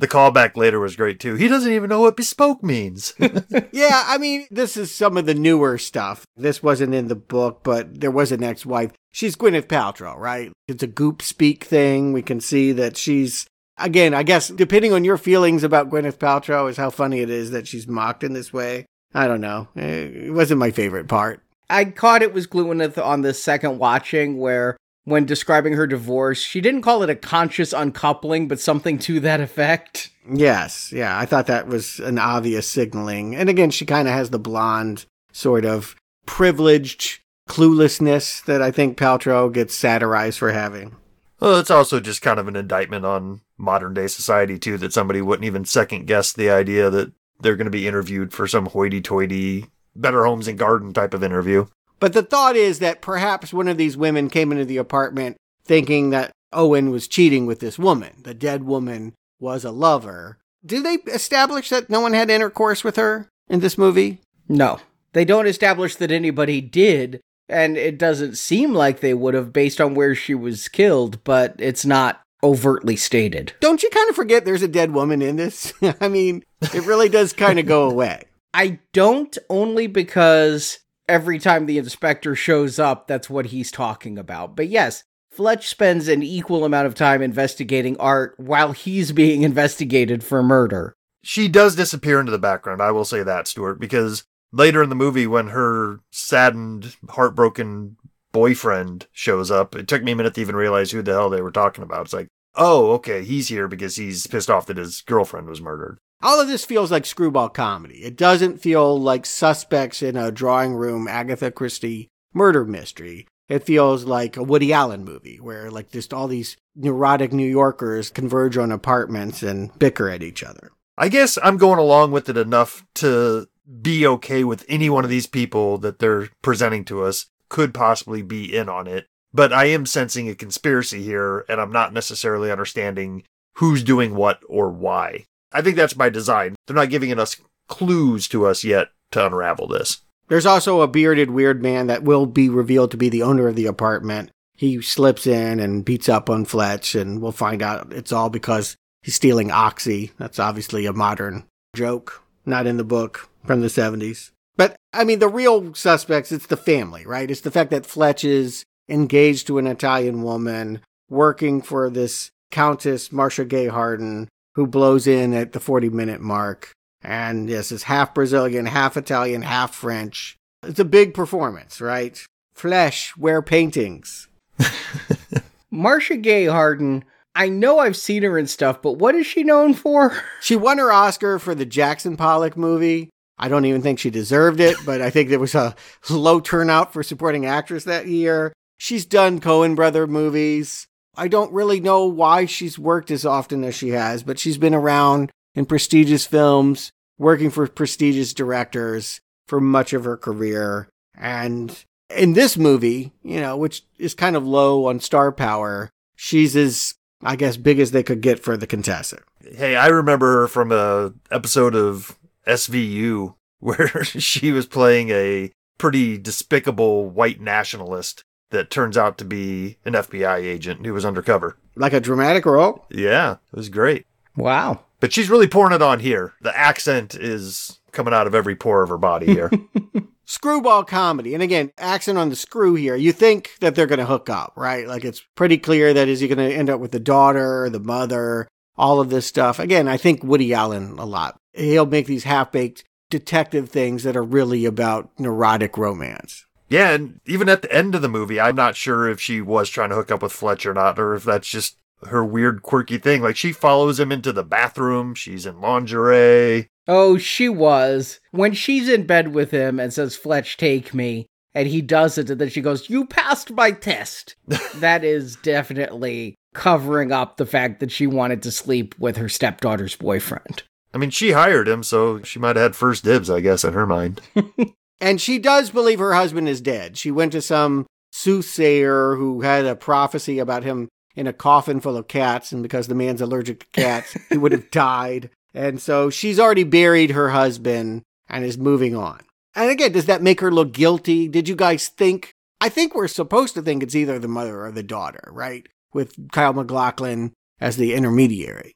The 0.01 0.07
callback 0.07 0.57
later 0.57 0.79
was 0.79 0.95
great 0.95 1.19
too. 1.19 1.35
He 1.35 1.47
doesn't 1.47 1.71
even 1.71 1.87
know 1.87 2.01
what 2.01 2.17
bespoke 2.17 2.63
means. 2.63 3.13
yeah, 3.71 4.03
I 4.07 4.17
mean, 4.17 4.47
this 4.49 4.75
is 4.75 4.91
some 4.91 5.15
of 5.15 5.27
the 5.27 5.35
newer 5.35 5.77
stuff. 5.77 6.25
This 6.35 6.63
wasn't 6.63 6.95
in 6.95 7.07
the 7.07 7.15
book, 7.15 7.61
but 7.61 8.01
there 8.01 8.09
was 8.09 8.31
an 8.31 8.43
ex 8.43 8.65
wife. 8.65 8.91
She's 9.11 9.35
Gwyneth 9.35 9.67
Paltrow, 9.67 10.17
right? 10.17 10.51
It's 10.67 10.81
a 10.81 10.87
goop 10.87 11.21
speak 11.21 11.65
thing. 11.65 12.13
We 12.13 12.23
can 12.23 12.41
see 12.41 12.71
that 12.71 12.97
she's, 12.97 13.45
again, 13.77 14.15
I 14.15 14.23
guess, 14.23 14.47
depending 14.47 14.91
on 14.91 15.05
your 15.05 15.19
feelings 15.19 15.63
about 15.63 15.91
Gwyneth 15.91 16.17
Paltrow, 16.17 16.67
is 16.67 16.77
how 16.77 16.89
funny 16.89 17.19
it 17.19 17.29
is 17.29 17.51
that 17.51 17.67
she's 17.67 17.87
mocked 17.87 18.23
in 18.23 18.33
this 18.33 18.51
way. 18.51 18.87
I 19.13 19.27
don't 19.27 19.41
know. 19.41 19.67
Eh, 19.75 20.07
it 20.25 20.33
wasn't 20.33 20.61
my 20.61 20.71
favorite 20.71 21.09
part. 21.09 21.43
I 21.69 21.85
caught 21.85 22.23
it 22.23 22.33
was 22.33 22.47
Gwyneth 22.47 22.97
on 22.97 23.21
the 23.21 23.35
second 23.35 23.77
watching 23.77 24.39
where 24.39 24.77
when 25.03 25.25
describing 25.25 25.73
her 25.73 25.87
divorce, 25.87 26.39
she 26.41 26.61
didn't 26.61 26.83
call 26.83 27.03
it 27.03 27.09
a 27.09 27.15
conscious 27.15 27.73
uncoupling, 27.73 28.47
but 28.47 28.59
something 28.59 28.99
to 28.99 29.19
that 29.21 29.41
effect. 29.41 30.09
Yes, 30.31 30.91
yeah, 30.91 31.17
I 31.17 31.25
thought 31.25 31.47
that 31.47 31.67
was 31.67 31.99
an 31.99 32.19
obvious 32.19 32.69
signaling. 32.69 33.35
And 33.35 33.49
again, 33.49 33.71
she 33.71 33.85
kind 33.85 34.07
of 34.07 34.13
has 34.13 34.29
the 34.29 34.39
blonde 34.39 35.05
sort 35.31 35.65
of 35.65 35.95
privileged 36.25 37.19
cluelessness 37.49 38.43
that 38.45 38.61
I 38.61 38.71
think 38.71 38.97
Paltrow 38.97 39.51
gets 39.51 39.75
satirized 39.75 40.37
for 40.37 40.51
having. 40.51 40.95
Well, 41.39 41.59
it's 41.59 41.71
also 41.71 41.99
just 41.99 42.21
kind 42.21 42.39
of 42.39 42.47
an 42.47 42.55
indictment 42.55 43.03
on 43.03 43.41
modern 43.57 43.93
day 43.93 44.07
society 44.07 44.59
too 44.59 44.77
that 44.77 44.93
somebody 44.93 45.21
wouldn't 45.21 45.45
even 45.45 45.65
second 45.65 46.05
guess 46.05 46.31
the 46.31 46.49
idea 46.49 46.89
that 46.89 47.11
they're 47.39 47.55
going 47.55 47.65
to 47.65 47.71
be 47.71 47.87
interviewed 47.87 48.31
for 48.31 48.47
some 48.47 48.67
hoity 48.67 49.01
toity 49.01 49.65
Better 49.95 50.23
Homes 50.23 50.47
and 50.47 50.57
Garden 50.57 50.93
type 50.93 51.13
of 51.13 51.23
interview. 51.23 51.65
But 52.01 52.13
the 52.13 52.23
thought 52.23 52.57
is 52.57 52.79
that 52.79 53.01
perhaps 53.01 53.53
one 53.53 53.69
of 53.69 53.77
these 53.77 53.95
women 53.95 54.29
came 54.29 54.51
into 54.51 54.65
the 54.65 54.77
apartment 54.77 55.37
thinking 55.63 56.09
that 56.09 56.31
Owen 56.51 56.89
was 56.89 57.07
cheating 57.07 57.45
with 57.45 57.59
this 57.59 57.79
woman. 57.79 58.11
The 58.23 58.33
dead 58.33 58.63
woman 58.63 59.13
was 59.39 59.63
a 59.63 59.71
lover. 59.71 60.39
Do 60.65 60.81
they 60.81 60.95
establish 61.11 61.69
that 61.69 61.89
no 61.89 62.01
one 62.01 62.13
had 62.13 62.29
intercourse 62.29 62.83
with 62.83 62.95
her 62.95 63.29
in 63.47 63.59
this 63.59 63.77
movie? 63.77 64.19
No. 64.49 64.79
They 65.13 65.23
don't 65.25 65.47
establish 65.47 65.95
that 65.97 66.11
anybody 66.11 66.59
did, 66.59 67.21
and 67.47 67.77
it 67.77 67.99
doesn't 67.99 68.37
seem 68.37 68.73
like 68.73 68.99
they 68.99 69.13
would 69.13 69.35
have 69.35 69.53
based 69.53 69.79
on 69.79 69.93
where 69.93 70.15
she 70.15 70.33
was 70.33 70.67
killed, 70.67 71.23
but 71.23 71.53
it's 71.59 71.85
not 71.85 72.21
overtly 72.43 72.95
stated. 72.95 73.53
Don't 73.59 73.83
you 73.83 73.89
kind 73.91 74.09
of 74.09 74.15
forget 74.15 74.43
there's 74.43 74.63
a 74.63 74.67
dead 74.67 74.91
woman 74.91 75.21
in 75.21 75.35
this? 75.35 75.71
I 76.01 76.07
mean, 76.07 76.43
it 76.61 76.85
really 76.85 77.09
does 77.09 77.31
kind 77.31 77.59
of 77.59 77.67
go 77.67 77.87
away. 77.89 78.23
I 78.53 78.79
don't 78.91 79.37
only 79.49 79.85
because 79.85 80.79
every 81.11 81.39
time 81.39 81.65
the 81.65 81.77
inspector 81.77 82.35
shows 82.35 82.79
up, 82.79 83.05
that's 83.05 83.29
what 83.29 83.47
he's 83.47 83.69
talking 83.69 84.17
about. 84.17 84.55
But 84.55 84.69
yes, 84.69 85.03
Fletch 85.29 85.67
spends 85.67 86.07
an 86.07 86.23
equal 86.23 86.63
amount 86.63 86.87
of 86.87 86.95
time 86.95 87.21
investigating 87.21 87.97
Art 87.97 88.33
while 88.37 88.71
he's 88.71 89.11
being 89.11 89.43
investigated 89.43 90.23
for 90.23 90.41
murder. 90.41 90.95
She 91.21 91.49
does 91.49 91.75
disappear 91.75 92.19
into 92.19 92.31
the 92.31 92.39
background, 92.39 92.81
I 92.81 92.91
will 92.91 93.05
say 93.05 93.23
that, 93.23 93.47
Stuart, 93.47 93.75
because 93.75 94.23
later 94.53 94.81
in 94.81 94.89
the 94.89 94.95
movie, 94.95 95.27
when 95.27 95.49
her 95.49 95.99
saddened, 96.11 96.95
heartbroken 97.09 97.97
boyfriend 98.31 99.07
shows 99.11 99.51
up, 99.51 99.75
it 99.75 99.87
took 99.87 100.03
me 100.03 100.13
a 100.13 100.15
minute 100.15 100.33
to 100.35 100.41
even 100.41 100.55
realize 100.55 100.91
who 100.91 101.01
the 101.01 101.11
hell 101.11 101.29
they 101.29 101.41
were 101.41 101.51
talking 101.51 101.83
about. 101.83 102.05
It's 102.05 102.13
like, 102.13 102.27
oh, 102.55 102.91
okay, 102.93 103.23
he's 103.23 103.49
here 103.49 103.67
because 103.67 103.97
he's 103.97 104.27
pissed 104.27 104.49
off 104.49 104.65
that 104.67 104.77
his 104.77 105.01
girlfriend 105.01 105.47
was 105.47 105.61
murdered. 105.61 105.99
All 106.23 106.39
of 106.39 106.47
this 106.47 106.63
feels 106.63 106.91
like 106.91 107.05
screwball 107.05 107.49
comedy. 107.49 108.03
It 108.03 108.15
doesn't 108.15 108.61
feel 108.61 108.99
like 108.99 109.25
suspects 109.25 110.03
in 110.03 110.15
a 110.15 110.31
drawing 110.31 110.73
room 110.73 111.07
Agatha 111.07 111.49
Christie 111.49 112.09
murder 112.33 112.63
mystery. 112.63 113.27
It 113.49 113.63
feels 113.63 114.05
like 114.05 114.37
a 114.37 114.43
Woody 114.43 114.71
Allen 114.71 115.03
movie 115.03 115.39
where 115.39 115.71
like 115.71 115.91
just 115.91 116.13
all 116.13 116.27
these 116.27 116.57
neurotic 116.75 117.33
New 117.33 117.47
Yorkers 117.47 118.09
converge 118.09 118.55
on 118.55 118.71
apartments 118.71 119.41
and 119.41 119.77
bicker 119.79 120.09
at 120.09 120.21
each 120.23 120.43
other. 120.43 120.71
I 120.97 121.09
guess 121.09 121.39
I'm 121.41 121.57
going 121.57 121.79
along 121.79 122.11
with 122.11 122.29
it 122.29 122.37
enough 122.37 122.85
to 122.95 123.47
be 123.81 124.05
okay 124.05 124.43
with 124.43 124.65
any 124.69 124.89
one 124.89 125.03
of 125.03 125.09
these 125.09 125.27
people 125.27 125.79
that 125.79 125.99
they're 125.99 126.29
presenting 126.41 126.85
to 126.85 127.03
us 127.03 127.27
could 127.49 127.73
possibly 127.73 128.21
be 128.21 128.55
in 128.55 128.69
on 128.69 128.87
it. 128.87 129.07
But 129.33 129.51
I 129.51 129.65
am 129.65 129.85
sensing 129.85 130.29
a 130.29 130.35
conspiracy 130.35 131.01
here, 131.03 131.45
and 131.49 131.59
I'm 131.59 131.71
not 131.71 131.93
necessarily 131.93 132.51
understanding 132.51 133.23
who's 133.55 133.83
doing 133.83 134.13
what 134.15 134.41
or 134.47 134.69
why. 134.69 135.25
I 135.51 135.61
think 135.61 135.75
that's 135.75 135.93
by 135.93 136.09
design. 136.09 136.55
They're 136.65 136.75
not 136.75 136.89
giving 136.89 137.17
us 137.17 137.37
clues 137.67 138.27
to 138.29 138.45
us 138.45 138.63
yet 138.63 138.89
to 139.11 139.25
unravel 139.25 139.67
this. 139.67 140.01
There's 140.27 140.45
also 140.45 140.81
a 140.81 140.87
bearded 140.87 141.31
weird 141.31 141.61
man 141.61 141.87
that 141.87 142.03
will 142.03 142.25
be 142.25 142.47
revealed 142.47 142.91
to 142.91 142.97
be 142.97 143.09
the 143.09 143.23
owner 143.23 143.47
of 143.47 143.55
the 143.55 143.65
apartment. 143.65 144.31
He 144.55 144.81
slips 144.81 145.27
in 145.27 145.59
and 145.59 145.83
beats 145.83 146.07
up 146.07 146.29
on 146.29 146.45
Fletch, 146.45 146.95
and 146.95 147.21
we'll 147.21 147.31
find 147.31 147.61
out 147.61 147.91
it's 147.91 148.11
all 148.11 148.29
because 148.29 148.75
he's 149.01 149.15
stealing 149.15 149.51
Oxy. 149.51 150.11
That's 150.17 150.39
obviously 150.39 150.85
a 150.85 150.93
modern 150.93 151.45
joke, 151.75 152.23
not 152.45 152.67
in 152.67 152.77
the 152.77 152.83
book 152.83 153.29
from 153.45 153.61
the 153.61 153.67
70s. 153.67 154.31
But 154.55 154.75
I 154.93 155.03
mean, 155.03 155.19
the 155.19 155.27
real 155.27 155.73
suspects, 155.73 156.31
it's 156.31 156.45
the 156.45 156.57
family, 156.57 157.05
right? 157.05 157.29
It's 157.29 157.41
the 157.41 157.51
fact 157.51 157.71
that 157.71 157.85
Fletch 157.85 158.23
is 158.23 158.63
engaged 158.87 159.47
to 159.47 159.57
an 159.57 159.67
Italian 159.67 160.21
woman, 160.21 160.81
working 161.09 161.61
for 161.61 161.89
this 161.89 162.29
Countess 162.51 163.11
Marcia 163.11 163.45
Gay 163.45 163.67
Harden, 163.67 164.27
who 164.55 164.67
blows 164.67 165.07
in 165.07 165.33
at 165.33 165.53
the 165.53 165.59
40 165.59 165.89
minute 165.89 166.21
mark. 166.21 166.71
And 167.03 167.49
this 167.49 167.71
is 167.71 167.83
half 167.83 168.13
Brazilian, 168.13 168.65
half 168.67 168.95
Italian, 168.95 169.41
half 169.41 169.73
French. 169.73 170.37
It's 170.63 170.79
a 170.79 170.85
big 170.85 171.13
performance, 171.13 171.81
right? 171.81 172.23
Flesh, 172.53 173.15
wear 173.17 173.41
paintings. 173.41 174.27
Marcia 175.71 176.17
Gay 176.17 176.45
Harden, 176.45 177.03
I 177.33 177.49
know 177.49 177.79
I've 177.79 177.97
seen 177.97 178.23
her 178.23 178.37
in 178.37 178.45
stuff, 178.45 178.81
but 178.81 178.93
what 178.93 179.15
is 179.15 179.25
she 179.25 179.43
known 179.43 179.73
for? 179.73 180.15
She 180.41 180.55
won 180.55 180.79
her 180.79 180.91
Oscar 180.91 181.39
for 181.39 181.53
the 181.53 181.65
Jackson 181.65 182.17
Pollock 182.17 182.57
movie. 182.57 183.09
I 183.37 183.47
don't 183.47 183.65
even 183.65 183.81
think 183.81 183.99
she 183.99 184.09
deserved 184.09 184.59
it, 184.59 184.75
but 184.85 185.01
I 185.01 185.09
think 185.09 185.29
there 185.29 185.39
was 185.39 185.55
a 185.55 185.75
low 186.09 186.39
turnout 186.39 186.93
for 186.93 187.03
supporting 187.03 187.45
actress 187.45 187.85
that 187.85 188.07
year. 188.07 188.53
She's 188.77 189.05
done 189.05 189.39
Coen 189.39 189.75
brother 189.75 190.07
movies. 190.07 190.87
I 191.15 191.27
don't 191.27 191.51
really 191.51 191.79
know 191.79 192.05
why 192.05 192.45
she's 192.45 192.79
worked 192.79 193.11
as 193.11 193.25
often 193.25 193.63
as 193.63 193.75
she 193.75 193.89
has, 193.89 194.23
but 194.23 194.39
she's 194.39 194.57
been 194.57 194.73
around 194.73 195.31
in 195.55 195.65
prestigious 195.65 196.25
films, 196.25 196.91
working 197.17 197.49
for 197.49 197.67
prestigious 197.67 198.33
directors 198.33 199.19
for 199.47 199.59
much 199.59 199.93
of 199.93 200.05
her 200.05 200.17
career. 200.17 200.87
And 201.17 201.83
in 202.15 202.33
this 202.33 202.57
movie, 202.57 203.11
you 203.23 203.41
know, 203.41 203.57
which 203.57 203.83
is 203.97 204.13
kind 204.13 204.35
of 204.35 204.45
low 204.45 204.85
on 204.85 204.99
star 204.99 205.31
power, 205.31 205.89
she's 206.15 206.55
as, 206.55 206.95
I 207.21 207.35
guess, 207.35 207.57
big 207.57 207.79
as 207.79 207.91
they 207.91 208.03
could 208.03 208.21
get 208.21 208.39
for 208.39 208.55
the 208.55 208.67
Contessa. 208.67 209.19
Hey, 209.41 209.75
I 209.75 209.87
remember 209.87 210.41
her 210.41 210.47
from 210.47 210.71
a 210.71 211.13
episode 211.29 211.75
of 211.75 212.17
SVU 212.47 213.35
where 213.59 214.03
she 214.05 214.51
was 214.51 214.65
playing 214.65 215.09
a 215.09 215.51
pretty 215.77 216.17
despicable 216.17 217.09
white 217.09 217.41
nationalist 217.41 218.23
that 218.51 218.69
turns 218.69 218.97
out 218.97 219.17
to 219.17 219.25
be 219.25 219.77
an 219.83 219.93
FBI 219.93 220.37
agent 220.37 220.85
who 220.85 220.93
was 220.93 221.05
undercover. 221.05 221.57
Like 221.75 221.93
a 221.93 221.99
dramatic 221.99 222.45
role? 222.45 222.85
Yeah, 222.89 223.33
it 223.33 223.55
was 223.55 223.69
great. 223.69 224.05
Wow. 224.35 224.81
But 224.99 225.11
she's 225.11 225.29
really 225.29 225.47
pouring 225.47 225.73
it 225.73 225.81
on 225.81 225.99
here. 225.99 226.33
The 226.41 226.57
accent 226.57 227.15
is 227.15 227.79
coming 227.91 228.13
out 228.13 228.27
of 228.27 228.35
every 228.35 228.55
pore 228.55 228.83
of 228.83 228.89
her 228.89 228.97
body 228.97 229.25
here. 229.25 229.51
Screwball 230.25 230.83
comedy. 230.85 231.33
And 231.33 231.43
again, 231.43 231.71
accent 231.77 232.17
on 232.17 232.29
the 232.29 232.35
screw 232.35 232.75
here. 232.75 232.95
You 232.95 233.11
think 233.11 233.51
that 233.59 233.75
they're 233.75 233.87
going 233.87 233.99
to 233.99 234.05
hook 234.05 234.29
up, 234.29 234.53
right? 234.55 234.87
Like 234.87 235.03
it's 235.03 235.21
pretty 235.35 235.57
clear 235.57 235.93
that 235.93 236.07
is 236.07 236.21
he 236.21 236.29
going 236.29 236.37
to 236.37 236.55
end 236.55 236.69
up 236.69 236.79
with 236.79 236.91
the 236.91 236.99
daughter, 237.01 237.69
the 237.69 237.81
mother, 237.81 238.47
all 238.77 239.01
of 239.01 239.09
this 239.09 239.25
stuff. 239.25 239.59
Again, 239.59 239.87
I 239.89 239.97
think 239.97 240.23
Woody 240.23 240.53
Allen 240.53 240.97
a 240.97 241.05
lot. 241.05 241.37
He'll 241.53 241.85
make 241.85 242.05
these 242.05 242.23
half 242.23 242.51
baked 242.51 242.85
detective 243.09 243.69
things 243.69 244.03
that 244.03 244.15
are 244.15 244.23
really 244.23 244.65
about 244.65 245.09
neurotic 245.19 245.77
romance. 245.77 246.45
Yeah, 246.71 246.91
and 246.91 247.19
even 247.25 247.49
at 247.49 247.61
the 247.61 247.71
end 247.71 247.95
of 247.95 248.01
the 248.01 248.07
movie, 248.07 248.39
I'm 248.39 248.55
not 248.55 248.77
sure 248.77 249.09
if 249.09 249.19
she 249.19 249.41
was 249.41 249.69
trying 249.69 249.89
to 249.89 249.95
hook 249.95 250.09
up 250.09 250.23
with 250.23 250.31
Fletch 250.31 250.65
or 250.65 250.73
not, 250.73 250.97
or 250.97 251.13
if 251.13 251.25
that's 251.25 251.49
just 251.49 251.75
her 252.07 252.23
weird, 252.23 252.61
quirky 252.61 252.97
thing. 252.97 253.21
Like, 253.21 253.35
she 253.35 253.51
follows 253.51 253.99
him 253.99 254.09
into 254.09 254.31
the 254.31 254.45
bathroom, 254.45 255.13
she's 255.13 255.45
in 255.45 255.59
lingerie. 255.59 256.69
Oh, 256.87 257.17
she 257.17 257.49
was. 257.49 258.21
When 258.31 258.53
she's 258.53 258.87
in 258.87 259.05
bed 259.05 259.33
with 259.33 259.51
him 259.51 259.81
and 259.81 259.91
says, 259.91 260.15
Fletch, 260.15 260.55
take 260.55 260.93
me, 260.93 261.27
and 261.53 261.67
he 261.67 261.81
does 261.81 262.17
it, 262.17 262.29
and 262.29 262.39
then 262.39 262.47
she 262.47 262.61
goes, 262.61 262.89
You 262.89 263.05
passed 263.05 263.51
my 263.51 263.71
test. 263.71 264.35
that 264.75 265.03
is 265.03 265.35
definitely 265.35 266.35
covering 266.53 267.11
up 267.11 267.35
the 267.35 267.45
fact 267.45 267.81
that 267.81 267.91
she 267.91 268.07
wanted 268.07 268.41
to 268.43 268.51
sleep 268.51 268.95
with 268.97 269.17
her 269.17 269.27
stepdaughter's 269.27 269.97
boyfriend. 269.97 270.63
I 270.93 270.99
mean, 270.99 271.09
she 271.09 271.31
hired 271.31 271.67
him, 271.67 271.83
so 271.83 272.21
she 272.23 272.39
might 272.39 272.55
have 272.55 272.63
had 272.63 272.75
first 272.77 273.03
dibs, 273.03 273.29
I 273.29 273.41
guess, 273.41 273.65
in 273.65 273.73
her 273.73 273.85
mind. 273.85 274.21
And 275.01 275.19
she 275.19 275.39
does 275.39 275.71
believe 275.71 275.99
her 275.99 276.13
husband 276.13 276.47
is 276.47 276.61
dead. 276.61 276.95
She 276.95 277.11
went 277.11 277.31
to 277.31 277.41
some 277.41 277.87
soothsayer 278.11 279.15
who 279.15 279.41
had 279.41 279.65
a 279.65 279.75
prophecy 279.75 280.37
about 280.37 280.63
him 280.63 280.87
in 281.15 281.27
a 281.27 281.33
coffin 281.33 281.81
full 281.81 281.97
of 281.97 282.07
cats, 282.07 282.51
and 282.51 282.63
because 282.63 282.87
the 282.87 282.95
man's 282.95 283.19
allergic 283.19 283.59
to 283.59 283.81
cats, 283.81 284.15
he 284.29 284.37
would 284.37 284.51
have 284.51 284.71
died. 284.71 285.29
And 285.53 285.81
so 285.81 286.09
she's 286.09 286.39
already 286.39 286.63
buried 286.63 287.11
her 287.11 287.31
husband 287.31 288.03
and 288.29 288.45
is 288.45 288.57
moving 288.57 288.95
on. 288.95 289.19
And 289.55 289.69
again, 289.69 289.91
does 289.91 290.05
that 290.05 290.21
make 290.21 290.39
her 290.39 290.51
look 290.51 290.71
guilty? 290.71 291.27
Did 291.27 291.49
you 291.49 291.55
guys 291.55 291.89
think? 291.89 292.31
I 292.61 292.69
think 292.69 292.95
we're 292.95 293.07
supposed 293.07 293.55
to 293.55 293.61
think 293.61 293.83
it's 293.83 293.95
either 293.95 294.19
the 294.19 294.27
mother 294.27 294.63
or 294.63 294.71
the 294.71 294.83
daughter, 294.83 295.29
right? 295.31 295.67
With 295.93 296.31
Kyle 296.31 296.53
MacLachlan 296.53 297.33
as 297.59 297.75
the 297.75 297.93
intermediary. 297.93 298.73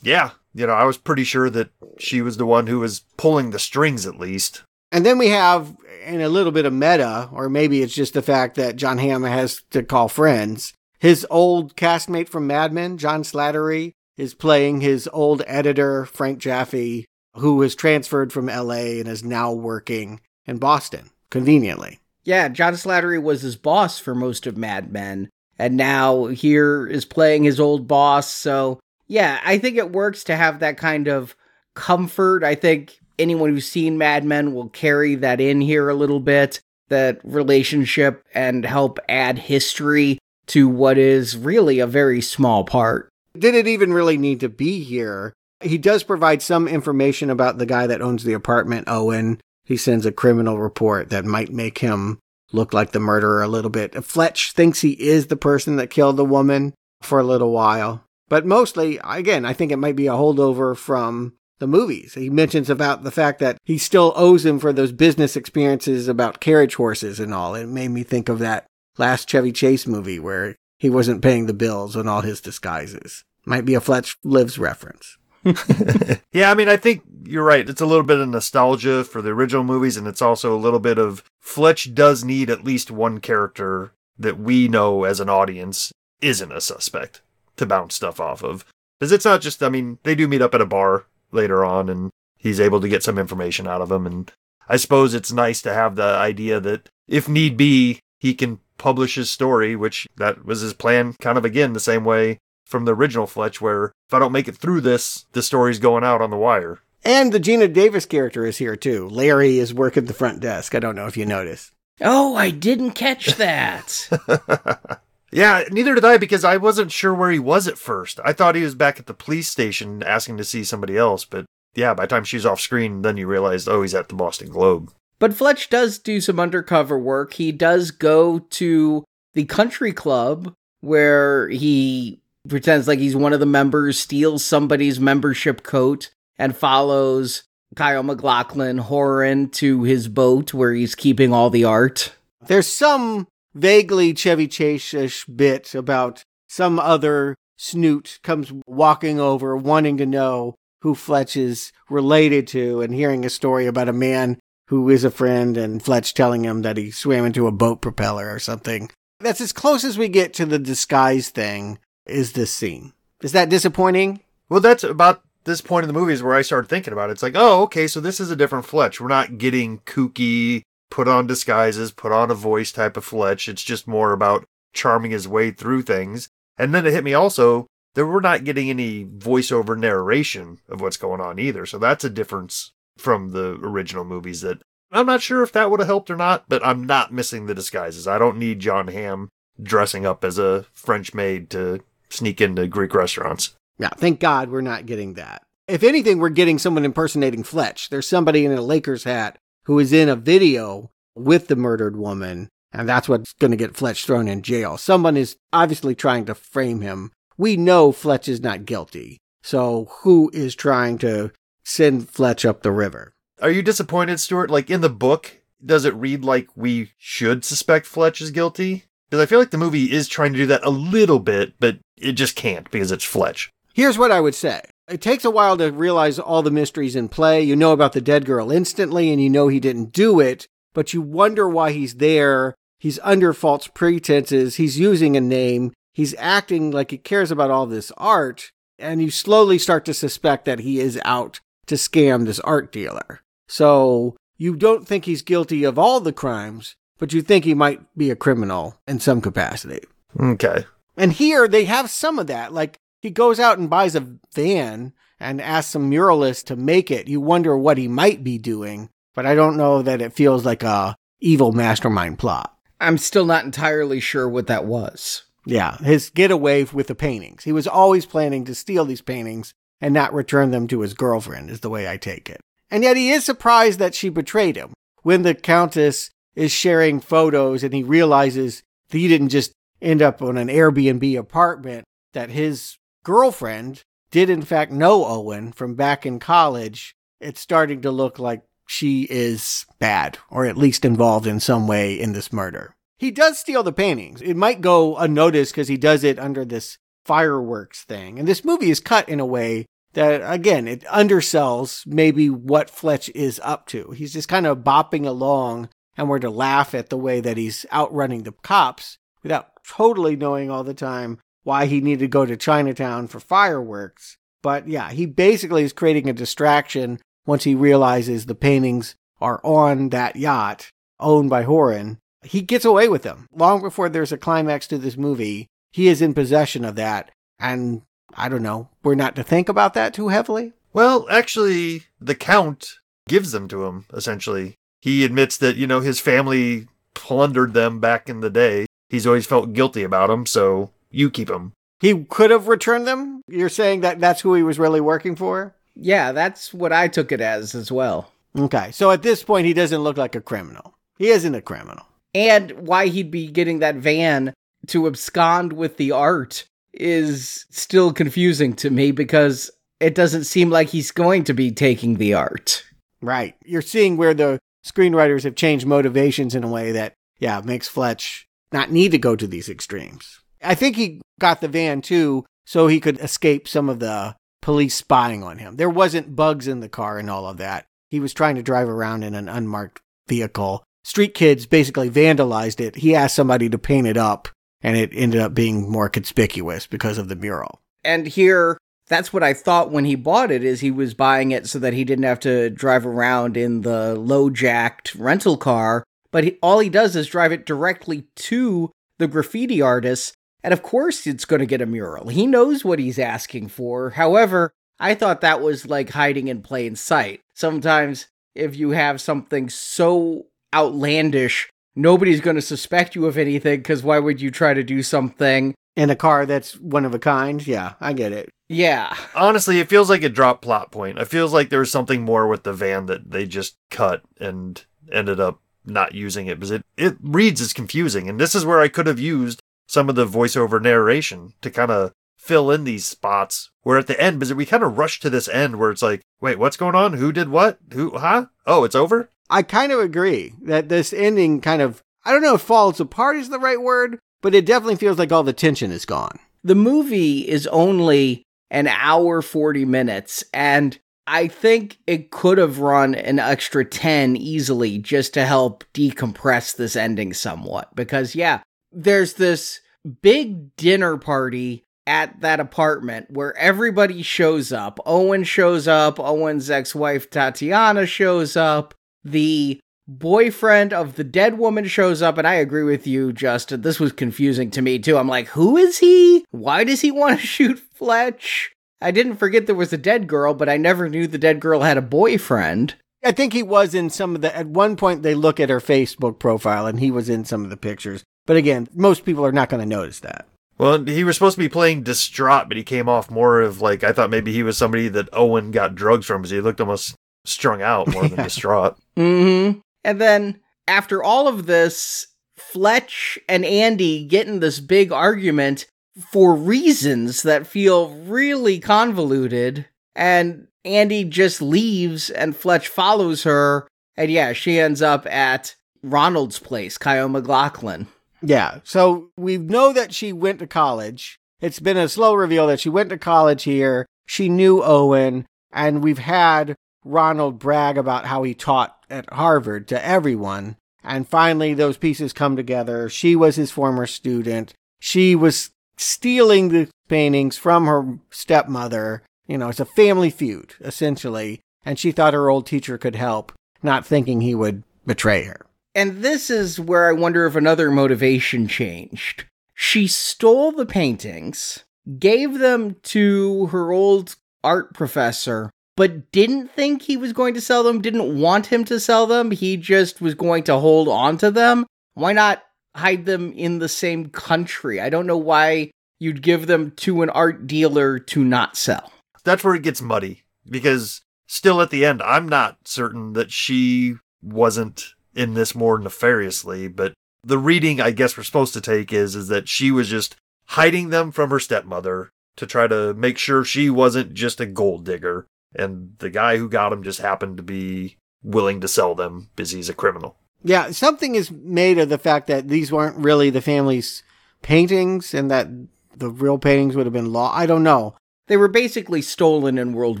Yeah. 0.02 0.30
You 0.54 0.66
know, 0.66 0.72
I 0.72 0.84
was 0.84 0.96
pretty 0.96 1.24
sure 1.24 1.50
that 1.50 1.70
she 1.98 2.22
was 2.22 2.36
the 2.36 2.46
one 2.46 2.68
who 2.68 2.78
was 2.78 3.04
pulling 3.16 3.50
the 3.50 3.58
strings 3.58 4.06
at 4.06 4.18
least. 4.18 4.62
And 4.94 5.04
then 5.04 5.18
we 5.18 5.30
have, 5.30 5.76
in 6.06 6.20
a 6.20 6.28
little 6.28 6.52
bit 6.52 6.66
of 6.66 6.72
meta, 6.72 7.28
or 7.32 7.48
maybe 7.48 7.82
it's 7.82 7.92
just 7.92 8.14
the 8.14 8.22
fact 8.22 8.54
that 8.54 8.76
Jon 8.76 8.98
Hamm 8.98 9.24
has 9.24 9.60
to 9.72 9.82
call 9.82 10.08
friends. 10.08 10.72
His 11.00 11.26
old 11.30 11.74
castmate 11.74 12.28
from 12.28 12.46
Mad 12.46 12.72
Men, 12.72 12.96
John 12.96 13.24
Slattery, 13.24 13.90
is 14.16 14.34
playing 14.34 14.82
his 14.82 15.08
old 15.12 15.42
editor, 15.48 16.06
Frank 16.06 16.38
Jaffe, 16.38 17.06
who 17.34 17.56
was 17.56 17.74
transferred 17.74 18.32
from 18.32 18.46
LA 18.46 19.00
and 19.00 19.08
is 19.08 19.24
now 19.24 19.52
working 19.52 20.20
in 20.46 20.58
Boston, 20.58 21.10
conveniently. 21.28 21.98
Yeah, 22.22 22.46
John 22.46 22.74
Slattery 22.74 23.20
was 23.20 23.42
his 23.42 23.56
boss 23.56 23.98
for 23.98 24.14
most 24.14 24.46
of 24.46 24.56
Mad 24.56 24.92
Men, 24.92 25.28
and 25.58 25.76
now 25.76 26.26
here 26.26 26.86
is 26.86 27.04
playing 27.04 27.42
his 27.42 27.58
old 27.58 27.88
boss. 27.88 28.30
So, 28.30 28.78
yeah, 29.08 29.40
I 29.44 29.58
think 29.58 29.76
it 29.76 29.90
works 29.90 30.22
to 30.24 30.36
have 30.36 30.60
that 30.60 30.76
kind 30.76 31.08
of 31.08 31.34
comfort. 31.74 32.44
I 32.44 32.54
think 32.54 33.00
anyone 33.18 33.50
who's 33.50 33.68
seen 33.68 33.98
Mad 33.98 34.24
Men 34.24 34.54
will 34.54 34.68
carry 34.68 35.14
that 35.16 35.40
in 35.40 35.60
here 35.60 35.88
a 35.88 35.94
little 35.94 36.20
bit, 36.20 36.60
that 36.88 37.20
relationship, 37.24 38.24
and 38.34 38.64
help 38.64 38.98
add 39.08 39.38
history 39.38 40.18
to 40.46 40.68
what 40.68 40.98
is 40.98 41.36
really 41.36 41.80
a 41.80 41.86
very 41.86 42.20
small 42.20 42.64
part. 42.64 43.08
Did 43.38 43.54
it 43.54 43.66
even 43.66 43.92
really 43.92 44.18
need 44.18 44.40
to 44.40 44.48
be 44.48 44.82
here? 44.82 45.32
He 45.60 45.78
does 45.78 46.02
provide 46.02 46.42
some 46.42 46.68
information 46.68 47.30
about 47.30 47.58
the 47.58 47.66
guy 47.66 47.86
that 47.86 48.02
owns 48.02 48.24
the 48.24 48.34
apartment, 48.34 48.88
Owen. 48.88 49.40
He 49.64 49.76
sends 49.76 50.04
a 50.04 50.12
criminal 50.12 50.58
report 50.58 51.08
that 51.08 51.24
might 51.24 51.52
make 51.52 51.78
him 51.78 52.18
look 52.52 52.72
like 52.72 52.92
the 52.92 53.00
murderer 53.00 53.42
a 53.42 53.48
little 53.48 53.70
bit. 53.70 54.04
Fletch 54.04 54.52
thinks 54.52 54.82
he 54.82 54.92
is 54.92 55.26
the 55.26 55.36
person 55.36 55.76
that 55.76 55.90
killed 55.90 56.16
the 56.16 56.24
woman 56.24 56.74
for 57.02 57.18
a 57.18 57.24
little 57.24 57.50
while. 57.50 58.04
But 58.28 58.46
mostly, 58.46 59.00
again, 59.02 59.44
I 59.44 59.52
think 59.52 59.72
it 59.72 59.78
might 59.78 59.96
be 59.96 60.06
a 60.06 60.12
holdover 60.12 60.76
from 60.76 61.34
the 61.58 61.66
movies. 61.66 62.14
He 62.14 62.30
mentions 62.30 62.68
about 62.68 63.04
the 63.04 63.10
fact 63.10 63.38
that 63.40 63.58
he 63.64 63.78
still 63.78 64.12
owes 64.16 64.44
him 64.44 64.58
for 64.58 64.72
those 64.72 64.92
business 64.92 65.36
experiences 65.36 66.08
about 66.08 66.40
carriage 66.40 66.74
horses 66.74 67.20
and 67.20 67.32
all. 67.32 67.54
It 67.54 67.66
made 67.66 67.88
me 67.88 68.02
think 68.02 68.28
of 68.28 68.38
that 68.40 68.66
last 68.98 69.28
Chevy 69.28 69.52
Chase 69.52 69.86
movie 69.86 70.18
where 70.18 70.56
he 70.78 70.90
wasn't 70.90 71.22
paying 71.22 71.46
the 71.46 71.54
bills 71.54 71.96
on 71.96 72.08
all 72.08 72.20
his 72.20 72.40
disguises. 72.40 73.24
Might 73.46 73.64
be 73.64 73.74
a 73.74 73.80
Fletch 73.80 74.16
Lives 74.24 74.58
reference. 74.58 75.16
yeah, 76.32 76.50
I 76.50 76.54
mean, 76.54 76.68
I 76.68 76.76
think 76.76 77.02
you're 77.24 77.44
right. 77.44 77.68
It's 77.68 77.80
a 77.80 77.86
little 77.86 78.04
bit 78.04 78.18
of 78.18 78.28
nostalgia 78.28 79.04
for 79.04 79.20
the 79.20 79.30
original 79.30 79.64
movies, 79.64 79.96
and 79.96 80.06
it's 80.06 80.22
also 80.22 80.54
a 80.54 80.58
little 80.58 80.80
bit 80.80 80.98
of 80.98 81.22
Fletch 81.40 81.94
does 81.94 82.24
need 82.24 82.48
at 82.48 82.64
least 82.64 82.90
one 82.90 83.20
character 83.20 83.92
that 84.18 84.38
we 84.38 84.68
know 84.68 85.04
as 85.04 85.20
an 85.20 85.28
audience 85.28 85.92
isn't 86.20 86.52
a 86.52 86.60
suspect 86.60 87.20
to 87.56 87.66
bounce 87.66 87.94
stuff 87.94 88.20
off 88.20 88.42
of. 88.42 88.64
Because 88.98 89.12
it's 89.12 89.24
not 89.24 89.42
just, 89.42 89.62
I 89.62 89.68
mean, 89.68 89.98
they 90.02 90.14
do 90.14 90.28
meet 90.28 90.40
up 90.40 90.54
at 90.54 90.62
a 90.62 90.66
bar 90.66 91.04
later 91.34 91.64
on, 91.64 91.88
and 91.88 92.10
he's 92.36 92.60
able 92.60 92.80
to 92.80 92.88
get 92.88 93.02
some 93.02 93.18
information 93.18 93.66
out 93.66 93.80
of 93.80 93.90
him. 93.90 94.06
And 94.06 94.32
I 94.68 94.76
suppose 94.76 95.14
it's 95.14 95.32
nice 95.32 95.60
to 95.62 95.74
have 95.74 95.96
the 95.96 96.02
idea 96.02 96.60
that 96.60 96.88
if 97.06 97.28
need 97.28 97.56
be, 97.56 98.00
he 98.18 98.34
can 98.34 98.60
publish 98.78 99.16
his 99.16 99.30
story, 99.30 99.76
which 99.76 100.06
that 100.16 100.44
was 100.44 100.60
his 100.60 100.72
plan, 100.72 101.14
kind 101.20 101.36
of 101.38 101.44
again, 101.44 101.72
the 101.72 101.80
same 101.80 102.04
way 102.04 102.38
from 102.64 102.84
the 102.84 102.94
original 102.94 103.26
Fletch, 103.26 103.60
where 103.60 103.92
if 104.08 104.14
I 104.14 104.18
don't 104.18 104.32
make 104.32 104.48
it 104.48 104.56
through 104.56 104.80
this, 104.80 105.26
the 105.32 105.42
story's 105.42 105.78
going 105.78 106.04
out 106.04 106.22
on 106.22 106.30
the 106.30 106.36
wire. 106.36 106.80
And 107.04 107.32
the 107.32 107.40
Geena 107.40 107.70
Davis 107.70 108.06
character 108.06 108.46
is 108.46 108.56
here 108.56 108.76
too. 108.76 109.08
Larry 109.08 109.58
is 109.58 109.74
working 109.74 110.06
the 110.06 110.14
front 110.14 110.40
desk. 110.40 110.74
I 110.74 110.78
don't 110.78 110.96
know 110.96 111.06
if 111.06 111.16
you 111.16 111.26
noticed. 111.26 111.72
Oh, 112.00 112.34
I 112.34 112.50
didn't 112.50 112.92
catch 112.92 113.36
that. 113.36 114.08
yeah, 115.34 115.64
neither 115.70 115.96
did 115.96 116.04
I 116.04 116.16
because 116.16 116.44
I 116.44 116.56
wasn't 116.56 116.92
sure 116.92 117.12
where 117.12 117.32
he 117.32 117.40
was 117.40 117.66
at 117.66 117.76
first. 117.76 118.20
I 118.24 118.32
thought 118.32 118.54
he 118.54 118.62
was 118.62 118.76
back 118.76 119.00
at 119.00 119.06
the 119.06 119.14
police 119.14 119.48
station 119.48 120.02
asking 120.04 120.36
to 120.36 120.44
see 120.44 120.62
somebody 120.62 120.96
else, 120.96 121.24
but 121.24 121.44
yeah, 121.74 121.92
by 121.92 122.04
the 122.04 122.08
time 122.08 122.22
she's 122.22 122.46
off 122.46 122.60
screen, 122.60 123.02
then 123.02 123.16
you 123.16 123.26
realize, 123.26 123.66
oh, 123.66 123.82
he's 123.82 123.96
at 123.96 124.08
the 124.08 124.14
Boston 124.14 124.48
Globe. 124.48 124.92
But 125.18 125.34
Fletch 125.34 125.70
does 125.70 125.98
do 125.98 126.20
some 126.20 126.38
undercover 126.38 126.96
work. 126.96 127.34
He 127.34 127.50
does 127.50 127.90
go 127.90 128.38
to 128.38 129.04
the 129.32 129.44
country 129.44 129.92
club 129.92 130.54
where 130.82 131.48
he 131.48 132.20
pretends 132.48 132.86
like 132.86 133.00
he's 133.00 133.16
one 133.16 133.32
of 133.32 133.40
the 133.40 133.46
members, 133.46 133.98
steals 133.98 134.44
somebody's 134.44 135.00
membership 135.00 135.64
coat, 135.64 136.10
and 136.38 136.56
follows 136.56 137.42
Kyle 137.74 138.04
MacLachlan 138.04 138.78
Horan 138.78 139.48
to 139.50 139.82
his 139.82 140.06
boat 140.06 140.54
where 140.54 140.72
he's 140.72 140.94
keeping 140.94 141.32
all 141.32 141.50
the 141.50 141.64
art. 141.64 142.14
There's 142.46 142.68
some 142.68 143.26
vaguely 143.54 144.12
Chevy 144.14 144.48
Chase-ish 144.48 145.24
bit 145.26 145.74
about 145.74 146.24
some 146.48 146.78
other 146.78 147.36
snoot 147.56 148.18
comes 148.22 148.52
walking 148.66 149.20
over 149.20 149.56
wanting 149.56 149.96
to 149.98 150.06
know 150.06 150.56
who 150.82 150.94
Fletch 150.94 151.36
is 151.36 151.72
related 151.88 152.46
to 152.48 152.82
and 152.82 152.94
hearing 152.94 153.24
a 153.24 153.30
story 153.30 153.66
about 153.66 153.88
a 153.88 153.92
man 153.92 154.38
who 154.68 154.88
is 154.90 155.04
a 155.04 155.10
friend 155.10 155.56
and 155.56 155.82
Fletch 155.82 156.14
telling 156.14 156.44
him 156.44 156.62
that 156.62 156.76
he 156.76 156.90
swam 156.90 157.24
into 157.24 157.46
a 157.46 157.52
boat 157.52 157.80
propeller 157.80 158.32
or 158.32 158.38
something. 158.38 158.90
That's 159.20 159.40
as 159.40 159.52
close 159.52 159.84
as 159.84 159.96
we 159.96 160.08
get 160.08 160.34
to 160.34 160.46
the 160.46 160.58
disguise 160.58 161.30
thing 161.30 161.78
is 162.06 162.32
this 162.32 162.52
scene. 162.52 162.92
Is 163.22 163.32
that 163.32 163.48
disappointing? 163.48 164.20
Well, 164.48 164.60
that's 164.60 164.84
about 164.84 165.22
this 165.44 165.60
point 165.60 165.84
in 165.84 165.88
the 165.88 165.98
movie 165.98 166.12
is 166.12 166.22
where 166.22 166.34
I 166.34 166.42
started 166.42 166.68
thinking 166.68 166.92
about 166.92 167.10
it. 167.10 167.12
It's 167.12 167.22
like, 167.22 167.36
oh, 167.36 167.62
okay, 167.62 167.86
so 167.86 168.00
this 168.00 168.20
is 168.20 168.30
a 168.30 168.36
different 168.36 168.66
Fletch. 168.66 169.00
We're 169.00 169.08
not 169.08 169.38
getting 169.38 169.78
kooky, 169.80 170.62
put 170.90 171.08
on 171.08 171.26
disguises, 171.26 171.92
put 171.92 172.12
on 172.12 172.30
a 172.30 172.34
voice 172.34 172.72
type 172.72 172.96
of 172.96 173.04
Fletch. 173.04 173.48
It's 173.48 173.62
just 173.62 173.86
more 173.86 174.12
about 174.12 174.44
charming 174.72 175.10
his 175.10 175.28
way 175.28 175.50
through 175.50 175.82
things. 175.82 176.28
And 176.58 176.74
then 176.74 176.86
it 176.86 176.92
hit 176.92 177.04
me 177.04 177.14
also 177.14 177.66
that 177.94 178.06
we're 178.06 178.20
not 178.20 178.44
getting 178.44 178.70
any 178.70 179.04
voiceover 179.04 179.78
narration 179.78 180.58
of 180.68 180.80
what's 180.80 180.96
going 180.96 181.20
on 181.20 181.38
either. 181.38 181.66
So 181.66 181.78
that's 181.78 182.04
a 182.04 182.10
difference 182.10 182.72
from 182.96 183.30
the 183.30 183.54
original 183.62 184.04
movies 184.04 184.40
that 184.42 184.62
I'm 184.92 185.06
not 185.06 185.22
sure 185.22 185.42
if 185.42 185.52
that 185.52 185.70
would 185.70 185.80
have 185.80 185.88
helped 185.88 186.10
or 186.10 186.16
not, 186.16 186.44
but 186.48 186.64
I'm 186.64 186.84
not 186.84 187.12
missing 187.12 187.46
the 187.46 187.54
disguises. 187.54 188.06
I 188.06 188.18
don't 188.18 188.38
need 188.38 188.60
Jon 188.60 188.88
Hamm 188.88 189.28
dressing 189.60 190.06
up 190.06 190.24
as 190.24 190.38
a 190.38 190.66
French 190.72 191.14
maid 191.14 191.50
to 191.50 191.80
sneak 192.10 192.40
into 192.40 192.66
Greek 192.66 192.94
restaurants. 192.94 193.54
Yeah, 193.78 193.90
thank 193.96 194.20
God 194.20 194.50
we're 194.50 194.60
not 194.60 194.86
getting 194.86 195.14
that. 195.14 195.42
If 195.66 195.82
anything, 195.82 196.18
we're 196.18 196.28
getting 196.28 196.58
someone 196.58 196.84
impersonating 196.84 197.42
Fletch. 197.42 197.88
There's 197.88 198.06
somebody 198.06 198.44
in 198.44 198.52
a 198.52 198.62
Lakers 198.62 199.04
hat 199.04 199.38
who 199.64 199.78
is 199.78 199.92
in 199.92 200.08
a 200.08 200.16
video 200.16 200.90
with 201.14 201.48
the 201.48 201.56
murdered 201.56 201.96
woman, 201.96 202.48
and 202.72 202.88
that's 202.88 203.08
what's 203.08 203.32
going 203.34 203.50
to 203.50 203.56
get 203.56 203.76
Fletch 203.76 204.04
thrown 204.04 204.28
in 204.28 204.42
jail. 204.42 204.76
Someone 204.76 205.16
is 205.16 205.36
obviously 205.52 205.94
trying 205.94 206.24
to 206.26 206.34
frame 206.34 206.80
him. 206.80 207.12
We 207.36 207.56
know 207.56 207.92
Fletch 207.92 208.28
is 208.28 208.40
not 208.40 208.64
guilty. 208.64 209.18
So 209.42 209.88
who 210.00 210.30
is 210.32 210.54
trying 210.54 210.98
to 210.98 211.32
send 211.64 212.08
Fletch 212.08 212.44
up 212.44 212.62
the 212.62 212.72
river? 212.72 213.14
Are 213.40 213.50
you 213.50 213.62
disappointed, 213.62 214.20
Stuart? 214.20 214.50
Like 214.50 214.70
in 214.70 214.80
the 214.80 214.88
book, 214.88 215.42
does 215.64 215.84
it 215.84 215.94
read 215.94 216.24
like 216.24 216.48
we 216.56 216.92
should 216.98 217.44
suspect 217.44 217.86
Fletch 217.86 218.20
is 218.20 218.30
guilty? 218.30 218.84
Because 219.08 219.22
I 219.22 219.26
feel 219.26 219.38
like 219.38 219.50
the 219.50 219.58
movie 219.58 219.92
is 219.92 220.08
trying 220.08 220.32
to 220.32 220.38
do 220.38 220.46
that 220.46 220.64
a 220.64 220.70
little 220.70 221.18
bit, 221.18 221.54
but 221.60 221.78
it 221.96 222.12
just 222.12 222.36
can't 222.36 222.70
because 222.70 222.90
it's 222.90 223.04
Fletch. 223.04 223.50
Here's 223.74 223.98
what 223.98 224.10
I 224.10 224.20
would 224.20 224.34
say. 224.34 224.62
It 224.88 225.00
takes 225.00 225.24
a 225.24 225.30
while 225.30 225.56
to 225.56 225.70
realize 225.70 226.18
all 226.18 226.42
the 226.42 226.50
mysteries 226.50 226.94
in 226.94 227.08
play. 227.08 227.42
You 227.42 227.56
know 227.56 227.72
about 227.72 227.94
the 227.94 228.00
dead 228.00 228.26
girl 228.26 228.50
instantly 228.50 229.10
and 229.10 229.22
you 229.22 229.30
know 229.30 229.48
he 229.48 229.60
didn't 229.60 229.92
do 229.92 230.20
it, 230.20 230.46
but 230.74 230.92
you 230.92 231.00
wonder 231.00 231.48
why 231.48 231.72
he's 231.72 231.94
there. 231.96 232.54
He's 232.78 232.98
under 233.02 233.32
false 233.32 233.66
pretenses. 233.66 234.56
He's 234.56 234.78
using 234.78 235.16
a 235.16 235.20
name. 235.20 235.72
He's 235.94 236.14
acting 236.18 236.70
like 236.70 236.90
he 236.90 236.98
cares 236.98 237.30
about 237.30 237.50
all 237.50 237.66
this 237.66 237.92
art. 237.96 238.50
And 238.78 239.00
you 239.00 239.10
slowly 239.10 239.58
start 239.58 239.84
to 239.86 239.94
suspect 239.94 240.44
that 240.44 240.58
he 240.60 240.80
is 240.80 241.00
out 241.04 241.40
to 241.66 241.76
scam 241.76 242.26
this 242.26 242.40
art 242.40 242.72
dealer. 242.72 243.22
So 243.48 244.16
you 244.36 244.56
don't 244.56 244.86
think 244.86 245.04
he's 245.04 245.22
guilty 245.22 245.64
of 245.64 245.78
all 245.78 246.00
the 246.00 246.12
crimes, 246.12 246.76
but 246.98 247.12
you 247.12 247.22
think 247.22 247.44
he 247.44 247.54
might 247.54 247.80
be 247.96 248.10
a 248.10 248.16
criminal 248.16 248.76
in 248.86 249.00
some 249.00 249.20
capacity. 249.20 249.80
Okay. 250.20 250.66
And 250.96 251.12
here 251.12 251.48
they 251.48 251.64
have 251.64 251.88
some 251.88 252.18
of 252.18 252.26
that. 252.26 252.52
Like 252.52 252.76
he 253.04 253.10
goes 253.10 253.38
out 253.38 253.58
and 253.58 253.68
buys 253.68 253.94
a 253.94 254.16
van 254.32 254.94
and 255.20 255.38
asks 255.38 255.72
some 255.72 255.90
muralist 255.90 256.46
to 256.46 256.56
make 256.56 256.90
it. 256.90 257.06
You 257.06 257.20
wonder 257.20 257.54
what 257.54 257.76
he 257.76 257.86
might 257.86 258.24
be 258.24 258.38
doing, 258.38 258.88
but 259.14 259.26
I 259.26 259.34
don't 259.34 259.58
know 259.58 259.82
that 259.82 260.00
it 260.00 260.14
feels 260.14 260.46
like 260.46 260.62
a 260.62 260.96
evil 261.20 261.52
mastermind 261.52 262.18
plot. 262.18 262.56
I'm 262.80 262.96
still 262.96 263.26
not 263.26 263.44
entirely 263.44 264.00
sure 264.00 264.26
what 264.26 264.46
that 264.46 264.64
was. 264.64 265.24
Yeah, 265.44 265.76
his 265.76 266.08
getaway 266.08 266.64
with 266.64 266.86
the 266.86 266.94
paintings. 266.94 267.44
He 267.44 267.52
was 267.52 267.66
always 267.66 268.06
planning 268.06 268.46
to 268.46 268.54
steal 268.54 268.86
these 268.86 269.02
paintings 269.02 269.52
and 269.82 269.92
not 269.92 270.14
return 270.14 270.50
them 270.50 270.66
to 270.68 270.80
his 270.80 270.94
girlfriend, 270.94 271.50
is 271.50 271.60
the 271.60 271.68
way 271.68 271.86
I 271.86 271.98
take 271.98 272.30
it. 272.30 272.40
And 272.70 272.82
yet 272.84 272.96
he 272.96 273.10
is 273.10 273.22
surprised 273.22 273.78
that 273.80 273.94
she 273.94 274.08
betrayed 274.08 274.56
him. 274.56 274.72
When 275.02 275.24
the 275.24 275.34
Countess 275.34 276.08
is 276.34 276.52
sharing 276.52 277.00
photos 277.00 277.62
and 277.62 277.74
he 277.74 277.82
realizes 277.82 278.62
that 278.88 278.96
he 278.96 279.08
didn't 279.08 279.28
just 279.28 279.52
end 279.82 280.00
up 280.00 280.22
on 280.22 280.38
an 280.38 280.48
Airbnb 280.48 281.18
apartment, 281.18 281.84
that 282.14 282.30
his 282.30 282.78
girlfriend 283.04 283.84
did 284.10 284.28
in 284.30 284.42
fact 284.42 284.72
know 284.72 285.04
Owen 285.04 285.52
from 285.52 285.74
back 285.74 286.04
in 286.04 286.18
college, 286.18 286.96
it's 287.20 287.40
starting 287.40 287.80
to 287.82 287.90
look 287.90 288.18
like 288.18 288.42
she 288.66 289.06
is 289.10 289.66
bad, 289.78 290.18
or 290.30 290.46
at 290.46 290.56
least 290.56 290.84
involved 290.84 291.26
in 291.26 291.38
some 291.40 291.66
way 291.66 291.98
in 291.98 292.12
this 292.12 292.32
murder. 292.32 292.74
He 292.98 293.10
does 293.10 293.38
steal 293.38 293.62
the 293.62 293.72
paintings. 293.72 294.22
It 294.22 294.36
might 294.36 294.60
go 294.60 294.96
unnoticed 294.96 295.52
because 295.52 295.68
he 295.68 295.76
does 295.76 296.04
it 296.04 296.18
under 296.18 296.44
this 296.44 296.78
fireworks 297.04 297.84
thing. 297.84 298.18
And 298.18 298.26
this 298.26 298.44
movie 298.44 298.70
is 298.70 298.80
cut 298.80 299.08
in 299.08 299.20
a 299.20 299.26
way 299.26 299.66
that, 299.92 300.22
again, 300.24 300.66
it 300.66 300.84
undersells 300.84 301.86
maybe 301.86 302.30
what 302.30 302.70
Fletch 302.70 303.10
is 303.14 303.40
up 303.42 303.66
to. 303.68 303.90
He's 303.90 304.12
just 304.12 304.28
kind 304.28 304.46
of 304.46 304.58
bopping 304.58 305.06
along, 305.06 305.68
and 305.96 306.08
we're 306.08 306.18
to 306.20 306.30
laugh 306.30 306.74
at 306.74 306.88
the 306.88 306.96
way 306.96 307.20
that 307.20 307.36
he's 307.36 307.66
outrunning 307.72 308.22
the 308.22 308.32
cops 308.32 308.98
without 309.22 309.50
totally 309.68 310.16
knowing 310.16 310.50
all 310.50 310.64
the 310.64 310.74
time 310.74 311.18
why 311.44 311.66
he 311.66 311.80
needed 311.80 312.00
to 312.00 312.08
go 312.08 312.26
to 312.26 312.36
Chinatown 312.36 313.06
for 313.06 313.20
fireworks. 313.20 314.16
But 314.42 314.68
yeah, 314.68 314.90
he 314.90 315.06
basically 315.06 315.62
is 315.62 315.72
creating 315.72 316.08
a 316.08 316.12
distraction 316.12 316.98
once 317.26 317.44
he 317.44 317.54
realizes 317.54 318.26
the 318.26 318.34
paintings 318.34 318.96
are 319.20 319.40
on 319.44 319.90
that 319.90 320.16
yacht 320.16 320.70
owned 321.00 321.30
by 321.30 321.42
Horan. 321.44 321.98
He 322.22 322.42
gets 322.42 322.64
away 322.64 322.88
with 322.88 323.02
them. 323.02 323.26
Long 323.34 323.60
before 323.60 323.88
there's 323.88 324.12
a 324.12 324.18
climax 324.18 324.66
to 324.68 324.78
this 324.78 324.96
movie, 324.96 325.46
he 325.72 325.88
is 325.88 326.02
in 326.02 326.14
possession 326.14 326.64
of 326.64 326.76
that. 326.76 327.10
And 327.38 327.82
I 328.14 328.28
don't 328.28 328.42
know, 328.42 328.68
we're 328.82 328.94
not 328.94 329.16
to 329.16 329.22
think 329.22 329.48
about 329.48 329.74
that 329.74 329.94
too 329.94 330.08
heavily? 330.08 330.52
Well, 330.72 331.06
actually, 331.10 331.84
the 332.00 332.14
Count 332.14 332.74
gives 333.08 333.32
them 333.32 333.48
to 333.48 333.64
him, 333.64 333.86
essentially. 333.92 334.56
He 334.80 335.04
admits 335.04 335.36
that, 335.38 335.56
you 335.56 335.66
know, 335.66 335.80
his 335.80 336.00
family 336.00 336.68
plundered 336.94 337.54
them 337.54 337.80
back 337.80 338.08
in 338.08 338.20
the 338.20 338.30
day. 338.30 338.66
He's 338.88 339.06
always 339.06 339.26
felt 339.26 339.52
guilty 339.52 339.82
about 339.82 340.08
them, 340.08 340.26
so 340.26 340.70
you 340.94 341.10
keep 341.10 341.28
them. 341.28 341.52
He 341.80 342.04
could 342.04 342.30
have 342.30 342.48
returned 342.48 342.86
them? 342.86 343.22
You're 343.28 343.48
saying 343.48 343.80
that 343.80 344.00
that's 344.00 344.20
who 344.20 344.34
he 344.34 344.42
was 344.42 344.58
really 344.58 344.80
working 344.80 345.16
for? 345.16 345.54
Yeah, 345.74 346.12
that's 346.12 346.54
what 346.54 346.72
I 346.72 346.88
took 346.88 347.12
it 347.12 347.20
as 347.20 347.54
as 347.54 347.70
well. 347.70 348.12
Okay, 348.36 348.70
so 348.72 348.90
at 348.90 349.02
this 349.02 349.22
point, 349.22 349.46
he 349.46 349.52
doesn't 349.52 349.82
look 349.82 349.96
like 349.96 350.14
a 350.14 350.20
criminal. 350.20 350.74
He 350.98 351.08
isn't 351.08 351.34
a 351.34 351.42
criminal. 351.42 351.86
And 352.14 352.52
why 352.52 352.86
he'd 352.86 353.10
be 353.10 353.26
getting 353.26 353.58
that 353.58 353.76
van 353.76 354.34
to 354.68 354.86
abscond 354.86 355.52
with 355.52 355.76
the 355.76 355.92
art 355.92 356.44
is 356.72 357.46
still 357.50 357.92
confusing 357.92 358.54
to 358.54 358.70
me 358.70 358.90
because 358.90 359.50
it 359.80 359.94
doesn't 359.94 360.24
seem 360.24 360.50
like 360.50 360.68
he's 360.68 360.90
going 360.90 361.24
to 361.24 361.34
be 361.34 361.50
taking 361.50 361.96
the 361.96 362.14
art. 362.14 362.64
Right. 363.00 363.36
You're 363.44 363.62
seeing 363.62 363.96
where 363.96 364.14
the 364.14 364.38
screenwriters 364.64 365.24
have 365.24 365.34
changed 365.34 365.66
motivations 365.66 366.34
in 366.34 366.42
a 366.42 366.48
way 366.48 366.72
that, 366.72 366.94
yeah, 367.18 367.40
makes 367.44 367.68
Fletch 367.68 368.26
not 368.52 368.70
need 368.70 368.92
to 368.92 368.98
go 368.98 369.14
to 369.14 369.26
these 369.26 369.48
extremes. 369.48 370.20
I 370.44 370.54
think 370.54 370.76
he 370.76 371.00
got 371.18 371.40
the 371.40 371.48
van 371.48 371.80
too 371.80 372.24
so 372.44 372.66
he 372.66 372.80
could 372.80 373.00
escape 373.00 373.48
some 373.48 373.68
of 373.68 373.80
the 373.80 374.14
police 374.42 374.74
spying 374.74 375.22
on 375.24 375.38
him. 375.38 375.56
There 375.56 375.70
wasn't 375.70 376.14
bugs 376.14 376.46
in 376.46 376.60
the 376.60 376.68
car 376.68 376.98
and 376.98 377.08
all 377.08 377.26
of 377.26 377.38
that. 377.38 377.66
He 377.90 378.00
was 378.00 378.12
trying 378.12 378.34
to 378.36 378.42
drive 378.42 378.68
around 378.68 379.02
in 379.02 379.14
an 379.14 379.28
unmarked 379.28 379.80
vehicle. 380.08 380.62
Street 380.84 381.14
kids 381.14 381.46
basically 381.46 381.88
vandalized 381.88 382.60
it. 382.60 382.76
He 382.76 382.94
asked 382.94 383.16
somebody 383.16 383.48
to 383.48 383.58
paint 383.58 383.86
it 383.86 383.96
up 383.96 384.28
and 384.60 384.76
it 384.76 384.90
ended 384.92 385.20
up 385.20 385.34
being 385.34 385.70
more 385.70 385.88
conspicuous 385.88 386.66
because 386.66 386.98
of 386.98 387.08
the 387.08 387.16
mural. 387.16 387.60
And 387.82 388.06
here 388.06 388.58
that's 388.86 389.12
what 389.12 389.22
I 389.22 389.32
thought 389.32 389.70
when 389.70 389.84
he 389.84 389.94
bought 389.94 390.30
it 390.30 390.44
is 390.44 390.60
he 390.60 390.70
was 390.70 390.94
buying 390.94 391.30
it 391.30 391.46
so 391.46 391.58
that 391.58 391.72
he 391.72 391.84
didn't 391.84 392.04
have 392.04 392.20
to 392.20 392.50
drive 392.50 392.84
around 392.84 393.36
in 393.36 393.62
the 393.62 393.94
low 393.94 394.28
jacked 394.28 394.94
rental 394.94 395.36
car, 395.36 395.84
but 396.10 396.24
he, 396.24 396.38
all 396.42 396.58
he 396.58 396.68
does 396.68 396.94
is 396.94 397.06
drive 397.06 397.32
it 397.32 397.46
directly 397.46 398.04
to 398.16 398.70
the 398.98 399.08
graffiti 399.08 399.62
artist 399.62 400.14
and 400.44 400.52
of 400.52 400.62
course 400.62 401.06
it's 401.06 401.24
going 401.24 401.40
to 401.40 401.46
get 401.46 401.62
a 401.62 401.66
mural. 401.66 402.08
He 402.08 402.26
knows 402.26 402.64
what 402.64 402.78
he's 402.78 402.98
asking 402.98 403.48
for. 403.48 403.90
However, 403.90 404.52
I 404.78 404.94
thought 404.94 405.22
that 405.22 405.40
was 405.40 405.66
like 405.66 405.90
hiding 405.90 406.28
in 406.28 406.42
plain 406.42 406.76
sight. 406.76 407.20
Sometimes 407.34 408.06
if 408.34 408.54
you 408.54 408.70
have 408.70 409.00
something 409.00 409.48
so 409.48 410.26
outlandish, 410.54 411.48
nobody's 411.74 412.20
going 412.20 412.36
to 412.36 412.42
suspect 412.42 412.94
you 412.94 413.06
of 413.06 413.16
anything 413.16 413.60
because 413.60 413.82
why 413.82 413.98
would 413.98 414.20
you 414.20 414.30
try 414.30 414.54
to 414.54 414.62
do 414.62 414.82
something 414.82 415.54
in 415.76 415.90
a 415.90 415.96
car 415.96 416.26
that's 416.26 416.56
one 416.60 416.84
of 416.84 416.94
a 416.94 416.98
kind? 416.98 417.44
Yeah, 417.44 417.74
I 417.80 417.94
get 417.94 418.12
it. 418.12 418.28
Yeah. 418.48 418.94
Honestly, 419.14 419.58
it 419.58 419.70
feels 419.70 419.88
like 419.88 420.02
a 420.02 420.10
drop 420.10 420.42
plot 420.42 420.70
point. 420.70 420.98
It 420.98 421.08
feels 421.08 421.32
like 421.32 421.48
there 421.48 421.60
was 421.60 421.70
something 421.70 422.02
more 422.02 422.28
with 422.28 422.42
the 422.42 422.52
van 422.52 422.86
that 422.86 423.10
they 423.10 423.26
just 423.26 423.56
cut 423.70 424.02
and 424.20 424.62
ended 424.92 425.18
up 425.18 425.40
not 425.64 425.94
using 425.94 426.26
it 426.26 426.38
because 426.38 426.50
it, 426.50 426.62
it 426.76 426.96
reads 427.00 427.40
as 427.40 427.54
confusing. 427.54 428.10
And 428.10 428.20
this 428.20 428.34
is 428.34 428.44
where 428.44 428.60
I 428.60 428.68
could 428.68 428.86
have 428.86 429.00
used 429.00 429.40
some 429.66 429.88
of 429.88 429.94
the 429.94 430.06
voiceover 430.06 430.60
narration 430.60 431.32
to 431.42 431.50
kind 431.50 431.70
of 431.70 431.92
fill 432.16 432.50
in 432.50 432.64
these 432.64 432.86
spots 432.86 433.50
where 433.62 433.78
at 433.78 433.86
the 433.86 434.00
end, 434.00 434.18
because 434.18 434.32
we 434.32 434.46
kind 434.46 434.62
of 434.62 434.78
rush 434.78 434.98
to 435.00 435.10
this 435.10 435.28
end 435.28 435.58
where 435.58 435.70
it's 435.70 435.82
like, 435.82 436.00
wait, 436.20 436.38
what's 436.38 436.56
going 436.56 436.74
on? 436.74 436.94
Who 436.94 437.12
did 437.12 437.28
what? 437.28 437.58
Who, 437.72 437.98
huh? 437.98 438.26
Oh, 438.46 438.64
it's 438.64 438.74
over? 438.74 439.10
I 439.28 439.42
kind 439.42 439.72
of 439.72 439.80
agree 439.80 440.32
that 440.42 440.68
this 440.68 440.92
ending 440.92 441.40
kind 441.40 441.60
of, 441.60 441.82
I 442.04 442.12
don't 442.12 442.22
know 442.22 442.34
if 442.34 442.42
falls 442.42 442.80
apart 442.80 443.16
is 443.16 443.28
the 443.28 443.38
right 443.38 443.60
word, 443.60 443.98
but 444.22 444.34
it 444.34 444.46
definitely 444.46 444.76
feels 444.76 444.98
like 444.98 445.12
all 445.12 445.22
the 445.22 445.32
tension 445.32 445.70
is 445.70 445.84
gone. 445.84 446.18
The 446.42 446.54
movie 446.54 447.28
is 447.28 447.46
only 447.48 448.22
an 448.50 448.68
hour 448.68 449.22
40 449.22 449.64
minutes, 449.64 450.24
and 450.32 450.78
I 451.06 451.28
think 451.28 451.78
it 451.86 452.10
could 452.10 452.38
have 452.38 452.60
run 452.60 452.94
an 452.94 453.18
extra 453.18 453.64
10 453.64 454.16
easily 454.16 454.78
just 454.78 455.14
to 455.14 455.24
help 455.24 455.64
decompress 455.74 456.56
this 456.56 456.76
ending 456.76 457.12
somewhat. 457.12 457.74
Because, 457.74 458.14
yeah, 458.14 458.40
there's 458.74 459.14
this 459.14 459.60
big 460.02 460.54
dinner 460.56 460.96
party 460.96 461.64
at 461.86 462.20
that 462.20 462.40
apartment 462.40 463.10
where 463.10 463.36
everybody 463.36 464.02
shows 464.02 464.52
up. 464.52 464.80
Owen 464.86 465.24
shows 465.24 465.68
up, 465.68 466.00
Owen's 466.00 466.50
ex 466.50 466.74
wife 466.74 467.10
Tatiana 467.10 467.86
shows 467.86 468.36
up, 468.36 468.74
the 469.04 469.60
boyfriend 469.86 470.72
of 470.72 470.96
the 470.96 471.04
dead 471.04 471.38
woman 471.38 471.66
shows 471.66 472.00
up, 472.00 472.16
and 472.16 472.26
I 472.26 472.34
agree 472.34 472.62
with 472.62 472.86
you, 472.86 473.12
Justin. 473.12 473.60
This 473.60 473.78
was 473.78 473.92
confusing 473.92 474.50
to 474.52 474.62
me 474.62 474.78
too. 474.78 474.96
I'm 474.96 475.08
like, 475.08 475.28
who 475.28 475.56
is 475.56 475.78
he? 475.78 476.24
Why 476.30 476.64
does 476.64 476.80
he 476.80 476.90
want 476.90 477.20
to 477.20 477.26
shoot 477.26 477.58
Fletch? 477.74 478.50
I 478.80 478.90
didn't 478.90 479.16
forget 479.16 479.46
there 479.46 479.54
was 479.54 479.72
a 479.72 479.78
dead 479.78 480.06
girl, 480.06 480.34
but 480.34 480.48
I 480.48 480.56
never 480.56 480.88
knew 480.88 481.06
the 481.06 481.18
dead 481.18 481.40
girl 481.40 481.60
had 481.60 481.78
a 481.78 481.82
boyfriend. 481.82 482.76
I 483.04 483.12
think 483.12 483.32
he 483.32 483.42
was 483.42 483.74
in 483.74 483.90
some 483.90 484.14
of 484.14 484.22
the. 484.22 484.34
At 484.34 484.46
one 484.46 484.76
point, 484.76 485.02
they 485.02 485.14
look 485.14 485.38
at 485.38 485.50
her 485.50 485.60
Facebook 485.60 486.18
profile, 486.18 486.66
and 486.66 486.80
he 486.80 486.90
was 486.90 487.08
in 487.08 487.24
some 487.24 487.44
of 487.44 487.50
the 487.50 487.56
pictures. 487.56 488.02
But 488.26 488.36
again, 488.36 488.68
most 488.74 489.04
people 489.04 489.24
are 489.24 489.32
not 489.32 489.48
going 489.48 489.60
to 489.60 489.68
notice 489.68 490.00
that. 490.00 490.26
Well, 490.56 490.84
he 490.84 491.04
was 491.04 491.16
supposed 491.16 491.34
to 491.34 491.42
be 491.42 491.48
playing 491.48 491.82
distraught, 491.82 492.48
but 492.48 492.56
he 492.56 492.62
came 492.62 492.88
off 492.88 493.10
more 493.10 493.40
of 493.40 493.60
like 493.60 493.82
I 493.82 493.92
thought 493.92 494.10
maybe 494.10 494.32
he 494.32 494.42
was 494.42 494.56
somebody 494.56 494.88
that 494.88 495.08
Owen 495.12 495.50
got 495.50 495.74
drugs 495.74 496.06
from 496.06 496.22
because 496.22 496.30
he 496.30 496.40
looked 496.40 496.60
almost 496.60 496.94
strung 497.24 497.60
out 497.60 497.88
more 497.88 498.08
than 498.08 498.22
distraught. 498.22 498.76
Mm-hmm. 498.96 499.58
And 499.82 500.00
then 500.00 500.40
after 500.68 501.02
all 501.02 501.26
of 501.26 501.46
this, 501.46 502.06
Fletch 502.36 503.18
and 503.28 503.44
Andy 503.44 504.04
get 504.04 504.28
in 504.28 504.40
this 504.40 504.60
big 504.60 504.92
argument 504.92 505.66
for 506.12 506.34
reasons 506.34 507.22
that 507.22 507.46
feel 507.46 507.90
really 507.90 508.58
convoluted. 508.58 509.66
And 509.94 510.48
Andy 510.64 511.04
just 511.04 511.42
leaves 511.42 512.10
and 512.10 512.36
Fletch 512.36 512.68
follows 512.68 513.24
her. 513.24 513.68
And 513.96 514.10
yeah, 514.10 514.32
she 514.32 514.58
ends 514.58 514.82
up 514.82 515.06
at 515.06 515.54
Ronald's 515.82 516.38
place, 516.38 516.78
Kyle 516.78 517.08
MacLachlan. 517.08 517.88
Yeah. 518.24 518.60
So 518.64 519.10
we 519.16 519.36
know 519.36 519.72
that 519.72 519.94
she 519.94 520.12
went 520.12 520.38
to 520.38 520.46
college. 520.46 521.18
It's 521.40 521.60
been 521.60 521.76
a 521.76 521.88
slow 521.88 522.14
reveal 522.14 522.46
that 522.46 522.60
she 522.60 522.68
went 522.68 522.90
to 522.90 522.98
college 522.98 523.42
here. 523.42 523.86
She 524.06 524.28
knew 524.28 524.62
Owen, 524.62 525.26
and 525.52 525.82
we've 525.82 525.98
had 525.98 526.56
Ronald 526.84 527.38
brag 527.38 527.76
about 527.76 528.06
how 528.06 528.22
he 528.22 528.34
taught 528.34 528.76
at 528.88 529.12
Harvard 529.12 529.68
to 529.68 529.86
everyone. 529.86 530.56
And 530.82 531.08
finally, 531.08 531.54
those 531.54 531.76
pieces 531.76 532.12
come 532.12 532.36
together. 532.36 532.88
She 532.88 533.16
was 533.16 533.36
his 533.36 533.50
former 533.50 533.86
student. 533.86 534.52
She 534.80 535.14
was 535.14 535.50
stealing 535.76 536.48
the 536.48 536.68
paintings 536.88 537.36
from 537.36 537.66
her 537.66 537.98
stepmother. 538.10 539.02
You 539.26 539.38
know, 539.38 539.48
it's 539.48 539.60
a 539.60 539.64
family 539.64 540.10
feud, 540.10 540.54
essentially. 540.60 541.40
And 541.64 541.78
she 541.78 541.92
thought 541.92 542.14
her 542.14 542.28
old 542.28 542.46
teacher 542.46 542.76
could 542.76 542.96
help, 542.96 543.32
not 543.62 543.86
thinking 543.86 544.20
he 544.20 544.34
would 544.34 544.62
betray 544.86 545.24
her. 545.24 545.46
And 545.74 546.02
this 546.02 546.30
is 546.30 546.60
where 546.60 546.88
I 546.88 546.92
wonder 546.92 547.26
if 547.26 547.34
another 547.34 547.70
motivation 547.70 548.46
changed. 548.46 549.24
She 549.54 549.86
stole 549.86 550.52
the 550.52 550.66
paintings, 550.66 551.64
gave 551.98 552.38
them 552.38 552.76
to 552.84 553.46
her 553.46 553.72
old 553.72 554.16
art 554.42 554.74
professor, 554.74 555.50
but 555.76 556.12
didn't 556.12 556.52
think 556.52 556.82
he 556.82 556.96
was 556.96 557.12
going 557.12 557.34
to 557.34 557.40
sell 557.40 557.62
them, 557.64 557.82
didn't 557.82 558.20
want 558.20 558.46
him 558.46 558.64
to 558.66 558.78
sell 558.78 559.06
them. 559.06 559.30
He 559.30 559.56
just 559.56 560.00
was 560.00 560.14
going 560.14 560.44
to 560.44 560.58
hold 560.58 560.88
on 560.88 561.18
to 561.18 561.30
them. 561.30 561.66
Why 561.94 562.12
not 562.12 562.42
hide 562.76 563.06
them 563.06 563.32
in 563.32 563.58
the 563.58 563.68
same 563.68 564.08
country? 564.08 564.80
I 564.80 564.90
don't 564.90 565.06
know 565.06 565.16
why 565.16 565.70
you'd 565.98 566.22
give 566.22 566.46
them 566.46 566.72
to 566.72 567.02
an 567.02 567.10
art 567.10 567.46
dealer 567.46 567.98
to 567.98 568.24
not 568.24 568.56
sell. 568.56 568.92
That's 569.24 569.42
where 569.42 569.54
it 569.54 569.62
gets 569.62 569.80
muddy 569.80 570.24
because 570.48 571.00
still 571.26 571.60
at 571.60 571.70
the 571.70 571.84
end, 571.84 572.02
I'm 572.02 572.28
not 572.28 572.58
certain 572.66 573.14
that 573.14 573.32
she 573.32 573.96
wasn't 574.22 574.94
in 575.14 575.34
this 575.34 575.54
more 575.54 575.78
nefariously, 575.78 576.68
but 576.68 576.94
the 577.22 577.38
reading 577.38 577.80
I 577.80 577.90
guess 577.90 578.16
we're 578.16 578.24
supposed 578.24 578.54
to 578.54 578.60
take 578.60 578.92
is 578.92 579.16
is 579.16 579.28
that 579.28 579.48
she 579.48 579.70
was 579.70 579.88
just 579.88 580.16
hiding 580.48 580.90
them 580.90 581.10
from 581.10 581.30
her 581.30 581.40
stepmother 581.40 582.10
to 582.36 582.46
try 582.46 582.66
to 582.66 582.92
make 582.94 583.18
sure 583.18 583.44
she 583.44 583.70
wasn't 583.70 584.14
just 584.14 584.40
a 584.40 584.46
gold 584.46 584.84
digger 584.84 585.26
and 585.54 585.94
the 585.98 586.10
guy 586.10 586.36
who 586.36 586.48
got 586.48 586.70
them 586.70 586.82
just 586.82 587.00
happened 587.00 587.36
to 587.36 587.42
be 587.42 587.96
willing 588.22 588.60
to 588.60 588.68
sell 588.68 588.94
them 588.94 589.30
because 589.34 589.52
he's 589.52 589.68
a 589.68 589.74
criminal. 589.74 590.16
Yeah, 590.42 590.72
something 590.72 591.14
is 591.14 591.30
made 591.30 591.78
of 591.78 591.88
the 591.88 591.98
fact 591.98 592.26
that 592.26 592.48
these 592.48 592.72
weren't 592.72 592.96
really 592.96 593.30
the 593.30 593.40
family's 593.40 594.02
paintings 594.42 595.14
and 595.14 595.30
that 595.30 595.48
the 595.96 596.10
real 596.10 596.38
paintings 596.38 596.76
would 596.76 596.86
have 596.86 596.92
been 596.92 597.12
law. 597.12 597.32
I 597.34 597.46
don't 597.46 597.62
know. 597.62 597.96
They 598.26 598.36
were 598.36 598.48
basically 598.48 599.00
stolen 599.00 599.58
in 599.58 599.72
World 599.72 600.00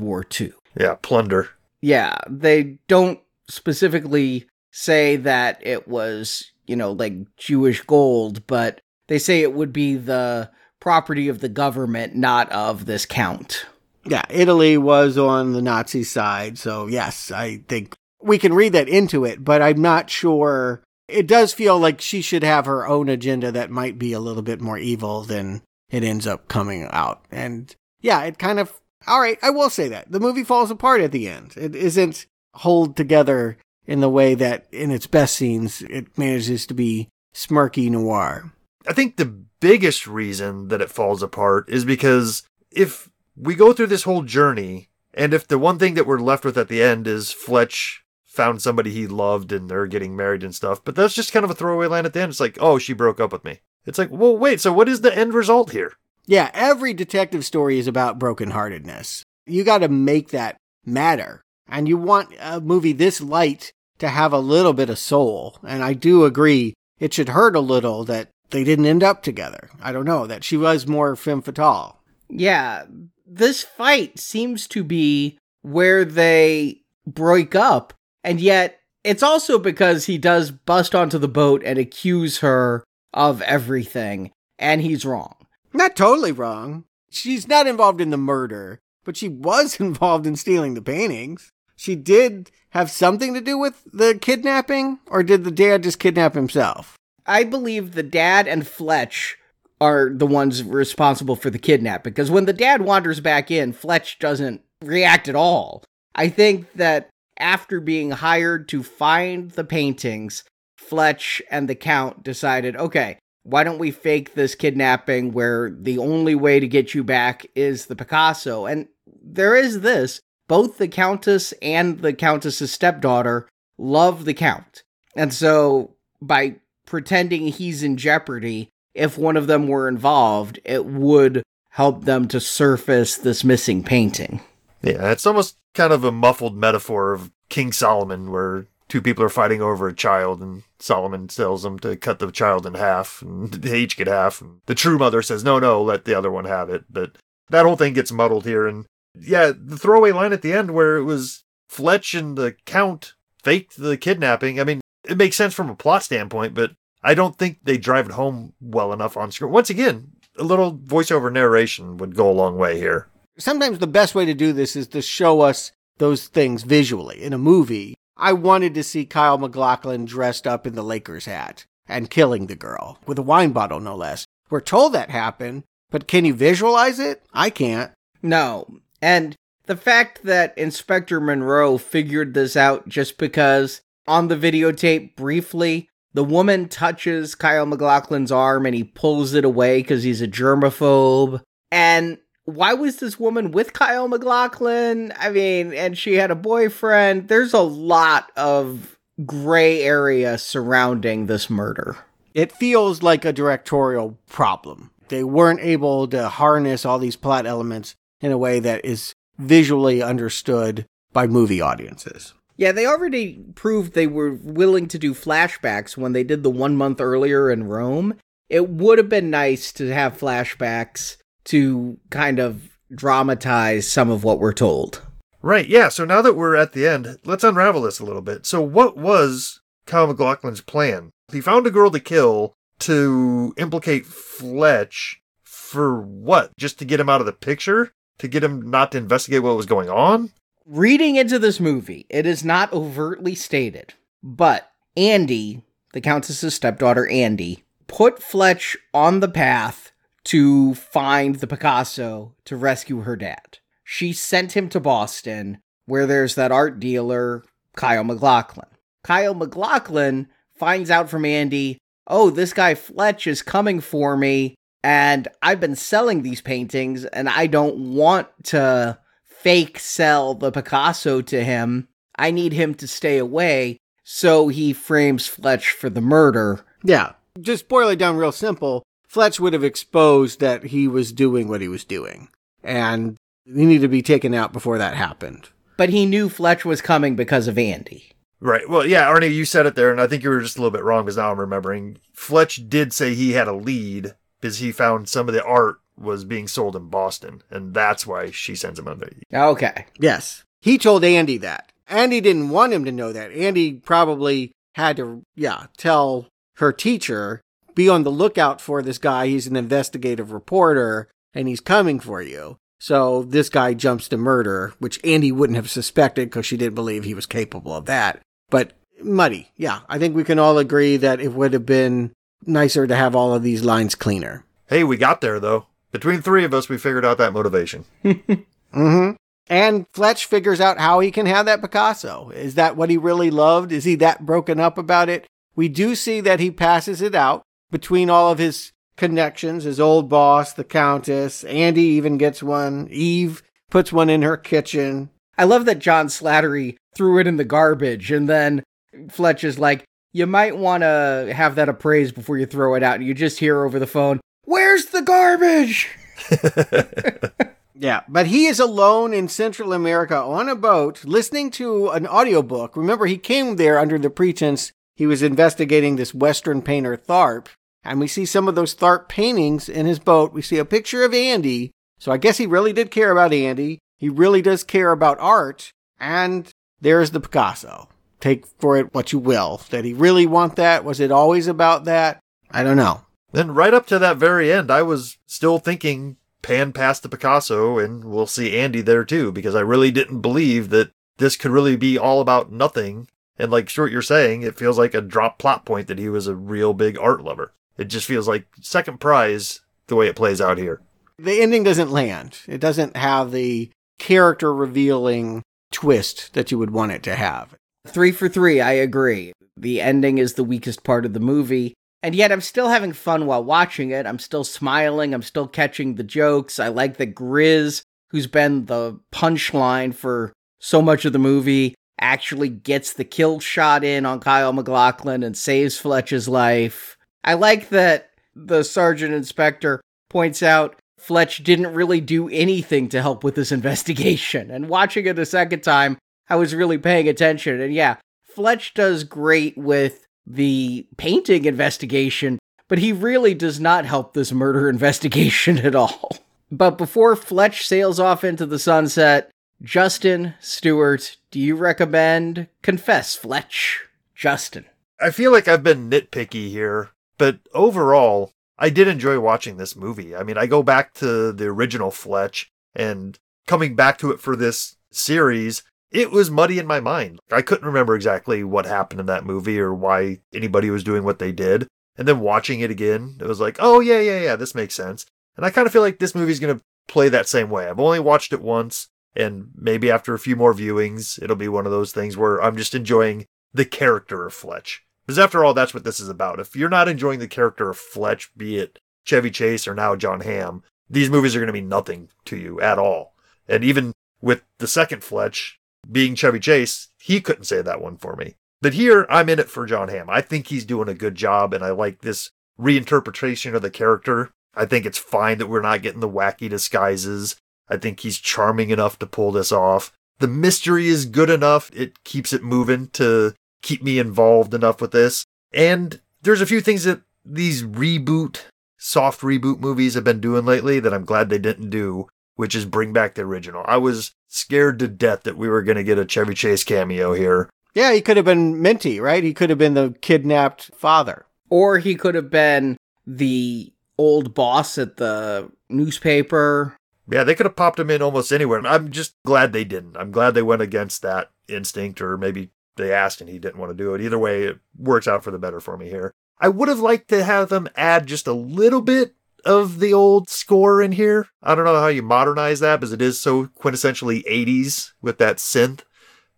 War 0.00 0.24
II. 0.38 0.52
Yeah, 0.78 0.96
plunder. 1.00 1.50
Yeah, 1.80 2.16
they 2.28 2.78
don't 2.88 3.20
specifically 3.48 4.46
say 4.76 5.14
that 5.14 5.56
it 5.64 5.86
was, 5.86 6.50
you 6.66 6.74
know, 6.74 6.90
like 6.90 7.14
Jewish 7.36 7.80
gold, 7.82 8.44
but 8.48 8.80
they 9.06 9.20
say 9.20 9.40
it 9.40 9.54
would 9.54 9.72
be 9.72 9.94
the 9.94 10.50
property 10.80 11.28
of 11.28 11.38
the 11.38 11.48
government, 11.48 12.16
not 12.16 12.50
of 12.50 12.84
this 12.84 13.06
count. 13.06 13.66
Yeah, 14.04 14.24
Italy 14.28 14.76
was 14.76 15.16
on 15.16 15.52
the 15.52 15.62
Nazi 15.62 16.02
side, 16.02 16.58
so 16.58 16.88
yes, 16.88 17.30
I 17.30 17.58
think 17.68 17.94
we 18.20 18.36
can 18.36 18.52
read 18.52 18.72
that 18.72 18.88
into 18.88 19.24
it, 19.24 19.44
but 19.44 19.62
I'm 19.62 19.80
not 19.80 20.10
sure. 20.10 20.82
It 21.06 21.28
does 21.28 21.54
feel 21.54 21.78
like 21.78 22.00
she 22.00 22.20
should 22.20 22.42
have 22.42 22.66
her 22.66 22.86
own 22.86 23.08
agenda 23.08 23.52
that 23.52 23.70
might 23.70 23.98
be 23.98 24.12
a 24.12 24.20
little 24.20 24.42
bit 24.42 24.60
more 24.60 24.78
evil 24.78 25.22
than 25.22 25.62
it 25.88 26.02
ends 26.02 26.26
up 26.26 26.48
coming 26.48 26.88
out. 26.90 27.24
And 27.30 27.74
yeah, 28.00 28.22
it 28.24 28.38
kind 28.38 28.58
of, 28.58 28.80
all 29.06 29.20
right, 29.20 29.38
I 29.40 29.50
will 29.50 29.70
say 29.70 29.88
that. 29.88 30.10
The 30.10 30.20
movie 30.20 30.44
falls 30.44 30.70
apart 30.70 31.00
at 31.00 31.12
the 31.12 31.28
end. 31.28 31.54
It 31.56 31.76
isn't 31.76 32.26
hold 32.54 32.96
together 32.96 33.56
in 33.86 34.00
the 34.00 34.08
way 34.08 34.34
that 34.34 34.66
in 34.72 34.90
its 34.90 35.06
best 35.06 35.36
scenes 35.36 35.82
it 35.82 36.16
manages 36.18 36.66
to 36.66 36.74
be 36.74 37.08
smirky 37.34 37.90
noir. 37.90 38.52
I 38.86 38.92
think 38.92 39.16
the 39.16 39.44
biggest 39.60 40.06
reason 40.06 40.68
that 40.68 40.80
it 40.80 40.90
falls 40.90 41.22
apart 41.22 41.68
is 41.68 41.84
because 41.84 42.42
if 42.70 43.10
we 43.36 43.54
go 43.54 43.72
through 43.72 43.88
this 43.88 44.02
whole 44.04 44.22
journey, 44.22 44.88
and 45.12 45.32
if 45.32 45.46
the 45.46 45.58
one 45.58 45.78
thing 45.78 45.94
that 45.94 46.06
we're 46.06 46.18
left 46.18 46.44
with 46.44 46.58
at 46.58 46.68
the 46.68 46.82
end 46.82 47.06
is 47.06 47.32
Fletch 47.32 48.04
found 48.26 48.60
somebody 48.60 48.90
he 48.90 49.06
loved 49.06 49.52
and 49.52 49.70
they're 49.70 49.86
getting 49.86 50.16
married 50.16 50.42
and 50.42 50.54
stuff, 50.54 50.84
but 50.84 50.96
that's 50.96 51.14
just 51.14 51.32
kind 51.32 51.44
of 51.44 51.50
a 51.50 51.54
throwaway 51.54 51.86
line 51.86 52.04
at 52.04 52.12
the 52.12 52.20
end. 52.20 52.30
It's 52.30 52.40
like, 52.40 52.58
oh, 52.60 52.78
she 52.78 52.92
broke 52.92 53.20
up 53.20 53.32
with 53.32 53.44
me. 53.44 53.60
It's 53.86 53.98
like, 53.98 54.10
well, 54.10 54.36
wait, 54.36 54.60
so 54.60 54.72
what 54.72 54.88
is 54.88 55.02
the 55.02 55.16
end 55.16 55.34
result 55.34 55.70
here? 55.70 55.92
Yeah, 56.26 56.50
every 56.54 56.94
detective 56.94 57.44
story 57.44 57.78
is 57.78 57.86
about 57.86 58.18
brokenheartedness. 58.18 59.22
You 59.46 59.62
got 59.62 59.78
to 59.78 59.88
make 59.88 60.30
that 60.30 60.56
matter. 60.84 61.42
And 61.68 61.88
you 61.88 61.96
want 61.96 62.34
a 62.40 62.60
movie 62.60 62.92
this 62.92 63.20
light 63.20 63.72
to 63.98 64.08
have 64.08 64.32
a 64.32 64.38
little 64.38 64.72
bit 64.72 64.90
of 64.90 64.98
soul. 64.98 65.58
And 65.66 65.82
I 65.82 65.94
do 65.94 66.24
agree 66.24 66.74
it 66.98 67.14
should 67.14 67.30
hurt 67.30 67.56
a 67.56 67.60
little 67.60 68.04
that 68.04 68.28
they 68.50 68.64
didn't 68.64 68.86
end 68.86 69.02
up 69.02 69.22
together. 69.22 69.70
I 69.80 69.92
don't 69.92 70.04
know, 70.04 70.26
that 70.26 70.44
she 70.44 70.56
was 70.56 70.86
more 70.86 71.16
femme 71.16 71.42
fatale. 71.42 72.00
Yeah, 72.28 72.84
this 73.26 73.62
fight 73.62 74.18
seems 74.18 74.66
to 74.68 74.84
be 74.84 75.38
where 75.62 76.04
they 76.04 76.82
break 77.06 77.54
up, 77.54 77.92
and 78.22 78.40
yet 78.40 78.80
it's 79.02 79.22
also 79.22 79.58
because 79.58 80.06
he 80.06 80.18
does 80.18 80.50
bust 80.50 80.94
onto 80.94 81.18
the 81.18 81.28
boat 81.28 81.62
and 81.64 81.78
accuse 81.78 82.38
her 82.38 82.84
of 83.12 83.42
everything, 83.42 84.30
and 84.58 84.80
he's 84.80 85.04
wrong. 85.04 85.34
Not 85.72 85.96
totally 85.96 86.32
wrong. 86.32 86.84
She's 87.10 87.48
not 87.48 87.66
involved 87.66 88.00
in 88.00 88.10
the 88.10 88.16
murder, 88.16 88.80
but 89.04 89.16
she 89.16 89.28
was 89.28 89.76
involved 89.80 90.26
in 90.26 90.36
stealing 90.36 90.74
the 90.74 90.82
paintings. 90.82 91.50
She 91.84 91.96
did 91.96 92.50
have 92.70 92.90
something 92.90 93.34
to 93.34 93.42
do 93.42 93.58
with 93.58 93.84
the 93.92 94.18
kidnapping, 94.18 95.00
or 95.06 95.22
did 95.22 95.44
the 95.44 95.50
dad 95.50 95.82
just 95.82 95.98
kidnap 95.98 96.32
himself? 96.34 96.96
I 97.26 97.44
believe 97.44 97.92
the 97.92 98.02
dad 98.02 98.48
and 98.48 98.66
Fletch 98.66 99.36
are 99.82 100.08
the 100.10 100.26
ones 100.26 100.64
responsible 100.64 101.36
for 101.36 101.50
the 101.50 101.58
kidnapping 101.58 102.14
because 102.14 102.30
when 102.30 102.46
the 102.46 102.54
dad 102.54 102.80
wanders 102.80 103.20
back 103.20 103.50
in, 103.50 103.74
Fletch 103.74 104.18
doesn't 104.18 104.62
react 104.82 105.28
at 105.28 105.34
all. 105.34 105.84
I 106.14 106.30
think 106.30 106.72
that 106.72 107.10
after 107.38 107.80
being 107.80 108.12
hired 108.12 108.66
to 108.70 108.82
find 108.82 109.50
the 109.50 109.64
paintings, 109.64 110.42
Fletch 110.78 111.42
and 111.50 111.68
the 111.68 111.74
Count 111.74 112.22
decided, 112.22 112.76
okay, 112.76 113.18
why 113.42 113.62
don't 113.62 113.78
we 113.78 113.90
fake 113.90 114.32
this 114.32 114.54
kidnapping 114.54 115.32
where 115.32 115.70
the 115.70 115.98
only 115.98 116.34
way 116.34 116.60
to 116.60 116.66
get 116.66 116.94
you 116.94 117.04
back 117.04 117.44
is 117.54 117.86
the 117.86 117.96
Picasso? 117.96 118.64
And 118.64 118.88
there 119.22 119.54
is 119.54 119.82
this 119.82 120.22
both 120.48 120.78
the 120.78 120.88
Countess 120.88 121.52
and 121.62 122.00
the 122.00 122.12
Countess's 122.12 122.72
stepdaughter 122.72 123.48
love 123.78 124.24
the 124.24 124.34
Count. 124.34 124.82
And 125.16 125.32
so 125.32 125.94
by 126.20 126.56
pretending 126.86 127.48
he's 127.48 127.82
in 127.82 127.96
jeopardy, 127.96 128.70
if 128.94 129.18
one 129.18 129.36
of 129.36 129.46
them 129.46 129.68
were 129.68 129.88
involved, 129.88 130.60
it 130.64 130.86
would 130.86 131.42
help 131.70 132.04
them 132.04 132.28
to 132.28 132.40
surface 132.40 133.16
this 133.16 133.42
missing 133.42 133.82
painting. 133.82 134.40
Yeah, 134.82 135.10
it's 135.10 135.26
almost 135.26 135.56
kind 135.74 135.92
of 135.92 136.04
a 136.04 136.12
muffled 136.12 136.56
metaphor 136.56 137.12
of 137.12 137.32
King 137.48 137.72
Solomon, 137.72 138.30
where 138.30 138.66
two 138.88 139.02
people 139.02 139.24
are 139.24 139.30
fighting 139.30 139.60
over 139.60 139.88
a 139.88 139.94
child, 139.94 140.40
and 140.40 140.62
Solomon 140.78 141.26
tells 141.26 141.62
them 141.62 141.78
to 141.80 141.96
cut 141.96 142.18
the 142.18 142.30
child 142.30 142.66
in 142.66 142.74
half, 142.74 143.22
and 143.22 143.50
they 143.52 143.80
each 143.80 143.96
get 143.96 144.06
half. 144.06 144.40
And 144.40 144.60
the 144.66 144.74
true 144.74 144.98
mother 144.98 145.22
says, 145.22 145.42
"No, 145.42 145.58
no, 145.58 145.82
let 145.82 146.04
the 146.04 146.14
other 146.14 146.30
one 146.30 146.44
have 146.44 146.70
it." 146.70 146.84
But 146.90 147.16
that 147.50 147.64
whole 147.64 147.76
thing 147.76 147.94
gets 147.94 148.12
muddled 148.12 148.44
here, 148.44 148.66
and 148.66 148.86
yeah, 149.18 149.52
the 149.56 149.78
throwaway 149.78 150.12
line 150.12 150.32
at 150.32 150.42
the 150.42 150.52
end 150.52 150.72
where 150.72 150.96
it 150.96 151.04
was 151.04 151.44
Fletch 151.68 152.14
and 152.14 152.36
the 152.36 152.54
Count 152.66 153.14
faked 153.42 153.76
the 153.76 153.96
kidnapping. 153.96 154.60
I 154.60 154.64
mean, 154.64 154.80
it 155.04 155.18
makes 155.18 155.36
sense 155.36 155.54
from 155.54 155.70
a 155.70 155.74
plot 155.74 156.02
standpoint, 156.02 156.54
but 156.54 156.72
I 157.02 157.14
don't 157.14 157.36
think 157.36 157.58
they 157.62 157.76
drive 157.76 158.06
it 158.06 158.12
home 158.12 158.54
well 158.60 158.92
enough 158.92 159.16
on 159.16 159.30
screen. 159.30 159.52
Once 159.52 159.70
again, 159.70 160.12
a 160.38 160.44
little 160.44 160.76
voiceover 160.76 161.32
narration 161.32 161.98
would 161.98 162.16
go 162.16 162.30
a 162.30 162.32
long 162.32 162.56
way 162.56 162.78
here. 162.78 163.08
Sometimes 163.36 163.78
the 163.78 163.86
best 163.86 164.14
way 164.14 164.24
to 164.24 164.34
do 164.34 164.52
this 164.52 164.76
is 164.76 164.86
to 164.88 165.02
show 165.02 165.40
us 165.40 165.72
those 165.98 166.28
things 166.28 166.62
visually 166.62 167.22
in 167.22 167.32
a 167.32 167.38
movie. 167.38 167.94
I 168.16 168.32
wanted 168.32 168.74
to 168.74 168.82
see 168.82 169.04
Kyle 169.04 169.38
MacLachlan 169.38 170.04
dressed 170.06 170.46
up 170.46 170.66
in 170.66 170.74
the 170.74 170.82
Lakers 170.82 171.26
hat 171.26 171.66
and 171.86 172.10
killing 172.10 172.46
the 172.46 172.56
girl 172.56 172.98
with 173.06 173.18
a 173.18 173.22
wine 173.22 173.52
bottle, 173.52 173.80
no 173.80 173.96
less. 173.96 174.24
We're 174.50 174.60
told 174.60 174.92
that 174.92 175.10
happened, 175.10 175.64
but 175.90 176.06
can 176.06 176.24
you 176.24 176.32
visualize 176.32 176.98
it? 176.98 177.22
I 177.32 177.50
can't. 177.50 177.92
No. 178.22 178.78
And 179.04 179.36
the 179.66 179.76
fact 179.76 180.22
that 180.24 180.56
Inspector 180.56 181.20
Monroe 181.20 181.76
figured 181.76 182.32
this 182.32 182.56
out 182.56 182.88
just 182.88 183.18
because 183.18 183.82
on 184.06 184.28
the 184.28 184.34
videotape 184.34 185.14
briefly, 185.14 185.90
the 186.14 186.24
woman 186.24 186.70
touches 186.70 187.34
Kyle 187.34 187.66
MacLachlan's 187.66 188.32
arm 188.32 188.64
and 188.64 188.74
he 188.74 188.82
pulls 188.82 189.34
it 189.34 189.44
away 189.44 189.80
because 189.80 190.04
he's 190.04 190.22
a 190.22 190.26
germaphobe. 190.26 191.42
And 191.70 192.16
why 192.46 192.72
was 192.72 192.96
this 192.96 193.20
woman 193.20 193.50
with 193.50 193.74
Kyle 193.74 194.08
MacLachlan? 194.08 195.12
I 195.18 195.28
mean, 195.28 195.74
and 195.74 195.98
she 195.98 196.14
had 196.14 196.30
a 196.30 196.34
boyfriend. 196.34 197.28
There's 197.28 197.52
a 197.52 197.60
lot 197.60 198.32
of 198.38 198.98
gray 199.26 199.82
area 199.82 200.38
surrounding 200.38 201.26
this 201.26 201.50
murder. 201.50 201.98
It 202.32 202.52
feels 202.52 203.02
like 203.02 203.26
a 203.26 203.34
directorial 203.34 204.18
problem. 204.28 204.92
They 205.08 205.24
weren't 205.24 205.60
able 205.60 206.08
to 206.08 206.30
harness 206.30 206.86
all 206.86 206.98
these 206.98 207.16
plot 207.16 207.44
elements 207.44 207.96
in 208.24 208.32
a 208.32 208.38
way 208.38 208.58
that 208.58 208.82
is 208.84 209.14
visually 209.38 210.02
understood 210.02 210.86
by 211.12 211.26
movie 211.26 211.60
audiences. 211.60 212.32
Yeah, 212.56 212.72
they 212.72 212.86
already 212.86 213.44
proved 213.54 213.92
they 213.92 214.06
were 214.06 214.32
willing 214.32 214.88
to 214.88 214.98
do 214.98 215.12
flashbacks 215.12 215.96
when 215.96 216.14
they 216.14 216.24
did 216.24 216.42
the 216.42 216.50
one 216.50 216.74
month 216.74 217.02
earlier 217.02 217.50
in 217.50 217.64
Rome. 217.64 218.14
It 218.48 218.70
would 218.70 218.96
have 218.96 219.10
been 219.10 219.28
nice 219.28 219.72
to 219.72 219.92
have 219.92 220.18
flashbacks 220.18 221.18
to 221.46 221.98
kind 222.08 222.38
of 222.38 222.70
dramatize 222.94 223.90
some 223.90 224.08
of 224.08 224.24
what 224.24 224.38
we're 224.38 224.54
told. 224.54 225.02
Right, 225.42 225.68
yeah. 225.68 225.90
So 225.90 226.06
now 226.06 226.22
that 226.22 226.36
we're 226.36 226.56
at 226.56 226.72
the 226.72 226.86
end, 226.86 227.18
let's 227.26 227.44
unravel 227.44 227.82
this 227.82 228.00
a 228.00 228.06
little 228.06 228.22
bit. 228.22 228.46
So, 228.46 228.62
what 228.62 228.96
was 228.96 229.60
Kyle 229.84 230.06
MacLachlan's 230.06 230.62
plan? 230.62 231.10
He 231.30 231.42
found 231.42 231.66
a 231.66 231.70
girl 231.70 231.90
to 231.90 232.00
kill 232.00 232.54
to 232.78 233.52
implicate 233.58 234.06
Fletch 234.06 235.20
for 235.42 236.00
what? 236.00 236.52
Just 236.56 236.78
to 236.78 236.86
get 236.86 237.00
him 237.00 237.10
out 237.10 237.20
of 237.20 237.26
the 237.26 237.32
picture? 237.32 237.92
To 238.18 238.28
get 238.28 238.44
him 238.44 238.70
not 238.70 238.92
to 238.92 238.98
investigate 238.98 239.42
what 239.42 239.56
was 239.56 239.66
going 239.66 239.90
on? 239.90 240.32
Reading 240.66 241.16
into 241.16 241.38
this 241.38 241.60
movie, 241.60 242.06
it 242.08 242.26
is 242.26 242.44
not 242.44 242.72
overtly 242.72 243.34
stated, 243.34 243.94
but 244.22 244.70
Andy, 244.96 245.62
the 245.92 246.00
Countess's 246.00 246.54
stepdaughter 246.54 247.06
Andy, 247.08 247.64
put 247.86 248.22
Fletch 248.22 248.76
on 248.94 249.20
the 249.20 249.28
path 249.28 249.92
to 250.24 250.74
find 250.74 251.36
the 251.36 251.46
Picasso 251.46 252.34
to 252.46 252.56
rescue 252.56 253.00
her 253.00 253.16
dad. 253.16 253.58
She 253.82 254.12
sent 254.12 254.56
him 254.56 254.68
to 254.70 254.80
Boston, 254.80 255.58
where 255.84 256.06
there's 256.06 256.34
that 256.36 256.52
art 256.52 256.80
dealer, 256.80 257.44
Kyle 257.76 258.04
MacLachlan. 258.04 258.68
Kyle 259.02 259.34
MacLachlan 259.34 260.28
finds 260.54 260.90
out 260.90 261.10
from 261.10 261.26
Andy, 261.26 261.76
oh, 262.06 262.30
this 262.30 262.54
guy 262.54 262.74
Fletch 262.74 263.26
is 263.26 263.42
coming 263.42 263.80
for 263.80 264.16
me, 264.16 264.54
and 264.84 265.28
I've 265.40 265.60
been 265.60 265.76
selling 265.76 266.20
these 266.20 266.42
paintings, 266.42 267.06
and 267.06 267.26
I 267.26 267.46
don't 267.46 267.94
want 267.94 268.28
to 268.44 268.98
fake 269.24 269.78
sell 269.78 270.34
the 270.34 270.52
Picasso 270.52 271.22
to 271.22 271.42
him. 271.42 271.88
I 272.16 272.30
need 272.30 272.52
him 272.52 272.74
to 272.74 272.86
stay 272.86 273.16
away. 273.16 273.78
So 274.04 274.48
he 274.48 274.74
frames 274.74 275.26
Fletch 275.26 275.70
for 275.70 275.88
the 275.88 276.02
murder. 276.02 276.66
Yeah. 276.82 277.12
Just 277.40 277.66
boil 277.66 277.88
it 277.88 277.96
down 277.96 278.18
real 278.18 278.30
simple. 278.30 278.82
Fletch 279.08 279.40
would 279.40 279.54
have 279.54 279.64
exposed 279.64 280.40
that 280.40 280.64
he 280.64 280.86
was 280.86 281.12
doing 281.12 281.48
what 281.48 281.62
he 281.62 281.68
was 281.68 281.84
doing. 281.84 282.28
And 282.62 283.16
he 283.46 283.64
needed 283.64 283.82
to 283.82 283.88
be 283.88 284.02
taken 284.02 284.34
out 284.34 284.52
before 284.52 284.76
that 284.76 284.96
happened. 284.96 285.48
But 285.78 285.88
he 285.88 286.04
knew 286.04 286.28
Fletch 286.28 286.66
was 286.66 286.82
coming 286.82 287.16
because 287.16 287.48
of 287.48 287.56
Andy. 287.56 288.12
Right. 288.38 288.68
Well, 288.68 288.84
yeah, 288.84 289.10
Arnie, 289.10 289.32
you 289.32 289.46
said 289.46 289.64
it 289.64 289.76
there, 289.76 289.90
and 289.90 290.00
I 290.00 290.06
think 290.06 290.22
you 290.22 290.28
were 290.28 290.42
just 290.42 290.58
a 290.58 290.60
little 290.60 290.76
bit 290.76 290.84
wrong 290.84 291.06
because 291.06 291.16
now 291.16 291.30
I'm 291.30 291.40
remembering. 291.40 291.96
Fletch 292.12 292.68
did 292.68 292.92
say 292.92 293.14
he 293.14 293.32
had 293.32 293.48
a 293.48 293.54
lead 293.54 294.14
because 294.44 294.58
he 294.58 294.70
found 294.72 295.08
some 295.08 295.26
of 295.26 295.32
the 295.32 295.42
art 295.42 295.76
was 295.98 296.26
being 296.26 296.46
sold 296.46 296.76
in 296.76 296.90
Boston, 296.90 297.40
and 297.48 297.72
that's 297.72 298.06
why 298.06 298.30
she 298.30 298.54
sends 298.54 298.78
him 298.78 298.86
under. 298.86 299.08
Okay. 299.32 299.86
Yes. 299.98 300.44
He 300.60 300.76
told 300.76 301.02
Andy 301.02 301.38
that. 301.38 301.72
Andy 301.88 302.20
didn't 302.20 302.50
want 302.50 302.74
him 302.74 302.84
to 302.84 302.92
know 302.92 303.10
that. 303.10 303.32
Andy 303.32 303.72
probably 303.72 304.52
had 304.74 304.98
to, 304.98 305.22
yeah, 305.34 305.68
tell 305.78 306.26
her 306.56 306.74
teacher, 306.74 307.40
be 307.74 307.88
on 307.88 308.02
the 308.02 308.10
lookout 308.10 308.60
for 308.60 308.82
this 308.82 308.98
guy. 308.98 309.28
He's 309.28 309.46
an 309.46 309.56
investigative 309.56 310.30
reporter 310.30 311.08
and 311.32 311.48
he's 311.48 311.60
coming 311.60 311.98
for 311.98 312.20
you. 312.20 312.58
So 312.78 313.22
this 313.22 313.48
guy 313.48 313.72
jumps 313.72 314.08
to 314.08 314.18
murder, 314.18 314.74
which 314.78 315.00
Andy 315.04 315.32
wouldn't 315.32 315.56
have 315.56 315.70
suspected 315.70 316.28
because 316.28 316.44
she 316.44 316.58
didn't 316.58 316.74
believe 316.74 317.04
he 317.04 317.14
was 317.14 317.24
capable 317.24 317.74
of 317.74 317.86
that. 317.86 318.20
But 318.50 318.74
muddy. 319.02 319.52
Yeah. 319.56 319.80
I 319.88 319.98
think 319.98 320.14
we 320.14 320.22
can 320.22 320.38
all 320.38 320.58
agree 320.58 320.98
that 320.98 321.20
it 321.20 321.32
would 321.32 321.54
have 321.54 321.64
been 321.64 322.12
nicer 322.46 322.86
to 322.86 322.96
have 322.96 323.14
all 323.14 323.34
of 323.34 323.42
these 323.42 323.64
lines 323.64 323.94
cleaner. 323.94 324.44
Hey, 324.68 324.84
we 324.84 324.96
got 324.96 325.20
there 325.20 325.40
though. 325.40 325.66
Between 325.92 326.22
three 326.22 326.44
of 326.44 326.52
us, 326.52 326.68
we 326.68 326.78
figured 326.78 327.04
out 327.04 327.18
that 327.18 327.32
motivation. 327.32 327.84
mm-hmm. 328.04 329.10
And 329.46 329.86
Fletch 329.92 330.26
figures 330.26 330.60
out 330.60 330.78
how 330.78 331.00
he 331.00 331.10
can 331.10 331.26
have 331.26 331.46
that 331.46 331.60
Picasso. 331.60 332.30
Is 332.30 332.54
that 332.54 332.76
what 332.76 332.90
he 332.90 332.96
really 332.96 333.30
loved? 333.30 333.72
Is 333.72 333.84
he 333.84 333.94
that 333.96 334.24
broken 334.24 334.58
up 334.58 334.78
about 334.78 335.08
it? 335.08 335.26
We 335.54 335.68
do 335.68 335.94
see 335.94 336.20
that 336.20 336.40
he 336.40 336.50
passes 336.50 337.02
it 337.02 337.14
out 337.14 337.42
between 337.70 338.10
all 338.10 338.32
of 338.32 338.38
his 338.38 338.72
connections. 338.96 339.64
His 339.64 339.78
old 339.78 340.08
boss, 340.08 340.52
the 340.52 340.64
Countess. 340.64 341.44
Andy 341.44 341.82
even 341.82 342.18
gets 342.18 342.42
one. 342.42 342.88
Eve 342.90 343.42
puts 343.70 343.92
one 343.92 344.10
in 344.10 344.22
her 344.22 344.36
kitchen. 344.36 345.10
I 345.36 345.44
love 345.44 345.64
that 345.66 345.78
John 345.78 346.06
Slattery 346.08 346.76
threw 346.96 347.18
it 347.18 347.26
in 347.26 347.36
the 347.36 347.44
garbage 347.44 348.10
and 348.10 348.28
then 348.28 348.62
Fletch 349.10 349.44
is 349.44 349.58
like, 349.58 349.84
you 350.14 350.26
might 350.26 350.56
want 350.56 350.82
to 350.82 351.30
have 351.36 351.56
that 351.56 351.68
appraised 351.68 352.14
before 352.14 352.38
you 352.38 352.46
throw 352.46 352.74
it 352.74 352.82
out. 352.82 352.96
And 352.96 353.04
you 353.04 353.12
just 353.12 353.40
hear 353.40 353.64
over 353.64 353.78
the 353.78 353.86
phone, 353.86 354.20
Where's 354.44 354.86
the 354.86 355.02
garbage? 355.02 355.90
Yeah, 357.76 358.02
but 358.08 358.28
he 358.28 358.46
is 358.46 358.60
alone 358.60 359.12
in 359.12 359.26
Central 359.26 359.72
America 359.72 360.16
on 360.16 360.48
a 360.48 360.54
boat 360.54 361.04
listening 361.04 361.50
to 361.50 361.90
an 361.90 362.06
audiobook. 362.06 362.76
Remember, 362.76 363.04
he 363.04 363.18
came 363.18 363.56
there 363.56 363.80
under 363.80 363.98
the 363.98 364.10
pretense 364.10 364.72
he 364.96 365.06
was 365.06 365.22
investigating 365.22 365.96
this 365.96 366.14
Western 366.14 366.62
painter 366.62 366.96
Tharp, 366.96 367.48
and 367.82 367.98
we 367.98 368.06
see 368.06 368.24
some 368.24 368.46
of 368.46 368.54
those 368.54 368.74
Tharp 368.74 369.08
paintings 369.08 369.68
in 369.68 369.86
his 369.86 369.98
boat. 369.98 370.32
We 370.32 370.40
see 370.40 370.58
a 370.58 370.64
picture 370.64 371.04
of 371.04 371.12
Andy. 371.12 371.72
So 371.98 372.12
I 372.12 372.16
guess 372.16 372.38
he 372.38 372.46
really 372.46 372.72
did 372.72 372.90
care 372.90 373.10
about 373.10 373.32
Andy. 373.32 373.80
He 373.98 374.08
really 374.08 374.40
does 374.40 374.62
care 374.62 374.92
about 374.92 375.18
art. 375.18 375.72
And 375.98 376.50
there's 376.80 377.10
the 377.10 377.20
Picasso. 377.20 377.88
Take 378.24 378.46
for 378.58 378.78
it 378.78 378.94
what 378.94 379.12
you 379.12 379.18
will. 379.18 379.60
Did 379.68 379.84
he 379.84 379.92
really 379.92 380.24
want 380.24 380.56
that? 380.56 380.82
Was 380.82 380.98
it 380.98 381.12
always 381.12 381.46
about 381.46 381.84
that? 381.84 382.20
I 382.50 382.62
don't 382.62 382.78
know. 382.78 383.02
Then 383.32 383.52
right 383.52 383.74
up 383.74 383.86
to 383.88 383.98
that 383.98 384.16
very 384.16 384.50
end, 384.50 384.70
I 384.70 384.80
was 384.80 385.18
still 385.26 385.58
thinking 385.58 386.16
pan 386.40 386.72
past 386.72 387.02
the 387.02 387.10
Picasso 387.10 387.78
and 387.78 388.02
we'll 388.02 388.26
see 388.26 388.56
Andy 388.58 388.80
there 388.80 389.04
too, 389.04 389.30
because 389.30 389.54
I 389.54 389.60
really 389.60 389.90
didn't 389.90 390.22
believe 390.22 390.70
that 390.70 390.90
this 391.18 391.36
could 391.36 391.50
really 391.50 391.76
be 391.76 391.98
all 391.98 392.22
about 392.22 392.50
nothing. 392.50 393.08
And 393.38 393.50
like 393.50 393.68
Stuart, 393.68 393.92
you're 393.92 394.00
saying, 394.00 394.40
it 394.40 394.56
feels 394.56 394.78
like 394.78 394.94
a 394.94 395.02
drop 395.02 395.38
plot 395.38 395.66
point 395.66 395.86
that 395.88 395.98
he 395.98 396.08
was 396.08 396.26
a 396.26 396.34
real 396.34 396.72
big 396.72 396.98
art 396.98 397.22
lover. 397.22 397.52
It 397.76 397.88
just 397.88 398.06
feels 398.06 398.26
like 398.26 398.46
second 398.58 399.00
prize 399.00 399.60
the 399.88 399.96
way 399.96 400.06
it 400.06 400.16
plays 400.16 400.40
out 400.40 400.56
here. 400.56 400.80
The 401.18 401.42
ending 401.42 401.62
doesn't 401.62 401.92
land. 401.92 402.38
It 402.48 402.62
doesn't 402.62 402.96
have 402.96 403.32
the 403.32 403.70
character 403.98 404.54
revealing 404.54 405.42
twist 405.70 406.32
that 406.32 406.50
you 406.50 406.56
would 406.58 406.70
want 406.70 406.92
it 406.92 407.02
to 407.02 407.16
have. 407.16 407.54
Three 407.86 408.12
for 408.12 408.28
three, 408.28 408.60
I 408.60 408.72
agree. 408.72 409.32
The 409.56 409.80
ending 409.80 410.18
is 410.18 410.34
the 410.34 410.44
weakest 410.44 410.84
part 410.84 411.04
of 411.04 411.12
the 411.12 411.20
movie. 411.20 411.74
And 412.02 412.14
yet 412.14 412.32
I'm 412.32 412.40
still 412.40 412.68
having 412.68 412.92
fun 412.92 413.26
while 413.26 413.44
watching 413.44 413.90
it. 413.90 414.06
I'm 414.06 414.18
still 414.18 414.44
smiling. 414.44 415.14
I'm 415.14 415.22
still 415.22 415.48
catching 415.48 415.94
the 415.94 416.02
jokes. 416.02 416.58
I 416.58 416.68
like 416.68 416.98
that 416.98 417.14
Grizz, 417.14 417.82
who's 418.10 418.26
been 418.26 418.66
the 418.66 418.98
punchline 419.12 419.94
for 419.94 420.32
so 420.60 420.82
much 420.82 421.04
of 421.04 421.12
the 421.12 421.18
movie, 421.18 421.74
actually 422.00 422.48
gets 422.48 422.92
the 422.92 423.04
kill 423.04 423.40
shot 423.40 423.84
in 423.84 424.04
on 424.04 424.20
Kyle 424.20 424.52
MacLachlan 424.52 425.22
and 425.22 425.36
saves 425.36 425.78
Fletch's 425.78 426.28
life. 426.28 426.96
I 427.22 427.34
like 427.34 427.70
that 427.70 428.10
the 428.34 428.64
sergeant 428.64 429.14
inspector 429.14 429.80
points 430.10 430.42
out 430.42 430.76
Fletch 430.98 431.44
didn't 431.44 431.74
really 431.74 432.00
do 432.00 432.28
anything 432.28 432.88
to 432.90 433.00
help 433.00 433.24
with 433.24 433.34
this 433.34 433.52
investigation. 433.58 434.50
And 434.50 434.68
watching 434.68 435.06
it 435.06 435.18
a 435.18 435.26
second 435.26 435.62
time, 435.62 435.96
I 436.28 436.36
was 436.36 436.54
really 436.54 436.78
paying 436.78 437.08
attention. 437.08 437.60
And 437.60 437.72
yeah, 437.72 437.96
Fletch 438.22 438.74
does 438.74 439.04
great 439.04 439.56
with 439.56 440.06
the 440.26 440.86
painting 440.96 441.44
investigation, 441.44 442.38
but 442.68 442.78
he 442.78 442.92
really 442.92 443.34
does 443.34 443.60
not 443.60 443.84
help 443.84 444.14
this 444.14 444.32
murder 444.32 444.68
investigation 444.70 445.58
at 445.58 445.74
all. 445.74 446.10
But 446.50 446.78
before 446.78 447.16
Fletch 447.16 447.66
sails 447.66 447.98
off 447.98 448.24
into 448.24 448.46
the 448.46 448.58
sunset, 448.58 449.30
Justin 449.62 450.34
Stewart, 450.40 451.16
do 451.30 451.40
you 451.40 451.56
recommend 451.56 452.48
Confess 452.62 453.16
Fletch? 453.16 453.86
Justin. 454.14 454.66
I 455.00 455.10
feel 455.10 455.32
like 455.32 455.48
I've 455.48 455.62
been 455.62 455.90
nitpicky 455.90 456.48
here, 456.48 456.90
but 457.18 457.40
overall, 457.52 458.32
I 458.58 458.70
did 458.70 458.88
enjoy 458.88 459.18
watching 459.18 459.56
this 459.56 459.74
movie. 459.74 460.14
I 460.14 460.22
mean, 460.22 460.38
I 460.38 460.46
go 460.46 460.62
back 460.62 460.94
to 460.94 461.32
the 461.32 461.46
original 461.46 461.90
Fletch 461.90 462.50
and 462.74 463.18
coming 463.46 463.74
back 463.74 463.98
to 463.98 464.10
it 464.12 464.20
for 464.20 464.36
this 464.36 464.76
series, 464.90 465.62
it 465.90 466.10
was 466.10 466.30
muddy 466.30 466.58
in 466.58 466.66
my 466.66 466.80
mind. 466.80 467.20
I 467.30 467.42
couldn't 467.42 467.66
remember 467.66 467.94
exactly 467.94 468.42
what 468.42 468.66
happened 468.66 469.00
in 469.00 469.06
that 469.06 469.24
movie 469.24 469.60
or 469.60 469.72
why 469.72 470.18
anybody 470.32 470.70
was 470.70 470.84
doing 470.84 471.04
what 471.04 471.18
they 471.18 471.32
did. 471.32 471.68
And 471.96 472.08
then 472.08 472.20
watching 472.20 472.60
it 472.60 472.70
again, 472.70 473.16
it 473.20 473.26
was 473.26 473.40
like, 473.40 473.56
oh, 473.60 473.80
yeah, 473.80 474.00
yeah, 474.00 474.20
yeah, 474.20 474.36
this 474.36 474.54
makes 474.54 474.74
sense. 474.74 475.06
And 475.36 475.46
I 475.46 475.50
kind 475.50 475.66
of 475.66 475.72
feel 475.72 475.82
like 475.82 475.98
this 475.98 476.14
movie's 476.14 476.40
going 476.40 476.56
to 476.56 476.64
play 476.88 477.08
that 477.08 477.28
same 477.28 477.50
way. 477.50 477.68
I've 477.68 477.80
only 477.80 478.00
watched 478.00 478.32
it 478.32 478.42
once, 478.42 478.88
and 479.14 479.48
maybe 479.54 479.90
after 479.90 480.14
a 480.14 480.18
few 480.18 480.34
more 480.34 480.52
viewings, 480.52 481.22
it'll 481.22 481.36
be 481.36 481.48
one 481.48 481.66
of 481.66 481.72
those 481.72 481.92
things 481.92 482.16
where 482.16 482.42
I'm 482.42 482.56
just 482.56 482.74
enjoying 482.74 483.26
the 483.52 483.64
character 483.64 484.26
of 484.26 484.34
Fletch. 484.34 484.82
Because 485.06 485.18
after 485.18 485.44
all, 485.44 485.54
that's 485.54 485.74
what 485.74 485.84
this 485.84 486.00
is 486.00 486.08
about. 486.08 486.40
If 486.40 486.56
you're 486.56 486.68
not 486.68 486.88
enjoying 486.88 487.20
the 487.20 487.28
character 487.28 487.70
of 487.70 487.76
Fletch, 487.76 488.30
be 488.36 488.58
it 488.58 488.80
Chevy 489.04 489.30
Chase 489.30 489.68
or 489.68 489.74
now 489.74 489.94
Jon 489.96 490.22
Hamm, 490.22 490.62
these 490.88 491.10
movies 491.10 491.36
are 491.36 491.38
going 491.38 491.48
to 491.48 491.52
mean 491.52 491.68
nothing 491.68 492.08
to 492.24 492.36
you 492.36 492.60
at 492.60 492.78
all. 492.78 493.14
And 493.46 493.62
even 493.62 493.92
with 494.20 494.42
the 494.58 494.66
second 494.66 495.04
Fletch 495.04 495.60
being 495.90 496.14
Chevy 496.14 496.40
Chase, 496.40 496.88
he 496.98 497.20
couldn't 497.20 497.44
say 497.44 497.62
that 497.62 497.80
one 497.80 497.96
for 497.96 498.16
me. 498.16 498.36
But 498.60 498.74
here, 498.74 499.06
I'm 499.10 499.28
in 499.28 499.38
it 499.38 499.50
for 499.50 499.66
Jon 499.66 499.88
Hamm. 499.88 500.08
I 500.08 500.20
think 500.20 500.46
he's 500.46 500.64
doing 500.64 500.88
a 500.88 500.94
good 500.94 501.14
job, 501.14 501.52
and 501.52 501.62
I 501.62 501.70
like 501.70 502.00
this 502.00 502.30
reinterpretation 502.58 503.54
of 503.54 503.62
the 503.62 503.70
character. 503.70 504.30
I 504.54 504.66
think 504.66 504.86
it's 504.86 504.98
fine 504.98 505.38
that 505.38 505.48
we're 505.48 505.60
not 505.60 505.82
getting 505.82 506.00
the 506.00 506.08
wacky 506.08 506.48
disguises. 506.48 507.36
I 507.68 507.76
think 507.76 508.00
he's 508.00 508.18
charming 508.18 508.70
enough 508.70 508.98
to 509.00 509.06
pull 509.06 509.32
this 509.32 509.52
off. 509.52 509.92
The 510.18 510.28
mystery 510.28 510.86
is 510.88 511.06
good 511.06 511.30
enough. 511.30 511.70
It 511.74 512.04
keeps 512.04 512.32
it 512.32 512.42
moving 512.42 512.88
to 512.90 513.34
keep 513.62 513.82
me 513.82 513.98
involved 513.98 514.54
enough 514.54 514.80
with 514.80 514.92
this. 514.92 515.24
And 515.52 516.00
there's 516.22 516.40
a 516.40 516.46
few 516.46 516.60
things 516.60 516.84
that 516.84 517.02
these 517.24 517.62
reboot, 517.62 518.42
soft 518.78 519.22
reboot 519.22 519.58
movies 519.60 519.94
have 519.94 520.04
been 520.04 520.20
doing 520.20 520.44
lately 520.44 520.78
that 520.80 520.94
I'm 520.94 521.04
glad 521.04 521.28
they 521.28 521.38
didn't 521.38 521.70
do, 521.70 522.08
which 522.36 522.54
is 522.54 522.64
bring 522.64 522.92
back 522.92 523.14
the 523.14 523.22
original. 523.22 523.64
I 523.66 523.76
was 523.76 524.12
scared 524.28 524.78
to 524.80 524.88
death 524.88 525.22
that 525.22 525.36
we 525.36 525.48
were 525.48 525.62
going 525.62 525.76
to 525.76 525.84
get 525.84 525.98
a 525.98 526.04
Chevy 526.04 526.34
Chase 526.34 526.64
cameo 526.64 527.12
here. 527.12 527.48
Yeah, 527.74 527.92
he 527.92 528.00
could 528.00 528.16
have 528.16 528.26
been 528.26 528.60
Minty, 528.62 529.00
right? 529.00 529.24
He 529.24 529.34
could 529.34 529.50
have 529.50 529.58
been 529.58 529.74
the 529.74 529.94
kidnapped 530.00 530.70
father. 530.74 531.26
Or 531.50 531.78
he 531.78 531.94
could 531.94 532.14
have 532.14 532.30
been 532.30 532.76
the 533.06 533.72
old 533.98 534.34
boss 534.34 534.78
at 534.78 534.96
the 534.96 535.50
newspaper. 535.68 536.76
Yeah, 537.10 537.24
they 537.24 537.34
could 537.34 537.46
have 537.46 537.56
popped 537.56 537.78
him 537.78 537.90
in 537.90 538.02
almost 538.02 538.32
anywhere. 538.32 538.58
And 538.58 538.66
I'm 538.66 538.90
just 538.90 539.14
glad 539.24 539.52
they 539.52 539.64
didn't. 539.64 539.96
I'm 539.96 540.10
glad 540.10 540.34
they 540.34 540.42
went 540.42 540.62
against 540.62 541.02
that 541.02 541.30
instinct, 541.48 542.00
or 542.00 542.16
maybe 542.16 542.50
they 542.76 542.92
asked 542.92 543.20
and 543.20 543.30
he 543.30 543.38
didn't 543.38 543.58
want 543.58 543.70
to 543.70 543.76
do 543.76 543.94
it. 543.94 544.00
Either 544.00 544.18
way, 544.18 544.44
it 544.44 544.58
works 544.78 545.06
out 545.06 545.22
for 545.22 545.30
the 545.30 545.38
better 545.38 545.60
for 545.60 545.76
me 545.76 545.88
here. 545.88 546.12
I 546.38 546.48
would 546.48 546.68
have 546.68 546.80
liked 546.80 547.08
to 547.08 547.22
have 547.22 547.48
them 547.48 547.68
add 547.76 548.06
just 548.06 548.26
a 548.26 548.32
little 548.32 548.80
bit 548.82 549.14
of 549.44 549.80
the 549.80 549.92
old 549.92 550.28
score 550.28 550.82
in 550.82 550.92
here. 550.92 551.28
I 551.42 551.54
don't 551.54 551.64
know 551.64 551.80
how 551.80 551.88
you 551.88 552.02
modernize 552.02 552.60
that 552.60 552.80
because 552.80 552.92
it 552.92 553.02
is 553.02 553.20
so 553.20 553.46
quintessentially 553.46 554.24
80s 554.24 554.92
with 555.02 555.18
that 555.18 555.36
synth, 555.36 555.80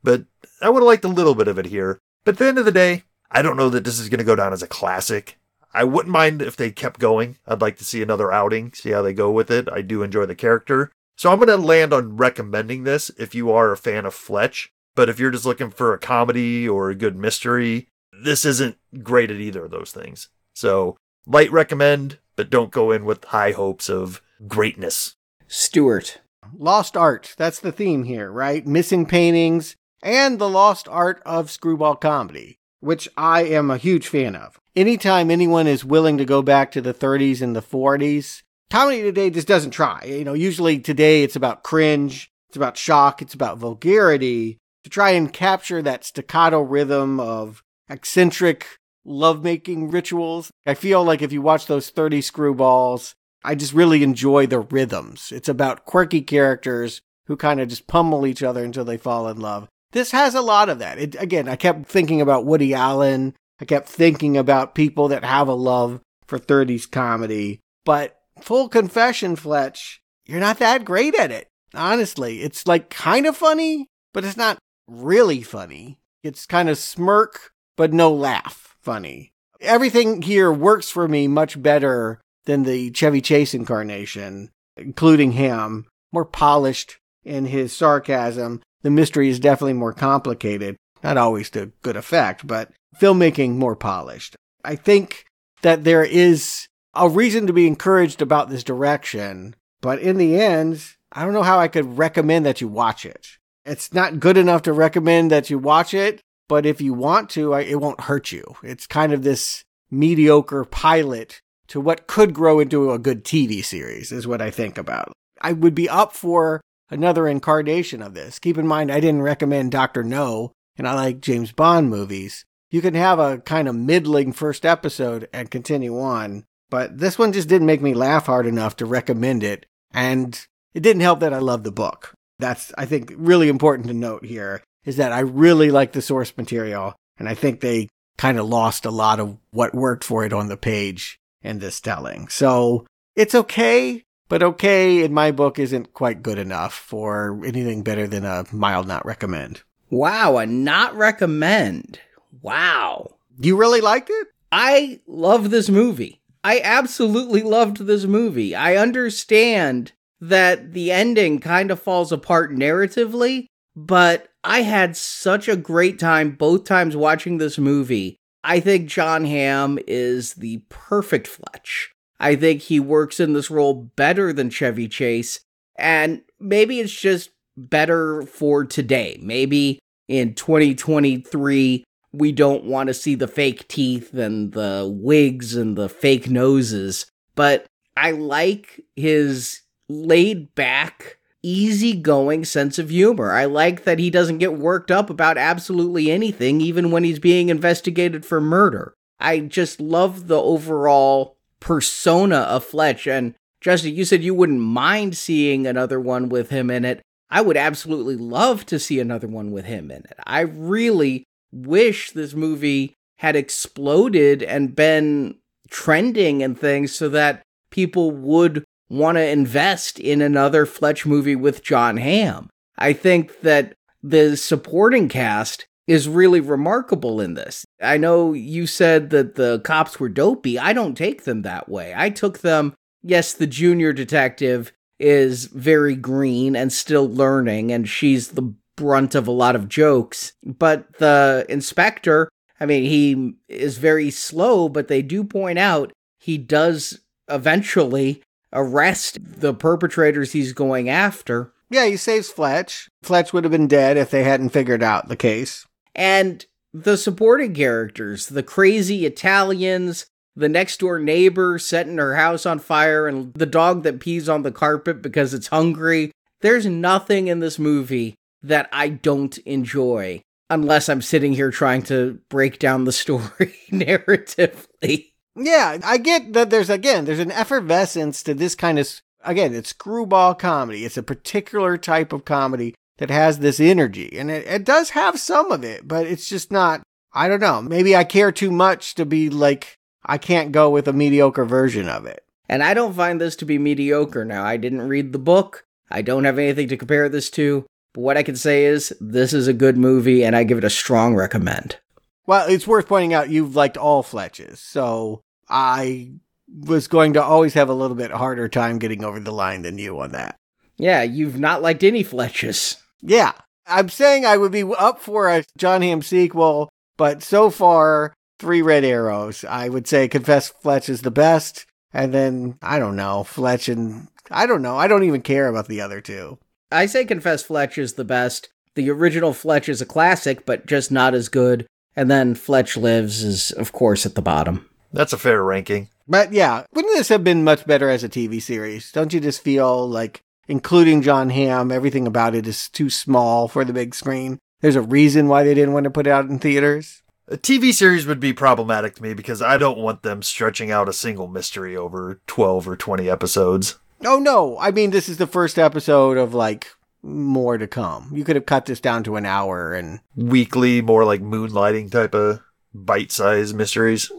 but 0.03 0.25
I 0.61 0.71
would 0.71 0.81
have 0.81 0.87
liked 0.87 1.05
a 1.05 1.09
little 1.09 1.35
bit 1.35 1.49
of 1.49 1.59
it 1.59 1.67
here. 1.67 1.99
But 2.25 2.35
at 2.35 2.39
the 2.39 2.47
end 2.47 2.59
of 2.59 2.65
the 2.65 2.73
day, 2.73 3.05
I 3.31 3.43
don't 3.43 3.57
know 3.57 3.69
that 3.71 3.85
this 3.85 3.99
is 3.99 4.09
going 4.09 4.19
to 4.19 4.25
go 4.25 4.37
down 4.37 4.53
as 4.53 4.63
a 4.63 4.69
classic. 4.69 5.39
I 5.75 5.85
wouldn't 5.85 6.13
mind 6.13 6.43
if 6.43 6.57
they 6.57 6.71
kept 6.71 7.01
going. 7.01 7.37
I'd 7.47 7.61
like 7.61 7.77
to 7.79 7.85
see 7.85 8.03
another 8.03 8.33
outing, 8.33 8.73
see 8.73 8.91
how 8.91 9.03
they 9.03 9.13
go 9.13 9.31
with 9.31 9.51
it. 9.51 9.69
I 9.71 9.83
do 9.83 10.03
enjoy 10.03 10.27
the 10.27 10.35
character. 10.35 10.91
So 11.17 11.31
I'm 11.31 11.39
going 11.39 11.49
to 11.49 11.57
land 11.57 11.93
on 11.93 12.17
recommending 12.17 12.85
this 12.85 13.11
if 13.19 13.35
you 13.35 13.51
are 13.51 13.73
a 13.73 13.77
fan 13.77 14.07
of 14.07 14.15
Fletch. 14.15 14.71
But 14.95 15.09
if 15.09 15.19
you're 15.19 15.31
just 15.31 15.45
looking 15.45 15.71
for 15.71 15.93
a 15.93 15.99
comedy 15.99 16.69
or 16.69 16.89
a 16.89 16.95
good 16.95 17.17
mystery, 17.17 17.89
this 18.13 18.45
isn't 18.45 18.79
great 19.03 19.31
at 19.31 19.37
either 19.37 19.65
of 19.67 19.71
those 19.71 19.93
things. 19.93 20.29
So 20.55 20.97
light 21.27 21.51
recommend, 21.51 22.19
but 22.37 22.51
don't 22.51 22.71
go 22.71 22.93
in 22.93 23.05
with 23.05 23.25
high 23.25 23.53
hopes 23.53 23.89
of 23.89 24.23
greatness. 24.47 25.17
Stewart. 25.49 26.21
Lost 26.57 26.97
art. 26.97 27.35
That's 27.37 27.61
the 27.61 27.73
theme 27.73 28.05
here, 28.05 28.31
right? 28.31 28.67
Missing 28.67 29.07
paintings 29.07 29.77
and 30.03 30.39
the 30.39 30.49
lost 30.49 30.87
art 30.89 31.21
of 31.27 31.51
screwball 31.51 31.97
comedy, 31.97 32.61
which 32.81 33.09
I 33.17 33.43
am 33.45 33.71
a 33.71 33.77
huge 33.77 34.07
fan 34.07 34.37
of. 34.37 34.61
Anytime 34.77 35.31
anyone 35.31 35.67
is 35.67 35.85
willing 35.85 36.19
to 36.19 36.25
go 36.25 36.43
back 36.43 36.71
to 36.73 36.81
the 36.81 36.95
30s 36.95 37.43
and 37.43 37.57
the 37.57 37.63
40s, 37.63 38.43
comedy 38.71 39.03
today 39.03 39.31
just 39.31 39.49
doesn't 39.49 39.73
try. 39.73 40.05
You 40.05 40.25
know, 40.25 40.35
usually 40.35 40.79
today 40.79 41.25
it's 41.25 41.37
about 41.37 41.65
cringe, 41.65 42.31
it's 42.49 42.57
about 42.57 42.77
shock, 42.77 43.21
it's 43.23 43.35
about 43.35 43.59
vulgarity. 43.59 44.59
To 44.85 44.91
try 44.91 45.11
and 45.11 45.33
capture 45.33 45.83
that 45.83 46.05
staccato 46.05 46.61
rhythm 46.61 47.19
of 47.19 47.65
eccentric 47.89 48.79
lovemaking 49.07 49.91
rituals. 49.91 50.51
I 50.67 50.75
feel 50.75 51.05
like 51.05 51.23
if 51.23 51.33
you 51.33 51.41
watch 51.41 51.67
those 51.67 51.91
30 51.91 52.21
screwballs, 52.21 53.15
I 53.45 53.55
just 53.55 53.73
really 53.73 54.03
enjoy 54.03 54.47
the 54.47 54.61
rhythms. 54.61 55.33
It's 55.33 55.49
about 55.49 55.87
quirky 55.87 56.21
characters 56.21 57.01
who 57.27 57.37
kind 57.37 57.61
of 57.61 57.69
just 57.69 57.87
pummel 57.87 58.27
each 58.27 58.43
other 58.43 58.65
until 58.65 58.85
they 58.85 58.97
fall 58.97 59.29
in 59.29 59.41
love. 59.41 59.69
This 59.93 60.11
has 60.11 60.35
a 60.35 60.43
lot 60.43 60.69
of 60.69 60.81
that. 60.81 60.99
It, 60.99 61.15
again, 61.19 61.49
I 61.49 61.57
kept 61.57 61.87
thinking 61.87 62.21
about 62.21 62.45
Woody 62.45 62.75
Allen. 62.75 63.35
I 63.61 63.65
kept 63.65 63.89
thinking 63.89 64.37
about 64.37 64.75
people 64.75 65.09
that 65.09 65.25
have 65.25 65.49
a 65.49 65.55
love 65.55 66.01
for 66.27 66.39
30s 66.39 66.91
comedy. 66.91 67.61
But 67.85 68.19
full 68.41 68.69
confession, 68.69 69.37
Fletch, 69.37 70.01
you're 70.27 70.41
not 70.41 70.59
that 70.59 70.85
great 70.85 71.15
at 71.15 71.31
it. 71.31 71.47
Honestly, 71.75 72.43
it's 72.43 72.67
like 72.67 72.91
kind 72.91 73.27
of 73.27 73.37
funny, 73.37 73.87
but 74.13 74.25
it's 74.25 74.37
not 74.37 74.59
really 74.89 75.43
funny. 75.43 75.99
It's 76.23 76.47
kind 76.47 76.69
of 76.69 76.79
smirk, 76.79 77.53
but 77.77 77.93
no 77.93 78.13
laugh 78.13 78.76
funny. 78.87 79.33
Everything 79.61 80.23
here 80.23 80.53
works 80.53 80.89
for 80.89 81.09
me 81.09 81.27
much 81.27 81.61
better 81.61 82.21
than 82.45 82.63
the 82.63 82.93
Chevy 82.93 83.21
Chase 83.21 83.53
incarnation, 83.53 84.51
including 84.77 85.33
him, 85.33 85.87
more 86.13 86.25
polished 86.25 86.99
in 87.25 87.47
his 87.47 87.73
sarcasm. 87.73 88.63
The 88.83 88.91
mystery 88.91 89.29
is 89.29 89.41
definitely 89.41 89.73
more 89.73 89.93
complicated, 89.93 90.77
not 91.03 91.17
always 91.17 91.51
to 91.51 91.73
good 91.83 91.97
effect, 91.97 92.47
but 92.47 92.71
filmmaking 93.01 93.57
more 93.57 93.75
polished. 93.75 94.37
I 94.65 94.77
think 94.77 95.25
that 95.63 95.83
there 95.83 96.05
is 96.05 96.69
a 96.95 97.09
reason 97.09 97.49
to 97.49 97.53
be 97.53 97.67
encouraged 97.67 98.23
about 98.23 98.51
this 98.51 98.63
direction, 98.63 99.57
but 99.81 99.99
in 99.99 100.17
the 100.17 100.41
end, 100.41 100.81
I 101.11 101.25
don't 101.25 101.35
know 101.35 101.43
how 101.43 101.59
I 101.59 101.67
could 101.67 101.99
recommend 101.99 102.47
that 102.47 102.61
you 102.61 102.69
watch 102.69 103.05
it. 103.05 103.27
It's 103.65 103.93
not 103.93 104.21
good 104.21 104.37
enough 104.37 104.63
to 104.63 104.73
recommend 104.73 105.33
that 105.33 105.51
you 105.51 105.59
watch 105.59 105.93
it, 105.93 106.21
but 106.49 106.67
if 106.67 106.81
you 106.81 106.95
want 106.95 107.31
to, 107.31 107.55
it 107.55 107.81
won't 107.81 108.03
hurt 108.03 108.33
you. 108.33 108.57
It's 108.63 108.87
kind 108.87 109.13
of 109.13 109.23
this 109.23 109.65
mediocre 109.91 110.65
pilot 110.65 111.41
to 111.69 111.81
what 111.81 112.07
could 112.07 112.33
grow 112.33 112.61
into 112.61 112.93
a 112.93 112.99
good 112.99 113.25
TV 113.25 113.65
series, 113.65 114.13
is 114.13 114.27
what 114.27 114.41
I 114.41 114.51
think 114.51 114.79
about. 114.79 115.13
I 115.41 115.53
would 115.53 115.75
be 115.75 115.89
up 115.89 116.13
for 116.13 116.61
another 116.91 117.27
incarnation 117.27 118.03
of 118.03 118.15
this. 118.15 118.39
Keep 118.39 118.59
in 118.59 118.67
mind, 118.67 118.91
I 118.91 119.01
didn't 119.01 119.23
recommend 119.23 119.73
Dr. 119.73 120.05
No, 120.05 120.53
and 120.77 120.87
I 120.87 120.95
like 120.95 121.21
James 121.21 121.53
Bond 121.53 121.91
movies. 121.91 122.45
You 122.71 122.81
can 122.81 122.95
have 122.95 123.19
a 123.19 123.39
kind 123.39 123.69
of 123.69 123.75
middling 123.75 124.33
first 124.33 124.65
episode 124.65 125.29
and 125.33 125.51
continue 125.51 125.99
on, 125.99 126.45
but 126.71 126.99
this 126.99 127.19
one 127.19 127.33
just 127.33 127.49
didn't 127.49 127.67
make 127.67 127.83
me 127.83 127.95
laugh 127.95 128.27
hard 128.27 128.47
enough 128.47 128.77
to 128.77 128.87
recommend 128.87 129.43
it, 129.43 129.67
and 129.93 130.47
it 130.75 130.81
didn't 130.81 131.03
help 131.03 131.21
that 131.21 131.35
I 131.35 131.39
love 131.39 131.65
the 131.65 131.73
book. 131.73 132.15
That's, 132.39 132.73
I 132.77 132.85
think, 132.85 133.13
really 133.17 133.49
important 133.49 133.89
to 133.89 133.95
note 133.95 134.25
here 134.25 134.63
is 134.87 134.97
that 134.97 135.13
I 135.13 135.21
really 135.21 135.71
like 135.71 135.93
the 135.93 136.01
source 136.01 136.35
material, 136.37 136.95
and 137.19 137.29
I 137.29 137.35
think 137.35 137.61
they 137.61 137.89
kind 138.17 138.39
of 138.39 138.49
lost 138.49 138.87
a 138.87 138.91
lot 138.91 139.21
of 139.21 139.37
what 139.51 139.75
worked 139.75 140.05
for 140.05 140.25
it 140.25 140.33
on 140.33 140.49
the 140.49 140.57
page 140.57 141.19
in 141.43 141.59
this 141.59 141.81
telling. 141.81 142.29
So 142.29 142.87
it's 143.15 143.35
okay, 143.35 144.05
but 144.29 144.43
okay 144.43 145.05
in 145.05 145.13
my 145.13 145.33
book 145.33 145.59
isn't 145.59 145.93
quite 145.93 146.23
good 146.23 146.39
enough 146.39 146.73
for 146.73 147.39
anything 147.45 147.83
better 147.83 148.07
than 148.07 148.25
a 148.25 148.45
mild 148.53 148.87
not 148.87 149.05
recommend. 149.05 149.63
Wow, 149.91 150.39
a 150.39 150.47
not 150.47 150.97
recommend. 150.97 152.01
Wow. 152.41 153.17
You 153.39 153.57
really 153.57 153.81
liked 153.81 154.11
it? 154.11 154.29
I 154.51 155.01
love 155.07 155.51
this 155.51 155.69
movie. 155.69 156.21
I 156.43 156.61
absolutely 156.63 157.43
loved 157.43 157.87
this 157.87 158.05
movie. 158.05 158.55
I 158.55 158.77
understand 158.77 159.93
that 160.21 160.73
the 160.73 160.93
ending 160.93 161.41
kind 161.41 161.71
of 161.71 161.83
falls 161.83 162.13
apart 162.13 162.53
narratively, 162.53 163.47
but 163.75 164.29
I 164.47 164.63
had 164.63 164.97
such 164.97 165.49
a 165.49 165.57
great 165.57 165.99
time 165.99 166.31
both 166.37 166.65
times 166.65 166.97
watching 166.97 167.39
this 167.39 167.59
movie. 167.59 168.17
I 168.45 168.61
think 168.61 168.89
Jon 168.89 169.25
Hamm 169.25 169.77
is 169.89 170.35
the 170.35 170.63
perfect 170.69 171.27
Fletch. 171.27 171.91
I 172.21 172.37
think 172.37 172.63
he 172.63 172.79
works 172.79 173.19
in 173.19 173.33
this 173.33 173.51
role 173.51 173.75
better 173.75 174.33
than 174.33 174.51
Chevy 174.51 174.87
Chase, 174.87 175.41
and 175.75 176.23
maybe 176.39 176.79
it's 176.79 176.93
just 176.93 177.31
better 177.57 178.23
for 178.23 178.65
today. 178.65 179.19
Maybe 179.21 179.81
in 180.07 180.35
2023, 180.35 181.83
we 182.13 182.33
don't 182.33 182.65
want 182.65 182.87
to 182.87 182.95
see 182.95 183.17
the 183.17 183.27
fake 183.27 183.67
teeth 183.67 184.15
and 184.15 184.53
the 184.53 184.89
wigs 184.89 185.57
and 185.57 185.77
the 185.77 185.89
fake 185.89 186.31
noses, 186.31 187.07
but 187.35 187.67
I 187.97 188.13
like 188.13 188.81
his 188.95 189.63
laid 189.89 190.55
back, 190.55 191.16
easygoing 191.47 192.45
sense 192.45 192.77
of 192.77 192.91
humor. 192.91 193.31
I 193.33 193.45
like 193.45 193.85
that 193.85 194.01
he 194.01 194.11
doesn't 194.11 194.39
get 194.39 194.59
worked 194.59 194.91
up 194.91 195.09
about 195.09 195.39
absolutely 195.39 196.11
anything, 196.11 196.61
even 196.61 196.91
when 196.91 197.05
he's 197.05 197.21
being 197.21 197.51
investigated 197.51 198.27
for 198.27 198.41
murder. 198.41 198.95
I 199.21 199.39
just 199.41 199.81
love 199.81 200.27
the 200.27 200.43
overall 200.43 201.37
persona 201.61 202.39
of 202.39 202.65
Fletch. 202.65 203.07
And 203.07 203.35
Justin, 203.61 203.95
you 203.95 204.05
said 204.05 204.25
you 204.25 204.35
wouldn't 204.35 204.61
mind 204.61 205.17
seeing 205.17 205.67
another 205.67 206.01
one 206.01 206.29
with 206.29 206.51
him 206.51 206.69
in 206.69 206.85
it. 206.85 207.01
I 207.31 207.43
would 207.43 207.57
absolutely 207.57 208.17
love 208.17 208.67
to 208.67 208.79
see 208.81 208.99
another 208.99 209.29
one 209.29 209.53
with 209.53 209.67
him 209.67 209.91
in 209.91 209.99
it. 209.99 210.19
I 210.25 210.41
really 210.41 211.25
wish 211.53 212.11
this 212.11 212.35
movie 212.35 212.95
had 213.19 213.37
exploded 213.37 214.43
and 214.43 214.75
been 214.75 215.37
trending 215.71 216.43
and 216.43 216.59
things 216.59 216.95
so 216.95 217.09
that 217.11 217.43
people 217.71 218.11
would 218.11 218.65
want 218.89 219.17
to 219.17 219.27
invest 219.27 219.99
in 219.99 220.21
another 220.21 220.67
Fletch 220.67 221.07
movie 221.07 221.37
with 221.37 221.63
Jon 221.63 221.97
Hamm. 221.97 222.49
I 222.79 222.93
think 222.93 223.41
that 223.41 223.75
the 224.03 224.37
supporting 224.37 225.09
cast 225.09 225.67
is 225.87 226.09
really 226.09 226.41
remarkable 226.41 227.21
in 227.21 227.35
this. 227.35 227.65
I 227.81 227.97
know 227.97 228.33
you 228.33 228.67
said 228.67 229.11
that 229.11 229.37
the 229.37 229.61
cops 229.61 230.01
were 230.01 230.09
dopey. 230.09 230.59
I 230.59 230.73
don't 230.73 230.97
take 230.97 231.25
them 231.25 231.43
that 231.43 231.69
way. 231.69 231.95
I 231.97 232.11
took 232.11 232.41
them, 232.41 232.75
yes, 233.03 233.33
the 233.33 233.47
junior 233.47 233.93
detective 233.93 234.73
is 234.99 235.47
very 235.47 235.95
green 235.95 236.57
and 236.57 236.73
still 236.73 237.09
learning, 237.09 237.71
and 237.71 237.89
she's 237.89 238.29
the 238.29 238.55
brunt 238.77 239.15
of 239.15 239.29
a 239.29 239.33
lot 239.33 239.57
of 239.57 239.69
jokes. 239.69 240.33
But 240.45 240.93
the 240.95 241.47
inspector, 241.49 242.29
I 242.59 242.67
mean, 242.67 242.85
he 242.85 243.35
is 243.49 243.79
very 243.79 244.11
slow, 244.11 244.69
but 244.69 244.89
they 244.89 245.03
do 245.03 245.23
point 245.23 245.59
out 245.59 245.93
he 246.19 246.37
does 246.39 247.01
eventually 247.29 248.23
arrest 248.57 249.19
the 249.23 249.55
perpetrators 249.55 250.33
he's 250.33 250.53
going 250.53 250.89
after. 250.89 251.53
Yeah, 251.71 251.87
he 251.87 251.97
saves 251.97 252.31
Fletch. 252.31 252.89
Fletch 253.03 253.33
would 253.33 253.45
have 253.45 253.51
been 253.51 253.69
dead 253.69 253.97
if 253.97 254.11
they 254.11 254.25
hadn't 254.25 254.51
figured 254.51 254.83
out 254.83 255.09
the 255.09 255.17
case. 255.17 255.67
And 255.95 256.45
the 256.73 256.97
supporting 256.97 257.55
characters, 257.55 258.27
the 258.27 258.43
crazy 258.43 259.07
Italians, 259.07 260.07
the 260.35 260.49
next 260.49 260.81
door 260.81 260.99
neighbor 260.99 261.59
setting 261.59 261.99
her 261.99 262.17
house 262.17 262.45
on 262.47 262.59
fire, 262.59 263.09
and 263.09 263.33
the 263.35 263.47
dog 263.47 263.83
that 263.85 264.01
pees 264.01 264.29
on 264.29 264.43
the 264.43 264.53
carpet 264.53 265.03
because 265.03 265.33
it's 265.35 265.49
hungry. 265.49 266.13
There's 266.41 266.67
nothing 266.67 267.29
in 267.29 267.41
this 267.41 267.59
movie 267.59 268.15
that 268.43 268.69
I 268.73 268.91
don't 268.91 269.37
enjoy 269.39 270.23
unless 270.51 270.89
I'm 270.89 271.03
sitting 271.03 271.33
here 271.33 271.51
trying 271.51 271.83
to 271.85 272.21
break 272.29 272.59
down 272.59 272.85
the 272.85 272.93
story 272.93 273.57
narratively. 273.71 275.13
Yeah, 275.37 275.79
I 275.85 275.99
get 275.99 276.33
that 276.33 276.51
there's 276.51 276.71
again, 276.71 277.05
there's 277.05 277.19
an 277.19 277.31
effervescence 277.31 278.23
to 278.23 278.35
this 278.35 278.55
kind 278.55 278.79
of 278.79 278.89
again, 279.23 279.55
it's 279.55 279.71
screwball 279.71 280.35
comedy. 280.35 280.85
It's 280.85 280.97
a 280.97 281.03
particular 281.03 281.77
type 281.77 282.13
of 282.13 282.25
comedy 282.25 282.75
that 282.99 283.11
has 283.11 283.39
this 283.39 283.61
energy. 283.61 284.19
And 284.19 284.31
it, 284.31 284.47
it 284.47 284.65
does 284.65 284.91
have 284.91 285.21
some 285.21 285.53
of 285.53 285.63
it, 285.63 285.87
but 285.87 286.07
it's 286.07 286.29
just 286.29 286.51
not 286.51 286.83
I 287.13 287.29
don't 287.29 287.41
know. 287.41 287.63
Maybe 287.63 287.95
I 287.95 288.05
care 288.05 288.33
too 288.33 288.51
much 288.51 288.95
to 288.95 289.05
be 289.05 289.29
like 289.29 289.77
I 290.05 290.19
can't 290.19 290.53
go 290.53 290.71
with 290.71 290.89
a 290.89 290.93
mediocre 290.93 291.45
version 291.45 291.89
of 291.89 292.07
it. 292.07 292.25
And 292.49 292.63
I 292.63 292.75
don't 292.75 292.95
find 292.95 293.21
this 293.21 293.37
to 293.37 293.45
be 293.45 293.59
mediocre 293.59 294.25
now. 294.25 294.45
I 294.45 294.57
didn't 294.57 294.89
read 294.89 295.13
the 295.13 295.19
book. 295.19 295.65
I 295.91 296.03
don't 296.03 296.25
have 296.25 296.39
anything 296.39 296.69
to 296.69 296.77
compare 296.77 297.09
this 297.09 297.29
to. 297.31 297.67
But 297.93 298.01
what 298.03 298.17
I 298.17 298.23
can 298.23 298.37
say 298.37 298.65
is 298.65 298.95
this 299.01 299.33
is 299.33 299.49
a 299.49 299.53
good 299.53 299.77
movie 299.77 300.25
and 300.25 300.37
I 300.37 300.45
give 300.45 300.59
it 300.59 300.65
a 300.65 300.71
strong 300.71 301.15
recommend. 301.15 301.79
Well, 302.27 302.49
it's 302.49 302.67
worth 302.67 302.89
pointing 302.89 303.15
out 303.15 303.31
you've 303.31 303.57
liked 303.57 303.77
all 303.77 304.03
Fletches. 304.03 304.59
So 304.59 305.23
I 305.49 306.13
was 306.49 306.89
going 306.89 307.15
to 307.15 307.23
always 307.23 307.55
have 307.55 307.69
a 307.69 307.75
little 307.75 307.97
bit 307.97 308.11
harder 308.11 308.49
time 308.49 308.79
getting 308.79 309.05
over 309.05 309.21
the 309.21 309.33
line 309.33 309.63
than 309.63 309.79
you 309.79 309.99
on 310.01 310.13
that. 310.13 310.37
Yeah, 310.77 311.03
you've 311.03 311.39
not 311.39 311.63
liked 311.63 311.83
any 311.83 312.05
Fletches. 312.05 312.77
Yeah. 313.01 313.33
I'm 313.67 313.89
saying 313.89 314.25
I 314.25 314.37
would 314.37 314.53
be 314.53 314.63
up 314.63 315.01
for 315.01 315.29
a 315.29 315.45
Jon 315.59 315.83
Hamm 315.83 316.03
sequel, 316.03 316.69
but 316.97 317.23
so 317.23 317.51
far, 317.51 318.15
three 318.39 318.63
red 318.63 318.85
arrows. 318.85 319.45
I 319.45 319.69
would 319.69 319.89
say 319.89 320.07
Confess 320.09 320.49
Fletch 320.49 320.89
is 320.89 321.03
the 321.03 321.11
best. 321.11 321.67
And 321.93 322.13
then, 322.13 322.59
I 322.63 322.79
don't 322.79 322.97
know, 322.97 323.25
Fletch 323.25 323.69
and 323.69 324.09
I 324.31 324.47
don't 324.47 324.63
know. 324.63 324.77
I 324.77 324.87
don't 324.87 325.05
even 325.05 325.23
care 325.23 325.49
about 325.49 325.69
the 325.69 325.81
other 325.81 326.01
two. 326.01 326.39
I 326.71 326.87
say 326.87 327.05
Confess 327.05 327.43
Fletch 327.43 327.79
is 327.79 327.95
the 327.95 328.05
best. 328.05 328.51
The 328.75 328.91
original 328.91 329.33
Fletch 329.33 329.69
is 329.69 329.81
a 329.81 329.87
classic, 329.87 330.45
but 330.45 330.67
just 330.67 330.93
not 330.93 331.15
as 331.15 331.29
good. 331.29 331.67
And 331.95 332.11
then 332.11 332.35
Fletch 332.35 332.77
Lives 332.77 333.25
is, 333.25 333.51
of 333.53 333.73
course, 333.73 334.05
at 334.05 334.15
the 334.15 334.23
bottom. 334.23 334.69
That's 334.97 335.13
a 335.13 335.19
fair 335.19 335.45
ranking. 335.45 335.91
But 336.09 336.33
yeah, 336.33 336.65
wouldn't 336.73 336.97
this 336.97 337.11
have 337.11 337.23
been 337.23 337.45
much 337.45 337.67
better 337.67 337.91
as 337.91 338.03
a 338.03 338.09
TV 338.09 338.41
series? 338.41 338.91
Don't 338.93 339.13
you 339.13 339.21
just 339.21 339.43
feel 339.43 339.87
like, 339.87 340.23
including 340.49 341.03
Jon 341.03 341.29
Hamm, 341.29 341.71
everything 341.71 342.07
about 342.07 342.35
it 342.35 342.47
is 342.47 342.71
too 342.71 342.89
small 342.89 343.47
for 343.47 343.63
the 343.63 343.75
big 343.75 343.95
screen? 343.95 344.39
There's 344.63 344.75
a 344.75 344.81
reason 344.81 345.29
why 345.29 345.43
they 345.43 345.53
didn't 345.53 345.75
want 345.75 345.85
to 345.85 345.91
put 345.91 346.07
it 346.07 346.11
out 346.11 346.31
in 346.31 346.39
theaters. 346.39 347.03
A 347.29 347.37
TV 347.37 347.75
series 347.75 348.07
would 348.07 348.21
be 348.21 348.33
problematic 348.33 348.95
to 348.95 349.03
me 349.03 349.13
because 349.13 349.43
I 349.43 349.59
don't 349.59 349.79
want 349.79 350.03
them 350.03 350.23
stretching 350.23 350.71
out 350.71 350.89
a 350.89 350.95
single 350.95 351.29
mystery 351.29 351.77
over 351.77 352.23
12 352.27 352.67
or 352.67 352.77
20 352.77 353.11
episodes. 353.11 353.79
Oh 354.03 354.19
no, 354.19 354.57
I 354.59 354.71
mean 354.71 354.93
this 354.93 355.09
is 355.11 355.19
the 355.19 355.27
first 355.27 355.59
episode 355.59 356.17
of 356.17 356.33
like 356.33 356.69
more 357.03 357.59
to 357.59 357.67
come. 357.67 358.11
You 358.15 358.25
could 358.25 358.37
have 358.37 358.47
cut 358.47 358.65
this 358.65 358.81
down 358.81 359.05
to 359.05 359.17
an 359.17 359.27
hour 359.27 359.75
and 359.75 360.01
weekly, 360.15 360.81
more 360.81 361.05
like 361.05 361.21
moonlighting 361.21 361.91
type 361.91 362.15
of 362.15 362.41
bite-sized 362.73 363.55
mysteries. 363.55 364.11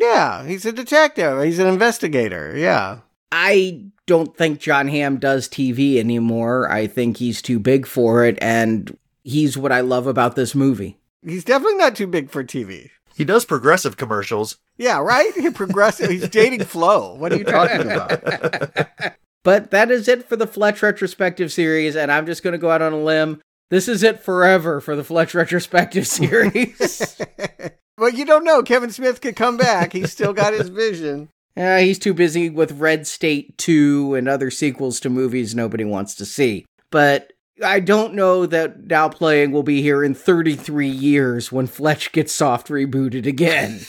Yeah, 0.00 0.46
he's 0.46 0.64
a 0.64 0.72
detective. 0.72 1.42
He's 1.42 1.58
an 1.58 1.66
investigator. 1.66 2.56
Yeah. 2.56 3.00
I 3.30 3.84
don't 4.06 4.34
think 4.36 4.58
Jon 4.58 4.88
Hamm 4.88 5.18
does 5.18 5.48
TV 5.48 5.98
anymore. 5.98 6.70
I 6.70 6.86
think 6.86 7.18
he's 7.18 7.42
too 7.42 7.58
big 7.60 7.86
for 7.86 8.24
it, 8.24 8.38
and 8.40 8.96
he's 9.22 9.58
what 9.58 9.72
I 9.72 9.82
love 9.82 10.06
about 10.06 10.34
this 10.36 10.54
movie. 10.54 10.98
He's 11.24 11.44
definitely 11.44 11.76
not 11.76 11.94
too 11.94 12.06
big 12.06 12.30
for 12.30 12.42
TV. 12.42 12.90
He 13.14 13.24
does 13.24 13.44
progressive 13.44 13.98
commercials. 13.98 14.56
Yeah, 14.78 14.98
right? 15.00 15.32
He 15.34 15.50
progressive. 15.50 16.08
He's 16.10 16.28
dating 16.28 16.64
Flo. 16.64 17.14
What 17.14 17.32
are 17.32 17.36
you 17.36 17.44
talking 17.44 17.82
about? 17.82 18.88
But 19.42 19.70
that 19.70 19.90
is 19.90 20.06
it 20.06 20.28
for 20.28 20.36
the 20.36 20.46
Fletch 20.46 20.82
retrospective 20.82 21.50
series, 21.50 21.96
and 21.96 22.12
I'm 22.12 22.26
just 22.26 22.42
going 22.42 22.52
to 22.52 22.58
go 22.58 22.70
out 22.70 22.82
on 22.82 22.92
a 22.92 22.98
limb. 23.00 23.40
This 23.70 23.88
is 23.88 24.02
it 24.02 24.20
forever 24.20 24.80
for 24.80 24.94
the 24.94 25.04
Fletch 25.04 25.34
retrospective 25.34 26.06
series. 26.06 27.16
well, 28.00 28.08
you 28.08 28.24
don't 28.24 28.44
know. 28.44 28.62
Kevin 28.62 28.90
Smith 28.90 29.20
could 29.20 29.36
come 29.36 29.58
back. 29.58 29.92
He's 29.92 30.10
still 30.10 30.32
got 30.32 30.54
his 30.54 30.68
vision. 30.68 31.28
Uh, 31.56 31.78
he's 31.78 31.98
too 31.98 32.14
busy 32.14 32.48
with 32.48 32.78
Red 32.78 33.08
State 33.08 33.58
2 33.58 34.14
and 34.14 34.28
other 34.28 34.52
sequels 34.52 35.00
to 35.00 35.10
movies 35.10 35.52
nobody 35.52 35.84
wants 35.84 36.14
to 36.14 36.24
see. 36.24 36.64
But 36.90 37.32
I 37.62 37.80
don't 37.80 38.14
know 38.14 38.46
that 38.46 38.86
Now 38.86 39.08
Playing 39.08 39.50
will 39.50 39.64
be 39.64 39.82
here 39.82 40.04
in 40.04 40.14
33 40.14 40.88
years 40.88 41.50
when 41.50 41.66
Fletch 41.66 42.12
gets 42.12 42.32
soft 42.32 42.68
rebooted 42.68 43.26
again. 43.26 43.80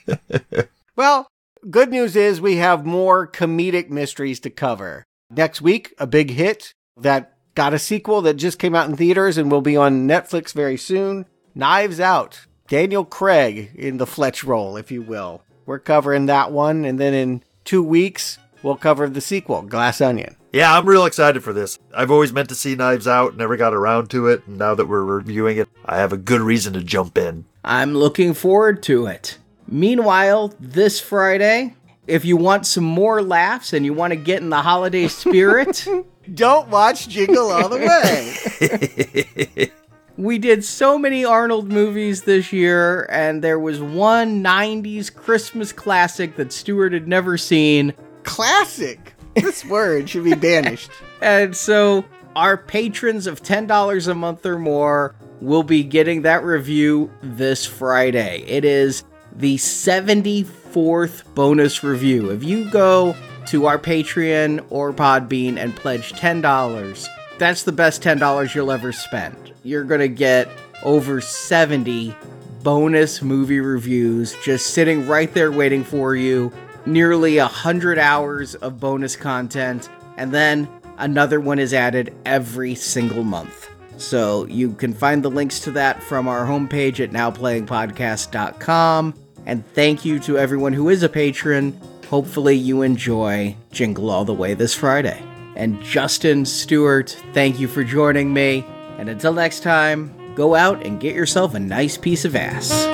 well, 0.96 1.26
good 1.68 1.90
news 1.90 2.14
is 2.14 2.40
we 2.40 2.56
have 2.56 2.86
more 2.86 3.26
comedic 3.26 3.90
mysteries 3.90 4.38
to 4.40 4.48
cover. 4.48 5.04
Next 5.28 5.60
week, 5.60 5.92
a 5.98 6.06
big 6.06 6.30
hit 6.30 6.72
that 6.96 7.36
got 7.56 7.74
a 7.74 7.80
sequel 7.80 8.22
that 8.22 8.34
just 8.34 8.60
came 8.60 8.76
out 8.76 8.88
in 8.88 8.96
theaters 8.96 9.36
and 9.36 9.50
will 9.50 9.60
be 9.60 9.76
on 9.76 10.06
Netflix 10.06 10.52
very 10.54 10.76
soon. 10.76 11.26
Knives 11.54 11.98
Out. 11.98 12.46
Daniel 12.68 13.04
Craig 13.04 13.70
in 13.74 13.98
the 13.98 14.06
Fletch 14.06 14.42
role, 14.42 14.76
if 14.76 14.90
you 14.90 15.02
will. 15.02 15.42
We're 15.66 15.78
covering 15.78 16.26
that 16.26 16.52
one, 16.52 16.84
and 16.84 16.98
then 16.98 17.14
in 17.14 17.42
two 17.64 17.82
weeks, 17.82 18.38
we'll 18.62 18.76
cover 18.76 19.08
the 19.08 19.20
sequel, 19.20 19.62
Glass 19.62 20.00
Onion. 20.00 20.36
Yeah, 20.52 20.76
I'm 20.76 20.86
real 20.86 21.04
excited 21.04 21.44
for 21.44 21.52
this. 21.52 21.78
I've 21.94 22.10
always 22.10 22.32
meant 22.32 22.48
to 22.48 22.54
see 22.54 22.74
Knives 22.74 23.06
Out, 23.06 23.36
never 23.36 23.56
got 23.56 23.74
around 23.74 24.10
to 24.10 24.28
it. 24.28 24.46
And 24.46 24.58
now 24.58 24.74
that 24.74 24.86
we're 24.86 25.04
reviewing 25.04 25.58
it, 25.58 25.68
I 25.84 25.98
have 25.98 26.12
a 26.12 26.16
good 26.16 26.40
reason 26.40 26.72
to 26.72 26.82
jump 26.82 27.18
in. 27.18 27.44
I'm 27.64 27.94
looking 27.94 28.32
forward 28.32 28.82
to 28.84 29.06
it. 29.06 29.38
Meanwhile, 29.68 30.54
this 30.58 31.00
Friday, 31.00 31.74
if 32.06 32.24
you 32.24 32.36
want 32.36 32.66
some 32.66 32.84
more 32.84 33.22
laughs 33.22 33.72
and 33.72 33.84
you 33.84 33.92
want 33.92 34.12
to 34.12 34.16
get 34.16 34.40
in 34.40 34.50
the 34.50 34.62
holiday 34.62 35.08
spirit, 35.08 35.86
don't 36.34 36.68
watch 36.68 37.08
Jingle 37.08 37.50
All 37.50 37.68
the 37.68 37.78
Way. 37.78 39.70
we 40.16 40.38
did 40.38 40.64
so 40.64 40.98
many 40.98 41.24
Arnold 41.24 41.70
movies 41.70 42.22
this 42.22 42.52
year, 42.52 43.06
and 43.10 43.42
there 43.42 43.58
was 43.58 43.80
one 43.80 44.42
90s 44.42 45.14
Christmas 45.14 45.72
classic 45.72 46.36
that 46.36 46.52
Stuart 46.52 46.92
had 46.92 47.06
never 47.06 47.36
seen. 47.36 47.92
Classic? 48.22 49.14
This 49.34 49.64
word 49.64 50.08
should 50.08 50.24
be 50.24 50.34
banished. 50.34 50.90
and 51.20 51.54
so, 51.54 52.04
our 52.34 52.56
patrons 52.56 53.26
of 53.26 53.42
$10 53.42 54.08
a 54.08 54.14
month 54.14 54.46
or 54.46 54.58
more 54.58 55.14
will 55.40 55.62
be 55.62 55.82
getting 55.82 56.22
that 56.22 56.42
review 56.42 57.10
this 57.22 57.66
Friday. 57.66 58.42
It 58.46 58.64
is 58.64 59.04
the 59.34 59.56
74th 59.56 61.34
bonus 61.34 61.84
review. 61.84 62.30
If 62.30 62.42
you 62.42 62.70
go 62.70 63.14
to 63.48 63.66
our 63.66 63.78
Patreon 63.78 64.64
or 64.70 64.92
Podbean 64.92 65.58
and 65.58 65.76
pledge 65.76 66.12
$10, 66.14 67.08
that's 67.38 67.62
the 67.62 67.72
best 67.72 68.02
$10 68.02 68.54
you'll 68.54 68.70
ever 68.70 68.92
spend. 68.92 69.52
You're 69.62 69.84
going 69.84 70.00
to 70.00 70.08
get 70.08 70.48
over 70.82 71.20
70 71.20 72.14
bonus 72.62 73.22
movie 73.22 73.60
reviews 73.60 74.34
just 74.42 74.68
sitting 74.68 75.06
right 75.06 75.32
there 75.32 75.52
waiting 75.52 75.84
for 75.84 76.16
you. 76.16 76.52
Nearly 76.84 77.38
100 77.38 77.98
hours 77.98 78.54
of 78.56 78.80
bonus 78.80 79.16
content. 79.16 79.88
And 80.16 80.32
then 80.32 80.68
another 80.98 81.40
one 81.40 81.58
is 81.58 81.74
added 81.74 82.14
every 82.24 82.74
single 82.74 83.24
month. 83.24 83.68
So 83.98 84.46
you 84.46 84.72
can 84.72 84.92
find 84.92 85.22
the 85.22 85.30
links 85.30 85.60
to 85.60 85.70
that 85.72 86.02
from 86.02 86.28
our 86.28 86.44
homepage 86.44 87.00
at 87.00 87.10
nowplayingpodcast.com. 87.10 89.14
And 89.46 89.66
thank 89.74 90.04
you 90.04 90.18
to 90.20 90.38
everyone 90.38 90.72
who 90.72 90.88
is 90.88 91.02
a 91.02 91.08
patron. 91.08 91.78
Hopefully, 92.10 92.56
you 92.56 92.82
enjoy 92.82 93.56
Jingle 93.72 94.10
All 94.10 94.24
the 94.24 94.34
Way 94.34 94.54
this 94.54 94.74
Friday. 94.74 95.22
And 95.56 95.82
Justin 95.82 96.44
Stewart, 96.44 97.16
thank 97.32 97.58
you 97.58 97.66
for 97.66 97.82
joining 97.82 98.32
me. 98.32 98.64
And 98.98 99.08
until 99.08 99.32
next 99.32 99.60
time, 99.60 100.34
go 100.34 100.54
out 100.54 100.84
and 100.84 101.00
get 101.00 101.14
yourself 101.14 101.54
a 101.54 101.58
nice 101.58 101.96
piece 101.96 102.24
of 102.24 102.36
ass. 102.36 102.86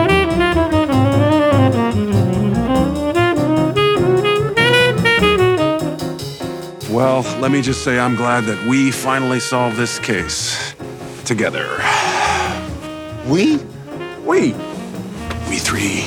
Well, 7.04 7.20
let 7.38 7.50
me 7.50 7.60
just 7.60 7.84
say 7.84 7.98
I'm 7.98 8.16
glad 8.16 8.44
that 8.44 8.66
we 8.66 8.90
finally 8.90 9.38
solved 9.38 9.76
this 9.76 9.98
case. 9.98 10.74
Together. 11.26 11.68
We? 13.26 13.58
We. 14.24 14.54
We 15.46 15.58
three. 15.58 16.00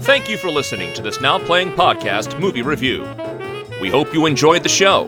Thank 0.00 0.30
you 0.30 0.38
for 0.38 0.48
listening 0.48 0.94
to 0.94 1.02
this 1.02 1.20
Now 1.20 1.38
Playing 1.38 1.72
Podcast 1.72 2.40
movie 2.40 2.62
review. 2.62 3.06
We 3.78 3.90
hope 3.90 4.14
you 4.14 4.24
enjoyed 4.24 4.62
the 4.62 4.70
show. 4.70 5.04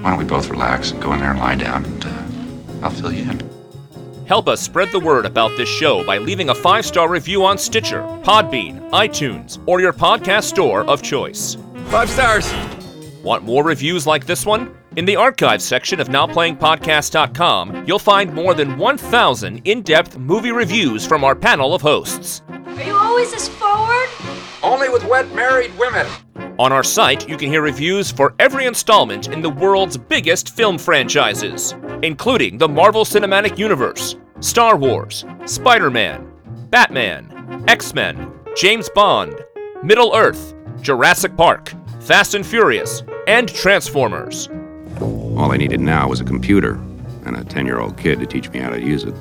Why 0.00 0.10
don't 0.10 0.18
we 0.18 0.24
both 0.24 0.50
relax 0.50 0.90
and 0.90 1.00
go 1.00 1.12
in 1.12 1.20
there 1.20 1.30
and 1.30 1.38
lie 1.38 1.54
down, 1.54 1.84
and 1.84 2.04
uh, 2.04 2.22
I'll 2.82 2.90
fill 2.90 3.12
you 3.12 3.30
in. 3.30 3.48
Help 4.26 4.48
us 4.48 4.60
spread 4.60 4.90
the 4.90 4.98
word 4.98 5.24
about 5.24 5.56
this 5.56 5.68
show 5.68 6.04
by 6.04 6.18
leaving 6.18 6.48
a 6.48 6.54
five 6.56 6.84
star 6.84 7.08
review 7.08 7.44
on 7.44 7.58
Stitcher, 7.58 8.02
Podbean, 8.24 8.90
iTunes, 8.90 9.62
or 9.66 9.80
your 9.80 9.92
podcast 9.92 10.46
store 10.46 10.80
of 10.80 11.00
choice. 11.00 11.56
Five 11.90 12.10
stars! 12.10 12.52
Want 13.24 13.42
more 13.42 13.64
reviews 13.64 14.06
like 14.06 14.26
this 14.26 14.44
one? 14.44 14.76
In 14.96 15.06
the 15.06 15.16
archives 15.16 15.64
section 15.64 15.98
of 15.98 16.08
NowPlayingPodcast.com, 16.08 17.86
you'll 17.86 17.98
find 17.98 18.34
more 18.34 18.52
than 18.52 18.76
1,000 18.76 19.62
in 19.64 19.80
depth 19.80 20.18
movie 20.18 20.52
reviews 20.52 21.06
from 21.06 21.24
our 21.24 21.34
panel 21.34 21.72
of 21.72 21.80
hosts. 21.80 22.42
Are 22.50 22.82
you 22.82 22.94
always 22.94 23.30
this 23.30 23.48
forward? 23.48 24.10
Only 24.62 24.90
with 24.90 25.06
wet 25.06 25.34
married 25.34 25.72
women. 25.78 26.06
On 26.58 26.70
our 26.70 26.84
site, 26.84 27.26
you 27.26 27.38
can 27.38 27.48
hear 27.48 27.62
reviews 27.62 28.10
for 28.10 28.34
every 28.38 28.66
installment 28.66 29.28
in 29.28 29.40
the 29.40 29.48
world's 29.48 29.96
biggest 29.96 30.54
film 30.54 30.76
franchises, 30.76 31.74
including 32.02 32.58
the 32.58 32.68
Marvel 32.68 33.06
Cinematic 33.06 33.56
Universe, 33.56 34.16
Star 34.40 34.76
Wars, 34.76 35.24
Spider 35.46 35.90
Man, 35.90 36.30
Batman, 36.68 37.64
X 37.68 37.94
Men, 37.94 38.30
James 38.54 38.90
Bond, 38.90 39.34
Middle 39.82 40.14
Earth, 40.14 40.52
Jurassic 40.82 41.34
Park, 41.38 41.72
Fast 42.00 42.34
and 42.34 42.44
Furious, 42.44 43.02
and 43.26 43.48
Transformers. 43.48 44.48
All 45.00 45.52
I 45.52 45.56
needed 45.56 45.80
now 45.80 46.08
was 46.08 46.20
a 46.20 46.24
computer 46.24 46.74
and 47.26 47.36
a 47.36 47.44
10 47.44 47.66
year 47.66 47.80
old 47.80 47.96
kid 47.96 48.20
to 48.20 48.26
teach 48.26 48.50
me 48.50 48.60
how 48.60 48.70
to 48.70 48.80
use 48.80 49.04
it. 49.04 49.14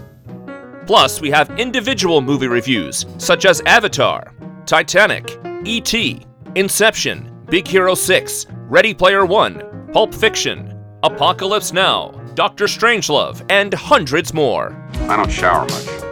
Plus, 0.86 1.22
we 1.22 1.32
have 1.32 1.50
individual 1.60 2.22
movie 2.22 2.48
reviews 2.48 3.06
such 3.18 3.46
as 3.46 3.62
Avatar, 3.62 4.34
Titanic, 4.66 5.40
E.T., 5.66 6.26
Inception, 6.56 7.32
Big 7.46 7.68
Hero 7.68 7.96
6, 7.96 8.46
Ready 8.68 8.94
Player 8.94 9.26
One, 9.26 9.90
Pulp 9.94 10.14
Fiction, 10.14 10.78
Apocalypse 11.04 11.72
Now, 11.72 12.10
Doctor 12.36 12.66
Strangelove, 12.66 13.46
and 13.50 13.74
hundreds 13.74 14.34
more. 14.34 14.76
I 15.08 15.16
don't 15.16 15.32
shower 15.32 15.66
much. 15.66 16.03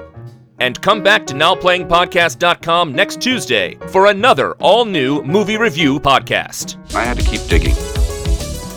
And 0.62 0.80
come 0.80 1.02
back 1.02 1.26
to 1.26 1.34
NowPlayingPodcast.com 1.34 2.94
next 2.94 3.20
Tuesday 3.20 3.80
for 3.90 4.06
another 4.06 4.54
all 4.58 4.86
new 4.86 5.24
movie 5.24 5.58
review 5.58 6.00
podcast. 6.00 6.78
I 6.94 7.04
had 7.04 7.18
to 7.18 7.26
keep 7.26 7.42
digging 7.50 7.74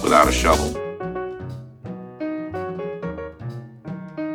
without 0.02 0.27
a 0.27 0.32
shovel. 0.32 0.81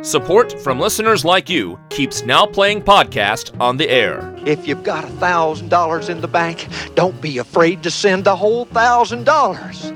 Support 0.04 0.60
from 0.62 0.78
listeners 0.78 1.24
like 1.24 1.50
you 1.50 1.76
keeps 1.88 2.22
Now 2.22 2.46
Playing 2.46 2.82
Podcast 2.82 3.60
on 3.60 3.76
the 3.76 3.90
air. 3.90 4.32
If 4.46 4.68
you've 4.68 4.84
got 4.84 5.02
a 5.02 5.08
thousand 5.08 5.70
dollars 5.70 6.08
in 6.08 6.20
the 6.20 6.28
bank, 6.28 6.68
don't 6.94 7.20
be 7.20 7.38
afraid 7.38 7.82
to 7.82 7.90
send 7.90 8.22
the 8.22 8.36
whole 8.36 8.66
thousand 8.66 9.24
dollars. 9.24 9.90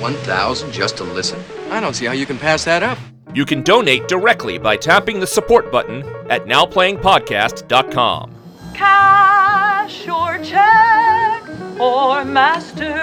One 0.00 0.14
thousand 0.24 0.72
just 0.72 0.96
to 0.96 1.04
listen? 1.04 1.38
I 1.68 1.80
don't 1.80 1.92
see 1.92 2.06
how 2.06 2.12
you 2.12 2.24
can 2.24 2.38
pass 2.38 2.64
that 2.64 2.82
up. 2.82 2.98
You 3.34 3.44
can 3.44 3.62
donate 3.62 4.06
directly 4.06 4.58
by 4.58 4.76
tapping 4.76 5.18
the 5.18 5.26
support 5.26 5.72
button 5.72 6.04
at 6.30 6.44
nowplayingpodcast.com. 6.46 8.34
Cash 8.74 10.08
or 10.08 10.38
check 10.38 11.42
or 11.80 12.22
MasterCard. 12.22 12.94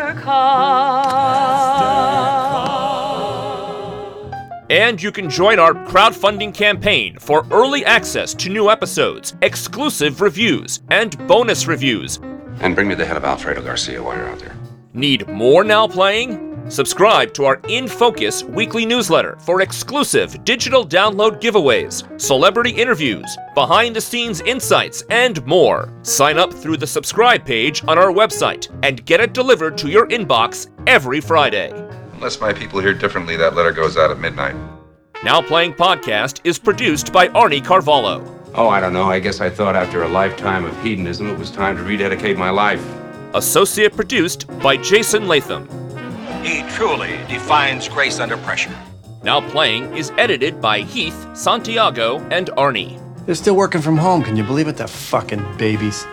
And 4.69 5.03
you 5.03 5.11
can 5.11 5.29
join 5.29 5.59
our 5.59 5.73
crowdfunding 5.73 6.53
campaign 6.53 7.19
for 7.19 7.45
early 7.51 7.83
access 7.83 8.33
to 8.35 8.49
new 8.49 8.69
episodes, 8.69 9.35
exclusive 9.41 10.21
reviews, 10.21 10.81
and 10.89 11.17
bonus 11.27 11.67
reviews. 11.67 12.21
And 12.61 12.73
bring 12.73 12.87
me 12.87 12.95
the 12.95 13.05
head 13.05 13.17
of 13.17 13.25
Alfredo 13.25 13.61
Garcia 13.63 14.01
while 14.01 14.15
you're 14.15 14.29
out 14.29 14.39
there. 14.39 14.55
Need 14.93 15.27
more 15.27 15.65
Now 15.65 15.89
Playing? 15.89 16.50
Subscribe 16.71 17.33
to 17.33 17.43
our 17.43 17.59
In 17.67 17.85
Focus 17.85 18.45
weekly 18.45 18.85
newsletter 18.85 19.35
for 19.41 19.59
exclusive 19.59 20.41
digital 20.45 20.87
download 20.87 21.41
giveaways, 21.41 22.07
celebrity 22.19 22.69
interviews, 22.69 23.37
behind 23.55 23.93
the 23.93 23.99
scenes 23.99 24.39
insights, 24.39 25.03
and 25.09 25.45
more. 25.45 25.93
Sign 26.03 26.37
up 26.37 26.53
through 26.53 26.77
the 26.77 26.87
subscribe 26.87 27.43
page 27.43 27.83
on 27.89 27.97
our 27.97 28.13
website 28.13 28.69
and 28.83 29.05
get 29.05 29.19
it 29.19 29.33
delivered 29.33 29.77
to 29.79 29.89
your 29.89 30.07
inbox 30.07 30.69
every 30.87 31.19
Friday. 31.19 31.71
Unless 32.13 32.39
my 32.39 32.53
people 32.53 32.79
hear 32.79 32.93
differently, 32.93 33.35
that 33.35 33.53
letter 33.53 33.73
goes 33.73 33.97
out 33.97 34.09
at 34.09 34.19
midnight. 34.21 34.55
Now 35.25 35.41
Playing 35.41 35.73
Podcast 35.73 36.39
is 36.45 36.57
produced 36.57 37.11
by 37.11 37.27
Arnie 37.27 37.63
Carvalho. 37.63 38.23
Oh, 38.55 38.69
I 38.69 38.79
don't 38.79 38.93
know. 38.93 39.09
I 39.09 39.19
guess 39.19 39.41
I 39.41 39.49
thought 39.49 39.75
after 39.75 40.03
a 40.03 40.07
lifetime 40.07 40.63
of 40.63 40.81
hedonism, 40.81 41.27
it 41.27 41.37
was 41.37 41.51
time 41.51 41.75
to 41.75 41.83
rededicate 41.83 42.37
my 42.37 42.49
life. 42.49 42.81
Associate 43.33 43.93
produced 43.93 44.47
by 44.61 44.77
Jason 44.77 45.27
Latham. 45.27 45.67
He 46.43 46.63
truly 46.71 47.17
defines 47.27 47.87
grace 47.87 48.19
under 48.19 48.37
pressure. 48.37 48.75
Now 49.23 49.47
Playing 49.51 49.95
is 49.95 50.11
edited 50.17 50.59
by 50.59 50.79
Heath, 50.79 51.27
Santiago, 51.37 52.17
and 52.31 52.47
Arnie. 52.57 52.97
They're 53.25 53.35
still 53.35 53.55
working 53.55 53.81
from 53.81 53.97
home. 53.97 54.23
Can 54.23 54.35
you 54.35 54.43
believe 54.43 54.67
it? 54.67 54.77
The 54.77 54.87
fucking 54.87 55.57
babies. 55.57 56.05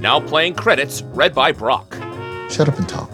Now 0.00 0.20
Playing 0.20 0.54
credits 0.54 1.00
read 1.14 1.34
by 1.34 1.52
Brock. 1.52 1.94
Shut 2.50 2.68
up 2.68 2.78
and 2.78 2.86
talk. 2.86 3.10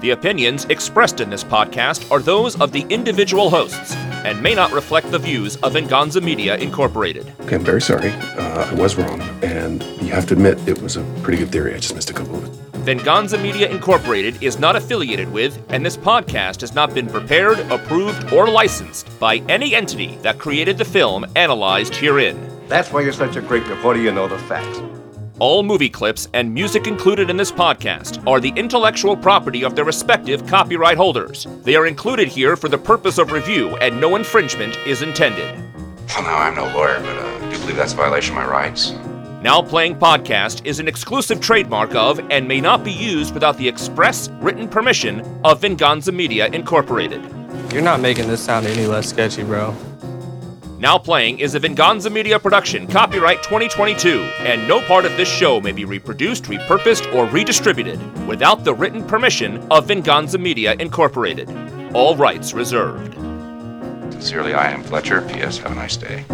The 0.00 0.10
opinions 0.10 0.66
expressed 0.66 1.20
in 1.20 1.30
this 1.30 1.42
podcast 1.42 2.08
are 2.12 2.20
those 2.20 2.60
of 2.60 2.70
the 2.70 2.82
individual 2.90 3.50
hosts 3.50 3.94
and 4.24 4.40
may 4.40 4.54
not 4.54 4.70
reflect 4.70 5.10
the 5.10 5.18
views 5.18 5.56
of 5.56 5.72
Venganza 5.72 6.20
Media 6.20 6.56
Incorporated. 6.56 7.32
Okay, 7.40 7.56
I'm 7.56 7.64
very 7.64 7.80
sorry. 7.80 8.10
Uh, 8.10 8.70
I 8.70 8.74
was 8.74 8.96
wrong. 8.96 9.20
And 9.42 9.82
you 10.00 10.12
have 10.12 10.26
to 10.26 10.34
admit, 10.34 10.58
it 10.68 10.80
was 10.80 10.96
a 10.96 11.02
pretty 11.22 11.38
good 11.38 11.50
theory. 11.50 11.74
I 11.74 11.78
just 11.78 11.94
missed 11.94 12.10
a 12.10 12.14
couple 12.14 12.36
of 12.36 12.44
it. 12.44 12.63
Venganza 12.84 13.38
Media 13.38 13.66
Incorporated 13.70 14.42
is 14.42 14.58
not 14.58 14.76
affiliated 14.76 15.32
with, 15.32 15.58
and 15.70 15.84
this 15.84 15.96
podcast 15.96 16.60
has 16.60 16.74
not 16.74 16.92
been 16.92 17.06
prepared, 17.06 17.60
approved, 17.72 18.30
or 18.30 18.46
licensed 18.46 19.08
by 19.18 19.36
any 19.48 19.74
entity 19.74 20.16
that 20.16 20.38
created 20.38 20.76
the 20.76 20.84
film 20.84 21.24
analyzed 21.34 21.94
herein. 21.94 22.38
That's 22.68 22.92
why 22.92 23.00
you're 23.00 23.14
such 23.14 23.36
a 23.36 23.40
great 23.40 23.66
reporter, 23.68 24.02
you 24.02 24.12
know 24.12 24.28
the 24.28 24.36
facts. 24.36 24.82
All 25.38 25.62
movie 25.62 25.88
clips 25.88 26.28
and 26.34 26.52
music 26.52 26.86
included 26.86 27.30
in 27.30 27.38
this 27.38 27.50
podcast 27.50 28.22
are 28.26 28.38
the 28.38 28.52
intellectual 28.54 29.16
property 29.16 29.64
of 29.64 29.74
their 29.74 29.86
respective 29.86 30.46
copyright 30.46 30.98
holders. 30.98 31.46
They 31.62 31.76
are 31.76 31.86
included 31.86 32.28
here 32.28 32.54
for 32.54 32.68
the 32.68 32.76
purpose 32.76 33.16
of 33.16 33.32
review, 33.32 33.76
and 33.78 33.98
no 33.98 34.14
infringement 34.14 34.76
is 34.86 35.00
intended. 35.00 35.56
Well, 36.08 36.22
now, 36.22 36.36
I'm 36.36 36.54
no 36.54 36.66
lawyer, 36.76 37.00
but 37.00 37.16
uh, 37.16 37.46
I 37.46 37.50
do 37.50 37.58
believe 37.60 37.76
that's 37.76 37.94
a 37.94 37.96
violation 37.96 38.36
of 38.36 38.44
my 38.44 38.46
rights. 38.46 38.92
Now 39.44 39.60
Playing 39.60 39.96
Podcast 39.96 40.64
is 40.64 40.80
an 40.80 40.88
exclusive 40.88 41.38
trademark 41.38 41.94
of 41.94 42.18
and 42.30 42.48
may 42.48 42.62
not 42.62 42.82
be 42.82 42.90
used 42.90 43.34
without 43.34 43.58
the 43.58 43.68
express 43.68 44.30
written 44.40 44.66
permission 44.66 45.20
of 45.44 45.60
Venganza 45.60 46.12
Media 46.12 46.46
Incorporated. 46.46 47.22
You're 47.70 47.82
not 47.82 48.00
making 48.00 48.26
this 48.26 48.42
sound 48.42 48.64
any 48.64 48.86
less 48.86 49.10
sketchy, 49.10 49.42
bro. 49.42 49.76
Now 50.78 50.96
Playing 50.96 51.40
is 51.40 51.54
a 51.54 51.58
Venganza 51.58 52.08
Media 52.08 52.38
production, 52.38 52.86
copyright 52.86 53.42
2022, 53.42 54.22
and 54.38 54.66
no 54.66 54.80
part 54.80 55.04
of 55.04 55.14
this 55.18 55.28
show 55.28 55.60
may 55.60 55.72
be 55.72 55.84
reproduced, 55.84 56.44
repurposed, 56.44 57.14
or 57.14 57.26
redistributed 57.26 58.00
without 58.26 58.64
the 58.64 58.72
written 58.72 59.04
permission 59.04 59.58
of 59.70 59.88
Venganza 59.88 60.38
Media 60.38 60.74
Incorporated. 60.78 61.50
All 61.92 62.16
rights 62.16 62.54
reserved. 62.54 63.12
Sincerely, 64.10 64.54
I 64.54 64.70
am 64.70 64.82
Fletcher. 64.82 65.20
P.S. 65.20 65.58
Have 65.58 65.72
a 65.72 65.74
nice 65.74 65.98
day. 65.98 66.24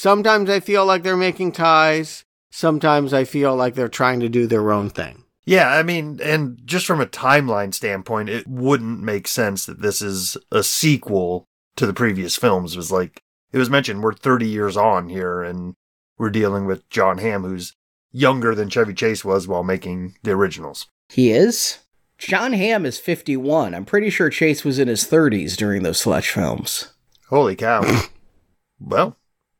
Sometimes 0.00 0.48
I 0.48 0.60
feel 0.60 0.86
like 0.86 1.02
they're 1.02 1.16
making 1.16 1.50
ties. 1.50 2.22
Sometimes 2.52 3.12
I 3.12 3.24
feel 3.24 3.56
like 3.56 3.74
they're 3.74 3.88
trying 3.88 4.20
to 4.20 4.28
do 4.28 4.46
their 4.46 4.70
own 4.70 4.90
thing. 4.90 5.24
Yeah, 5.44 5.70
I 5.70 5.82
mean, 5.82 6.20
and 6.22 6.60
just 6.64 6.86
from 6.86 7.00
a 7.00 7.06
timeline 7.06 7.74
standpoint, 7.74 8.28
it 8.28 8.46
wouldn't 8.46 9.02
make 9.02 9.26
sense 9.26 9.66
that 9.66 9.82
this 9.82 10.00
is 10.00 10.36
a 10.52 10.62
sequel 10.62 11.46
to 11.74 11.84
the 11.84 11.92
previous 11.92 12.36
films. 12.36 12.74
It 12.74 12.76
was 12.76 12.92
like, 12.92 13.24
it 13.50 13.58
was 13.58 13.70
mentioned 13.70 14.04
we're 14.04 14.12
30 14.12 14.46
years 14.46 14.76
on 14.76 15.08
here 15.08 15.42
and 15.42 15.74
we're 16.16 16.30
dealing 16.30 16.64
with 16.64 16.88
Jon 16.90 17.18
Hamm, 17.18 17.42
who's 17.42 17.74
younger 18.12 18.54
than 18.54 18.68
Chevy 18.68 18.94
Chase 18.94 19.24
was 19.24 19.48
while 19.48 19.64
making 19.64 20.14
the 20.22 20.30
originals. 20.30 20.86
He 21.08 21.32
is? 21.32 21.78
Jon 22.18 22.52
Hamm 22.52 22.86
is 22.86 23.00
51. 23.00 23.74
I'm 23.74 23.84
pretty 23.84 24.10
sure 24.10 24.30
Chase 24.30 24.64
was 24.64 24.78
in 24.78 24.86
his 24.86 25.02
30s 25.02 25.56
during 25.56 25.82
those 25.82 26.02
Fletch 26.02 26.30
films. 26.30 26.94
Holy 27.30 27.56
cow. 27.56 28.04
well, 28.80 29.16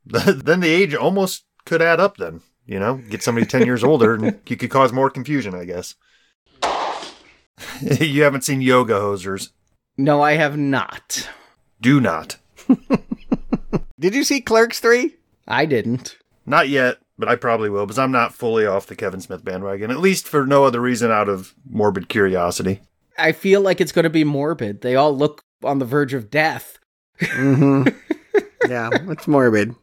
then 0.44 0.60
the 0.60 0.68
age 0.68 0.94
almost 0.94 1.44
could 1.64 1.82
add 1.82 2.00
up 2.00 2.16
then. 2.16 2.40
You 2.66 2.78
know, 2.78 2.96
get 2.96 3.22
somebody 3.22 3.46
10 3.46 3.64
years 3.64 3.82
older 3.82 4.14
and 4.14 4.40
you 4.46 4.56
could 4.56 4.70
cause 4.70 4.92
more 4.92 5.08
confusion, 5.08 5.54
I 5.54 5.64
guess. 5.64 5.94
you 7.80 8.22
haven't 8.22 8.44
seen 8.44 8.60
Yoga 8.60 8.94
Hosers. 8.94 9.50
No, 9.96 10.20
I 10.22 10.32
have 10.32 10.56
not. 10.56 11.28
Do 11.80 12.00
not. 12.00 12.36
Did 14.00 14.14
you 14.14 14.22
see 14.22 14.40
Clerks 14.40 14.80
3? 14.80 15.14
I 15.46 15.64
didn't. 15.64 16.18
Not 16.44 16.68
yet, 16.68 16.98
but 17.18 17.28
I 17.28 17.36
probably 17.36 17.70
will 17.70 17.86
because 17.86 17.98
I'm 17.98 18.12
not 18.12 18.34
fully 18.34 18.66
off 18.66 18.86
the 18.86 18.96
Kevin 18.96 19.20
Smith 19.20 19.44
bandwagon, 19.44 19.90
at 19.90 19.98
least 19.98 20.28
for 20.28 20.46
no 20.46 20.64
other 20.64 20.80
reason 20.80 21.10
out 21.10 21.28
of 21.28 21.54
morbid 21.68 22.08
curiosity. 22.08 22.80
I 23.18 23.32
feel 23.32 23.60
like 23.60 23.80
it's 23.80 23.92
going 23.92 24.04
to 24.04 24.10
be 24.10 24.24
morbid. 24.24 24.82
They 24.82 24.94
all 24.94 25.16
look 25.16 25.42
on 25.64 25.78
the 25.78 25.84
verge 25.84 26.14
of 26.14 26.30
death. 26.30 26.78
mm-hmm. 27.18 27.88
Yeah, 28.68 28.90
it's 28.92 29.26
morbid. 29.26 29.74